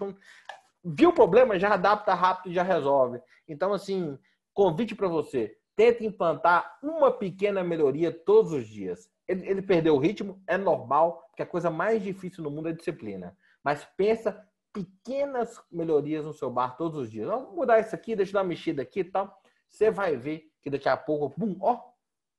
viu 0.84 1.08
o 1.08 1.14
problema, 1.14 1.58
já 1.58 1.72
adapta 1.72 2.12
rápido 2.12 2.52
e 2.52 2.54
já 2.54 2.62
resolve. 2.62 3.18
Então, 3.48 3.72
assim, 3.72 4.18
convite 4.52 4.94
para 4.94 5.08
você, 5.08 5.56
tente 5.74 6.04
implantar 6.04 6.78
uma 6.82 7.10
pequena 7.10 7.64
melhoria 7.64 8.12
todos 8.12 8.52
os 8.52 8.68
dias. 8.68 9.08
Ele, 9.26 9.48
ele 9.48 9.62
perdeu 9.62 9.94
o 9.94 9.98
ritmo, 9.98 10.42
é 10.46 10.58
normal, 10.58 11.24
porque 11.30 11.42
a 11.42 11.46
coisa 11.46 11.70
mais 11.70 12.02
difícil 12.02 12.44
no 12.44 12.50
mundo 12.50 12.68
é 12.68 12.72
disciplina. 12.72 13.34
Mas 13.64 13.84
pensa 13.96 14.45
pequenas 14.76 15.58
melhorias 15.72 16.26
no 16.26 16.34
seu 16.34 16.50
bar 16.50 16.76
todos 16.76 16.98
os 16.98 17.10
dias. 17.10 17.26
Vamos 17.26 17.54
mudar 17.54 17.80
isso 17.80 17.94
aqui, 17.94 18.14
deixa 18.14 18.30
eu 18.30 18.34
dar 18.34 18.40
uma 18.42 18.48
mexida 18.48 18.82
aqui 18.82 19.00
e 19.00 19.04
tal. 19.04 19.40
Você 19.70 19.90
vai 19.90 20.16
ver 20.16 20.50
que 20.60 20.68
daqui 20.68 20.88
a 20.88 20.96
pouco, 20.96 21.34
bum, 21.38 21.56
ó, 21.60 21.80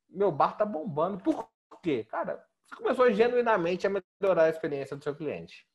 meu 0.08 0.30
bar 0.30 0.56
tá 0.56 0.64
bombando. 0.64 1.18
Por 1.18 1.48
quê? 1.82 2.04
Cara, 2.04 2.44
você 2.64 2.76
começou 2.76 3.12
genuinamente 3.12 3.86
a 3.86 3.90
melhorar 3.90 4.44
a 4.44 4.48
experiência 4.50 4.96
do 4.96 5.02
seu 5.02 5.16
cliente. 5.16 5.66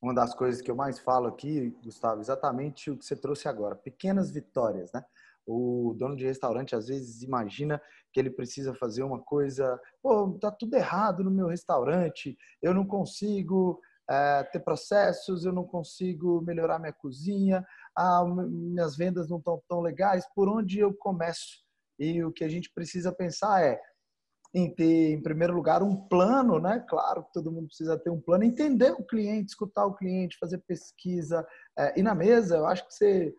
Uma 0.00 0.14
das 0.14 0.34
coisas 0.34 0.60
que 0.60 0.70
eu 0.70 0.76
mais 0.76 0.98
falo 1.00 1.26
aqui, 1.26 1.70
Gustavo, 1.82 2.20
exatamente 2.20 2.90
o 2.90 2.96
que 2.96 3.04
você 3.04 3.16
trouxe 3.16 3.48
agora, 3.48 3.74
pequenas 3.74 4.30
vitórias, 4.30 4.92
né? 4.92 5.04
O 5.46 5.94
dono 5.98 6.16
de 6.16 6.24
restaurante 6.24 6.76
às 6.76 6.86
vezes 6.86 7.22
imagina 7.22 7.82
que 8.12 8.20
ele 8.20 8.30
precisa 8.30 8.74
fazer 8.74 9.02
uma 9.02 9.20
coisa, 9.20 9.80
pô, 10.00 10.38
tá 10.38 10.50
tudo 10.50 10.74
errado 10.74 11.24
no 11.24 11.30
meu 11.30 11.48
restaurante, 11.48 12.38
eu 12.62 12.72
não 12.72 12.86
consigo 12.86 13.80
é, 14.08 14.42
ter 14.44 14.60
processos, 14.60 15.44
eu 15.44 15.52
não 15.52 15.64
consigo 15.64 16.40
melhorar 16.42 16.78
minha 16.78 16.92
cozinha, 16.92 17.64
ah, 17.96 18.24
minhas 18.24 18.96
vendas 18.96 19.28
não 19.28 19.38
estão 19.38 19.62
tão 19.68 19.80
legais, 19.80 20.26
por 20.34 20.48
onde 20.48 20.78
eu 20.78 20.94
começo? 20.94 21.64
E 21.98 22.22
o 22.24 22.32
que 22.32 22.44
a 22.44 22.48
gente 22.48 22.70
precisa 22.74 23.12
pensar 23.12 23.62
é 23.62 23.80
em 24.52 24.72
ter, 24.72 25.12
em 25.12 25.22
primeiro 25.22 25.52
lugar, 25.52 25.82
um 25.82 25.96
plano, 25.96 26.60
né? 26.60 26.84
Claro 26.88 27.24
que 27.24 27.32
todo 27.32 27.50
mundo 27.50 27.66
precisa 27.66 27.98
ter 27.98 28.10
um 28.10 28.20
plano, 28.20 28.44
entender 28.44 28.92
o 28.92 29.04
cliente, 29.04 29.50
escutar 29.50 29.84
o 29.84 29.94
cliente, 29.94 30.38
fazer 30.38 30.58
pesquisa. 30.58 31.46
É, 31.76 31.98
e 31.98 32.02
na 32.02 32.14
mesa, 32.14 32.56
eu 32.56 32.66
acho 32.66 32.86
que 32.86 32.94
você, 32.94 33.34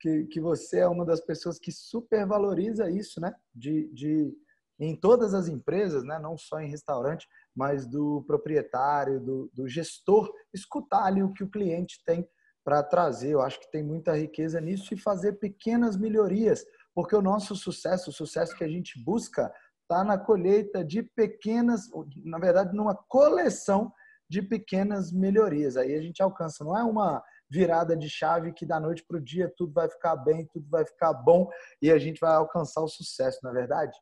que, 0.00 0.24
que 0.26 0.40
você 0.40 0.78
é 0.80 0.88
uma 0.88 1.04
das 1.04 1.20
pessoas 1.20 1.58
que 1.58 1.72
supervaloriza 1.72 2.88
isso, 2.88 3.20
né? 3.20 3.34
De, 3.52 3.88
de, 3.92 4.32
em 4.78 4.94
todas 4.94 5.34
as 5.34 5.48
empresas, 5.48 6.04
né? 6.04 6.18
não 6.18 6.38
só 6.38 6.60
em 6.60 6.70
restaurante, 6.70 7.28
mas 7.60 7.86
do 7.86 8.24
proprietário, 8.26 9.20
do, 9.20 9.50
do 9.52 9.68
gestor, 9.68 10.32
escutar 10.50 11.04
ali 11.04 11.22
o 11.22 11.30
que 11.30 11.44
o 11.44 11.50
cliente 11.50 12.02
tem 12.06 12.26
para 12.64 12.82
trazer. 12.82 13.32
Eu 13.32 13.42
acho 13.42 13.60
que 13.60 13.70
tem 13.70 13.82
muita 13.82 14.16
riqueza 14.16 14.58
nisso 14.62 14.94
e 14.94 14.96
fazer 14.96 15.34
pequenas 15.34 15.94
melhorias, 15.94 16.64
porque 16.94 17.14
o 17.14 17.20
nosso 17.20 17.54
sucesso, 17.54 18.08
o 18.08 18.14
sucesso 18.14 18.56
que 18.56 18.64
a 18.64 18.68
gente 18.68 18.98
busca, 19.04 19.52
está 19.82 20.02
na 20.02 20.16
colheita 20.16 20.82
de 20.82 21.02
pequenas, 21.02 21.82
na 22.24 22.38
verdade, 22.38 22.74
numa 22.74 22.94
coleção 22.94 23.92
de 24.26 24.40
pequenas 24.40 25.12
melhorias. 25.12 25.76
Aí 25.76 25.94
a 25.94 26.00
gente 26.00 26.22
alcança, 26.22 26.64
não 26.64 26.74
é 26.74 26.82
uma 26.82 27.22
virada 27.50 27.94
de 27.94 28.08
chave 28.08 28.54
que 28.54 28.64
da 28.64 28.80
noite 28.80 29.04
para 29.06 29.18
o 29.18 29.22
dia 29.22 29.52
tudo 29.54 29.74
vai 29.74 29.86
ficar 29.86 30.16
bem, 30.16 30.48
tudo 30.50 30.66
vai 30.70 30.86
ficar 30.86 31.12
bom 31.12 31.46
e 31.82 31.92
a 31.92 31.98
gente 31.98 32.18
vai 32.20 32.32
alcançar 32.32 32.80
o 32.80 32.88
sucesso, 32.88 33.38
na 33.42 33.50
é 33.50 33.52
verdade? 33.52 33.92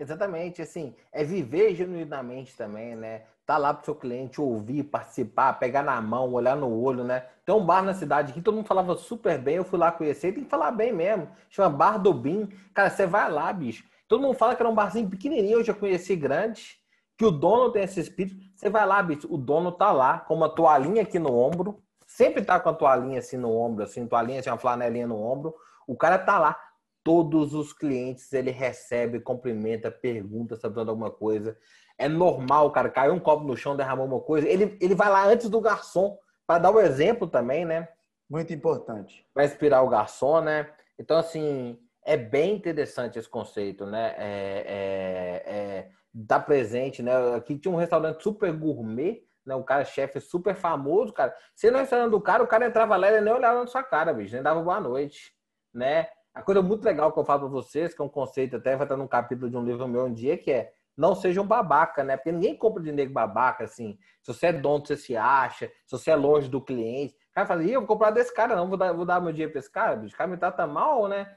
Exatamente, 0.00 0.62
assim, 0.62 0.94
é 1.12 1.22
viver 1.22 1.74
genuinamente 1.74 2.56
também, 2.56 2.96
né? 2.96 3.24
Tá 3.44 3.58
lá 3.58 3.74
pro 3.74 3.84
seu 3.84 3.94
cliente 3.94 4.40
ouvir, 4.40 4.84
participar, 4.84 5.52
pegar 5.58 5.82
na 5.82 6.00
mão, 6.00 6.32
olhar 6.32 6.56
no 6.56 6.82
olho, 6.82 7.04
né? 7.04 7.26
Tem 7.44 7.54
um 7.54 7.62
bar 7.62 7.82
na 7.82 7.92
cidade 7.92 8.32
que 8.32 8.40
todo 8.40 8.54
mundo 8.54 8.66
falava 8.66 8.96
super 8.96 9.38
bem, 9.38 9.56
eu 9.56 9.64
fui 9.64 9.78
lá 9.78 9.92
conhecer, 9.92 10.32
tem 10.32 10.44
que 10.44 10.48
falar 10.48 10.70
bem 10.70 10.90
mesmo. 10.90 11.28
Chama 11.50 11.68
Bar 11.68 11.98
do 11.98 12.14
Bim. 12.14 12.48
Cara, 12.72 12.88
você 12.88 13.06
vai 13.06 13.30
lá, 13.30 13.52
bicho. 13.52 13.84
Todo 14.08 14.22
mundo 14.22 14.32
fala 14.32 14.56
que 14.56 14.62
era 14.62 14.70
um 14.70 14.74
barzinho 14.74 15.06
pequenininho, 15.06 15.58
eu 15.58 15.64
já 15.64 15.74
conheci 15.74 16.16
grande, 16.16 16.78
que 17.18 17.24
o 17.26 17.30
dono 17.30 17.70
tem 17.70 17.82
esse 17.82 18.00
espírito. 18.00 18.36
Você 18.56 18.70
vai 18.70 18.86
lá, 18.86 19.02
bicho, 19.02 19.28
o 19.30 19.36
dono 19.36 19.70
tá 19.70 19.92
lá 19.92 20.20
com 20.20 20.34
uma 20.34 20.48
toalhinha 20.48 21.02
aqui 21.02 21.18
no 21.18 21.36
ombro, 21.36 21.78
sempre 22.06 22.42
tá 22.42 22.58
com 22.58 22.70
a 22.70 22.72
toalhinha 22.72 23.18
assim 23.18 23.36
no 23.36 23.54
ombro, 23.54 23.84
assim, 23.84 24.06
toalhinha, 24.06 24.40
assim, 24.40 24.48
uma 24.48 24.56
flanelinha 24.56 25.06
no 25.06 25.20
ombro. 25.20 25.54
O 25.86 25.94
cara 25.94 26.18
tá 26.18 26.38
lá 26.38 26.56
todos 27.02 27.54
os 27.54 27.72
clientes 27.72 28.32
ele 28.32 28.50
recebe, 28.50 29.20
cumprimenta, 29.20 29.90
pergunta 29.90 30.56
se 30.56 30.62
tá 30.62 30.80
alguma 30.80 31.10
coisa. 31.10 31.56
É 31.98 32.08
normal, 32.08 32.70
cara, 32.70 32.88
caiu 32.88 33.12
um 33.12 33.20
copo 33.20 33.44
no 33.44 33.56
chão, 33.56 33.76
derramou 33.76 34.06
uma 34.06 34.20
coisa. 34.20 34.48
Ele, 34.48 34.76
ele 34.80 34.94
vai 34.94 35.10
lá 35.10 35.26
antes 35.26 35.48
do 35.48 35.60
garçom 35.60 36.18
para 36.46 36.58
dar 36.58 36.70
o 36.70 36.80
exemplo 36.80 37.26
também, 37.26 37.64
né? 37.64 37.88
Muito 38.28 38.52
importante. 38.52 39.26
Vai 39.34 39.46
inspirar 39.46 39.82
o 39.82 39.88
garçom, 39.88 40.40
né? 40.40 40.70
Então, 40.98 41.18
assim, 41.18 41.78
é 42.04 42.16
bem 42.16 42.54
interessante 42.54 43.18
esse 43.18 43.28
conceito, 43.28 43.86
né? 43.86 44.14
É, 44.16 44.64
é, 44.66 45.52
é, 45.54 45.90
dar 46.12 46.40
presente, 46.40 47.02
né? 47.02 47.12
Aqui 47.34 47.58
tinha 47.58 47.72
um 47.72 47.78
restaurante 47.78 48.22
super 48.22 48.52
gourmet, 48.52 49.22
né? 49.44 49.54
Um 49.54 49.62
cara 49.62 49.84
chefe 49.84 50.20
super 50.20 50.54
famoso, 50.54 51.12
cara. 51.12 51.34
Você 51.54 51.70
no 51.70 51.78
restaurante 51.78 52.10
do 52.10 52.20
cara, 52.20 52.42
o 52.42 52.46
cara 52.46 52.66
entrava 52.66 52.96
lá 52.96 53.10
e 53.10 53.20
nem 53.20 53.32
olhava 53.32 53.60
na 53.60 53.66
sua 53.66 53.82
cara, 53.82 54.12
bicho, 54.12 54.34
nem 54.34 54.42
dava 54.42 54.62
boa 54.62 54.80
noite, 54.80 55.32
né? 55.72 56.08
A 56.32 56.42
coisa 56.42 56.62
muito 56.62 56.84
legal 56.84 57.12
que 57.12 57.18
eu 57.18 57.24
falo 57.24 57.40
para 57.40 57.48
vocês, 57.48 57.92
que 57.92 58.00
é 58.00 58.04
um 58.04 58.08
conceito 58.08 58.56
até 58.56 58.76
vai 58.76 58.84
estar 58.84 58.96
num 58.96 59.08
capítulo 59.08 59.50
de 59.50 59.56
um 59.56 59.64
livro 59.64 59.88
meu 59.88 60.06
um 60.06 60.12
dia, 60.12 60.38
que 60.38 60.52
é 60.52 60.72
não 60.96 61.14
seja 61.14 61.40
um 61.40 61.46
babaca, 61.46 62.04
né? 62.04 62.16
Porque 62.16 62.30
ninguém 62.30 62.54
compra 62.56 62.82
de 62.82 62.92
nego 62.92 63.12
babaca, 63.12 63.64
assim. 63.64 63.98
Se 64.22 64.34
você 64.34 64.48
é 64.48 64.52
dono, 64.52 64.84
você 64.86 64.96
se 64.96 65.16
acha, 65.16 65.66
se 65.86 65.92
você 65.92 66.10
é 66.10 66.14
longe 66.16 66.48
do 66.48 66.60
cliente. 66.60 67.14
O 67.30 67.34
cara 67.34 67.46
fala, 67.46 67.64
eu 67.64 67.80
vou 67.80 67.86
comprar 67.86 68.10
desse 68.10 68.34
cara, 68.34 68.54
não, 68.54 68.68
vou 68.68 68.76
dar, 68.76 68.92
vou 68.92 69.06
dar 69.06 69.20
meu 69.20 69.32
dinheiro 69.32 69.50
para 69.50 69.60
esse 69.60 69.70
cara, 69.70 69.96
bicho. 69.96 70.14
O 70.14 70.18
cara 70.18 70.30
me 70.30 70.36
trata 70.36 70.66
mal, 70.66 71.08
né? 71.08 71.34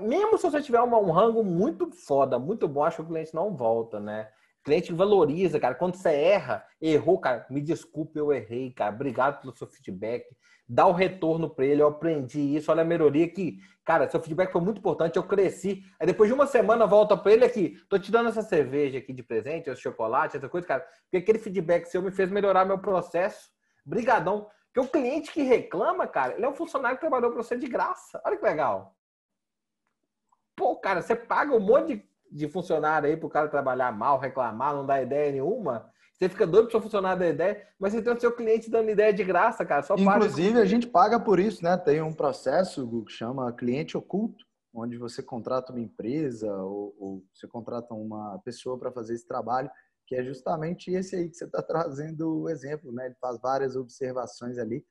Mesmo 0.00 0.36
se 0.36 0.50
você 0.50 0.60
tiver 0.60 0.80
uma, 0.80 0.98
um 0.98 1.10
rango 1.10 1.42
muito 1.44 1.90
foda, 1.92 2.38
muito 2.38 2.66
bom, 2.66 2.84
acho 2.84 2.96
que 2.96 3.02
o 3.02 3.06
cliente 3.06 3.34
não 3.34 3.54
volta, 3.54 4.00
né? 4.00 4.28
O 4.60 4.64
cliente 4.64 4.92
valoriza, 4.92 5.60
cara. 5.60 5.74
Quando 5.74 5.94
você 5.94 6.10
erra, 6.10 6.66
errou, 6.80 7.18
cara, 7.18 7.46
me 7.48 7.60
desculpe, 7.60 8.18
eu 8.18 8.32
errei, 8.32 8.72
cara. 8.72 8.94
Obrigado 8.94 9.40
pelo 9.40 9.56
seu 9.56 9.66
feedback 9.66 10.26
dá 10.68 10.86
o 10.86 10.92
retorno 10.92 11.48
para 11.48 11.64
ele. 11.64 11.82
Eu 11.82 11.88
aprendi 11.88 12.56
isso, 12.56 12.70
olha 12.70 12.82
a 12.82 12.84
melhoria 12.84 13.28
que, 13.28 13.58
cara, 13.84 14.08
seu 14.08 14.20
feedback 14.20 14.50
foi 14.52 14.60
muito 14.60 14.78
importante, 14.78 15.16
eu 15.16 15.22
cresci. 15.22 15.82
Aí 15.98 16.06
depois 16.06 16.28
de 16.28 16.34
uma 16.34 16.46
semana 16.46 16.86
volta 16.86 17.16
para 17.16 17.32
ele 17.32 17.44
aqui, 17.44 17.76
tô 17.88 17.98
te 17.98 18.10
dando 18.10 18.28
essa 18.28 18.42
cerveja 18.42 18.98
aqui 18.98 19.12
de 19.12 19.22
presente, 19.22 19.70
esse 19.70 19.82
chocolate, 19.82 20.36
essa 20.36 20.48
coisa, 20.48 20.66
cara, 20.66 20.86
porque 21.02 21.18
aquele 21.18 21.38
feedback 21.38 21.86
seu 21.86 22.02
me 22.02 22.10
fez 22.10 22.30
melhorar 22.30 22.64
meu 22.64 22.78
processo. 22.78 23.52
Brigadão. 23.84 24.48
Porque 24.72 24.88
o 24.88 24.90
cliente 24.90 25.30
que 25.30 25.42
reclama, 25.42 26.06
cara, 26.06 26.34
ele 26.34 26.44
é 26.44 26.48
um 26.48 26.54
funcionário 26.54 26.96
que 26.96 27.00
trabalhou 27.00 27.30
para 27.30 27.42
você 27.42 27.56
de 27.56 27.68
graça. 27.68 28.20
Olha 28.24 28.36
que 28.36 28.44
legal. 28.44 28.96
Pô, 30.56 30.76
cara, 30.76 31.02
você 31.02 31.14
paga 31.14 31.54
um 31.54 31.60
monte 31.60 31.94
de, 31.94 32.08
de 32.30 32.48
funcionário 32.48 33.08
aí 33.08 33.16
pro 33.16 33.28
cara 33.28 33.48
trabalhar 33.48 33.92
mal, 33.92 34.18
reclamar, 34.18 34.74
não 34.74 34.86
dar 34.86 35.02
ideia 35.02 35.30
nenhuma. 35.30 35.92
Você 36.14 36.28
fica 36.28 36.46
doido 36.46 36.68
para 36.68 36.80
funcionar 36.80 37.16
da 37.16 37.28
ideia, 37.28 37.66
mas 37.78 37.92
você 37.92 38.00
tem 38.00 38.12
o 38.12 38.20
seu 38.20 38.32
cliente 38.32 38.70
dando 38.70 38.88
ideia 38.88 39.12
de 39.12 39.24
graça, 39.24 39.64
cara. 39.66 39.82
Só 39.82 39.96
Inclusive, 39.96 40.60
a 40.60 40.64
gente 40.64 40.86
paga 40.86 41.18
por 41.18 41.40
isso, 41.40 41.62
né? 41.62 41.76
Tem 41.76 42.00
um 42.00 42.12
processo 42.12 42.86
que 43.04 43.12
chama 43.12 43.52
cliente 43.52 43.96
oculto, 43.96 44.44
onde 44.72 44.96
você 44.96 45.22
contrata 45.22 45.72
uma 45.72 45.80
empresa 45.80 46.52
ou, 46.62 46.94
ou 46.98 47.24
você 47.32 47.48
contrata 47.48 47.92
uma 47.94 48.38
pessoa 48.44 48.78
para 48.78 48.92
fazer 48.92 49.14
esse 49.14 49.26
trabalho, 49.26 49.68
que 50.06 50.14
é 50.14 50.22
justamente 50.22 50.92
esse 50.92 51.16
aí 51.16 51.28
que 51.28 51.36
você 51.36 51.46
está 51.46 51.60
trazendo 51.62 52.42
o 52.42 52.48
exemplo, 52.48 52.92
né? 52.92 53.06
Ele 53.06 53.16
faz 53.20 53.40
várias 53.40 53.74
observações 53.74 54.56
ali 54.56 54.84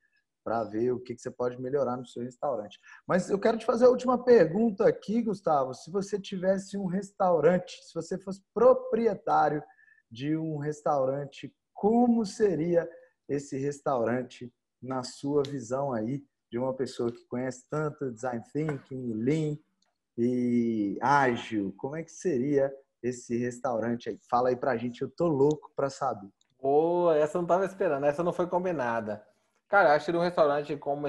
para 0.44 0.62
ver 0.64 0.92
o 0.92 1.00
que, 1.00 1.14
que 1.14 1.22
você 1.22 1.30
pode 1.30 1.58
melhorar 1.58 1.96
no 1.96 2.06
seu 2.06 2.22
restaurante. 2.22 2.78
Mas 3.08 3.30
eu 3.30 3.38
quero 3.38 3.56
te 3.56 3.64
fazer 3.64 3.86
a 3.86 3.90
última 3.90 4.22
pergunta 4.22 4.86
aqui, 4.86 5.22
Gustavo. 5.22 5.72
Se 5.72 5.90
você 5.90 6.20
tivesse 6.20 6.76
um 6.76 6.84
restaurante, 6.84 7.82
se 7.82 7.94
você 7.94 8.18
fosse 8.18 8.42
proprietário 8.52 9.62
de 10.14 10.36
um 10.36 10.58
restaurante, 10.58 11.52
como 11.74 12.24
seria 12.24 12.88
esse 13.28 13.58
restaurante 13.58 14.50
na 14.80 15.02
sua 15.02 15.42
visão 15.42 15.92
aí 15.92 16.24
de 16.48 16.56
uma 16.56 16.72
pessoa 16.72 17.10
que 17.10 17.24
conhece 17.26 17.66
tanto 17.68 18.12
design 18.12 18.40
thinking, 18.52 19.12
lean 19.12 19.58
e 20.16 20.96
ágil? 21.02 21.74
Como 21.76 21.96
é 21.96 22.04
que 22.04 22.12
seria 22.12 22.72
esse 23.02 23.36
restaurante 23.36 24.08
aí? 24.08 24.18
Fala 24.30 24.50
aí 24.50 24.56
pra 24.56 24.76
gente, 24.76 25.02
eu 25.02 25.10
tô 25.10 25.26
louco 25.26 25.72
para 25.74 25.90
saber. 25.90 26.30
Boa, 26.62 27.16
essa 27.16 27.36
não 27.36 27.46
tava 27.46 27.64
esperando, 27.64 28.06
essa 28.06 28.22
não 28.22 28.32
foi 28.32 28.46
combinada. 28.46 29.26
Cara, 29.68 29.94
acho 29.94 30.12
que 30.12 30.16
um 30.16 30.20
restaurante 30.20 30.76
com, 30.76 31.02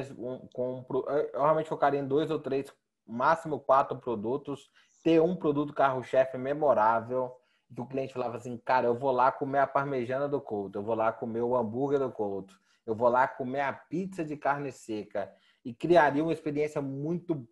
com, 0.51 0.83
com 0.83 1.05
eu 1.31 1.41
realmente 1.41 1.69
focaria 1.69 1.99
em 1.99 2.07
dois 2.07 2.31
ou 2.31 2.39
três, 2.39 2.73
máximo 3.05 3.59
quatro 3.59 3.99
produtos, 3.99 4.67
ter 5.03 5.21
um 5.21 5.35
produto 5.35 5.75
carro-chefe 5.75 6.39
memorável, 6.39 7.31
que 7.73 7.81
o 7.81 7.85
cliente 7.85 8.13
falava 8.13 8.37
assim, 8.37 8.57
cara, 8.57 8.87
eu 8.87 8.95
vou 8.95 9.11
lá 9.11 9.31
comer 9.31 9.59
a 9.59 9.67
parmejana 9.67 10.27
do 10.27 10.39
Couto, 10.39 10.79
eu 10.79 10.83
vou 10.83 10.95
lá 10.95 11.11
comer 11.11 11.41
o 11.41 11.55
hambúrguer 11.55 11.99
do 11.99 12.11
Couto, 12.11 12.59
eu 12.85 12.95
vou 12.95 13.09
lá 13.09 13.27
comer 13.27 13.61
a 13.61 13.73
pizza 13.73 14.23
de 14.23 14.37
carne 14.37 14.71
seca 14.71 15.31
e 15.63 15.73
criaria 15.73 16.23
uma 16.23 16.33
experiência 16.33 16.81
muito 16.81 17.47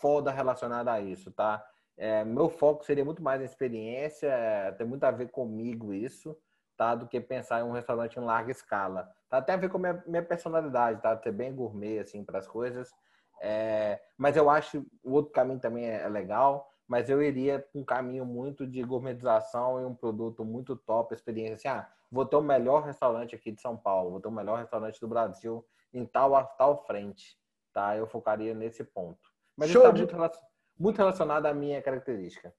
foda 0.00 0.30
relacionada 0.30 0.92
a 0.92 1.00
isso, 1.00 1.30
tá? 1.32 1.64
É, 1.96 2.24
meu 2.24 2.48
foco 2.48 2.84
seria 2.84 3.04
muito 3.04 3.22
mais 3.22 3.42
em 3.42 3.44
experiência, 3.44 4.30
tem 4.78 4.86
muito 4.86 5.04
a 5.04 5.10
ver 5.10 5.28
comigo 5.28 5.92
isso, 5.92 6.36
tá? 6.76 6.94
Do 6.94 7.06
que 7.06 7.20
pensar 7.20 7.60
em 7.60 7.64
um 7.64 7.72
restaurante 7.72 8.16
em 8.16 8.24
larga 8.24 8.50
escala. 8.50 9.10
Tá 9.28 9.36
até 9.38 9.52
a 9.52 9.56
ver 9.56 9.68
com 9.68 9.76
a 9.76 9.80
minha, 9.80 10.04
minha 10.06 10.22
personalidade, 10.22 11.02
tá? 11.02 11.14
Ser 11.18 11.32
bem 11.32 11.54
gourmet, 11.54 11.98
assim, 11.98 12.24
para 12.24 12.38
as 12.38 12.46
coisas. 12.46 12.90
É, 13.42 14.00
mas 14.16 14.36
eu 14.36 14.48
acho 14.48 14.86
o 15.02 15.12
outro 15.12 15.32
caminho 15.32 15.60
também 15.60 15.84
é, 15.84 16.02
é 16.02 16.08
legal, 16.08 16.69
mas 16.90 17.08
eu 17.08 17.22
iria 17.22 17.64
um 17.72 17.84
caminho 17.84 18.26
muito 18.26 18.66
de 18.66 18.82
gourmetização 18.82 19.80
e 19.80 19.84
um 19.84 19.94
produto 19.94 20.44
muito 20.44 20.74
top, 20.74 21.14
experiência. 21.14 21.70
Assim, 21.70 21.78
ah, 21.78 21.88
vou 22.10 22.26
ter 22.26 22.34
o 22.34 22.42
melhor 22.42 22.82
restaurante 22.82 23.32
aqui 23.32 23.52
de 23.52 23.60
São 23.60 23.76
Paulo, 23.76 24.10
vou 24.10 24.20
ter 24.20 24.26
o 24.26 24.32
melhor 24.32 24.58
restaurante 24.58 25.00
do 25.00 25.06
Brasil 25.06 25.64
em 25.94 26.04
tal, 26.04 26.32
tal 26.58 26.84
frente, 26.84 27.38
tá? 27.72 27.96
Eu 27.96 28.08
focaria 28.08 28.52
nesse 28.54 28.82
ponto. 28.82 29.20
Mas 29.56 29.70
Show 29.70 29.82
isso 29.82 30.02
está 30.02 30.04
de... 30.04 30.18
muito, 30.18 30.38
muito 30.76 30.96
relacionado 30.96 31.46
à 31.46 31.54
minha 31.54 31.80
característica. 31.80 32.52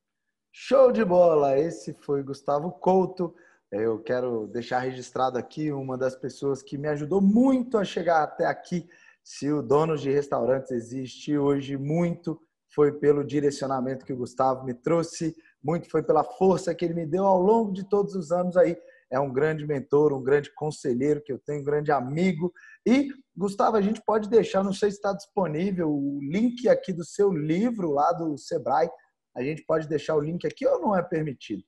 Show 0.49 0.93
de 0.93 1.03
bola! 1.03 1.59
Esse 1.59 1.93
foi 1.93 2.23
Gustavo 2.23 2.71
Couto. 2.71 3.35
Eu 3.69 4.01
quero 4.01 4.47
deixar 4.47 4.79
registrado 4.79 5.37
aqui 5.37 5.73
uma 5.73 5.97
das 5.97 6.15
pessoas 6.15 6.63
que 6.63 6.77
me 6.77 6.87
ajudou 6.87 7.19
muito 7.19 7.77
a 7.77 7.83
chegar 7.83 8.23
até 8.23 8.45
aqui. 8.45 8.89
Se 9.21 9.51
o 9.51 9.61
dono 9.61 9.97
de 9.97 10.09
restaurantes 10.09 10.71
existe 10.71 11.37
hoje, 11.37 11.75
muito 11.75 12.41
foi 12.73 12.91
pelo 12.93 13.23
direcionamento 13.23 14.05
que 14.05 14.13
o 14.13 14.17
Gustavo 14.17 14.63
me 14.63 14.73
trouxe, 14.73 15.35
muito 15.63 15.89
foi 15.89 16.01
pela 16.01 16.23
força 16.23 16.73
que 16.73 16.85
ele 16.85 16.93
me 16.93 17.05
deu 17.05 17.25
ao 17.25 17.39
longo 17.39 17.71
de 17.71 17.87
todos 17.87 18.15
os 18.15 18.31
anos 18.31 18.55
aí. 18.57 18.77
É 19.11 19.19
um 19.19 19.31
grande 19.31 19.67
mentor, 19.67 20.13
um 20.13 20.23
grande 20.23 20.53
conselheiro 20.53 21.21
que 21.21 21.33
eu 21.33 21.37
tenho, 21.37 21.61
um 21.61 21.65
grande 21.65 21.91
amigo. 21.91 22.51
E, 22.85 23.09
Gustavo, 23.35 23.75
a 23.75 23.81
gente 23.81 24.01
pode 24.01 24.29
deixar, 24.29 24.63
não 24.63 24.73
sei 24.73 24.89
se 24.89 24.97
está 24.97 25.11
disponível, 25.13 25.89
o 25.89 26.19
link 26.21 26.67
aqui 26.69 26.93
do 26.93 27.03
seu 27.03 27.31
livro 27.31 27.91
lá 27.91 28.13
do 28.13 28.37
Sebrae. 28.37 28.89
A 29.35 29.43
gente 29.43 29.63
pode 29.65 29.87
deixar 29.87 30.15
o 30.15 30.21
link 30.21 30.47
aqui 30.47 30.65
ou 30.65 30.79
não 30.79 30.95
é 30.95 31.03
permitido? 31.03 31.63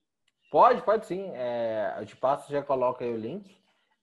Pode, 0.50 0.82
pode 0.82 1.04
sim. 1.06 1.30
É, 1.34 1.96
eu 1.98 2.06
te 2.06 2.16
passo, 2.16 2.50
já 2.50 2.62
coloca 2.62 3.04
aí 3.04 3.12
o 3.12 3.16
link. 3.16 3.54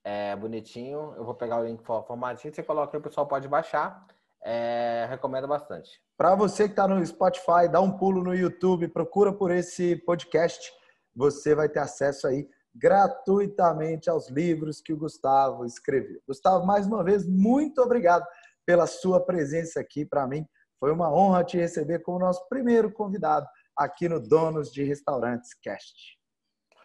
É 0.04 0.36
bonitinho. 0.36 1.14
Eu 1.16 1.24
vou 1.24 1.34
pegar 1.34 1.60
o 1.60 1.66
link 1.66 1.84
formatinho, 1.84 2.54
você 2.54 2.62
coloca 2.62 2.96
aí, 2.96 3.00
o 3.00 3.04
pessoal 3.04 3.28
pode 3.28 3.48
baixar. 3.48 4.06
É, 4.44 5.06
recomendo 5.10 5.48
bastante. 5.48 6.02
Para 6.18 6.36
você 6.36 6.66
que 6.66 6.72
está 6.72 6.88
no 6.88 7.06
Spotify, 7.06 7.68
dá 7.72 7.80
um 7.80 7.96
pulo 7.98 8.24
no 8.24 8.34
YouTube, 8.34 8.88
procura 8.88 9.32
por 9.32 9.52
esse 9.52 9.96
podcast. 9.98 10.72
Você 11.16 11.54
vai 11.54 11.70
ter 11.70 11.80
acesso 11.80 12.28
aí 12.28 12.48
gratuitamente 12.74 14.10
aos 14.10 14.30
livros 14.30 14.82
que 14.82 14.94
o 14.94 14.98
Gustavo 14.98 15.66
escreveu. 15.66 16.22
Gustavo, 16.28 16.66
mais 16.66 16.88
uma 16.88 17.04
vez, 17.04 17.28
muito 17.28 17.82
obrigado 17.82 18.26
pela 18.66 18.88
sua 18.88 19.20
presença 19.20 19.80
aqui. 19.80 20.06
Para 20.06 20.26
mim, 20.26 20.46
foi 20.80 20.92
uma 20.92 21.14
honra 21.14 21.44
te 21.44 21.58
receber 21.58 22.00
como 22.00 22.20
nosso 22.20 22.48
primeiro 22.48 22.92
convidado 22.92 23.46
aqui 23.78 24.08
no 24.10 24.20
Donos 24.20 24.72
de 24.72 24.84
Restaurantes 24.84 25.54
Cast. 25.62 26.20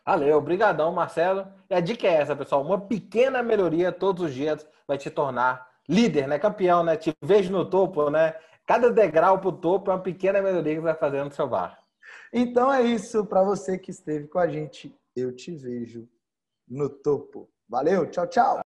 Valeu, 0.04 0.36
obrigadão, 0.36 0.92
Marcelo. 0.92 1.46
E 1.68 1.74
a 1.74 1.80
dica 1.80 2.06
é 2.06 2.14
essa, 2.14 2.36
pessoal. 2.36 2.62
Uma 2.62 2.80
pequena 2.80 3.42
melhoria 3.42 3.90
todos 3.90 4.24
os 4.24 4.34
dias 4.34 4.66
vai 4.86 4.96
te 4.98 5.10
tornar 5.10 5.66
líder, 5.88 6.26
né? 6.26 6.38
Campeão, 6.38 6.82
né? 6.82 6.96
Te 6.96 7.14
vejo 7.22 7.52
no 7.52 7.68
topo, 7.68 8.10
né? 8.10 8.34
Cada 8.66 8.90
degrau 8.90 9.38
para 9.38 9.48
o 9.48 9.52
topo 9.52 9.90
é 9.90 9.94
uma 9.94 10.02
pequena 10.02 10.42
melhoria 10.42 10.74
que 10.74 10.80
você 10.80 10.84
vai 10.84 10.94
fazer 10.94 11.22
no 11.22 11.32
seu 11.32 11.48
bar. 11.48 11.78
Então 12.32 12.72
é 12.72 12.82
isso. 12.82 13.24
Para 13.26 13.42
você 13.44 13.78
que 13.78 13.90
esteve 13.90 14.26
com 14.26 14.38
a 14.38 14.48
gente, 14.48 14.94
eu 15.14 15.34
te 15.34 15.54
vejo 15.54 16.08
no 16.68 16.88
topo. 16.88 17.48
Valeu, 17.68 18.06
tchau, 18.10 18.26
tchau. 18.26 18.60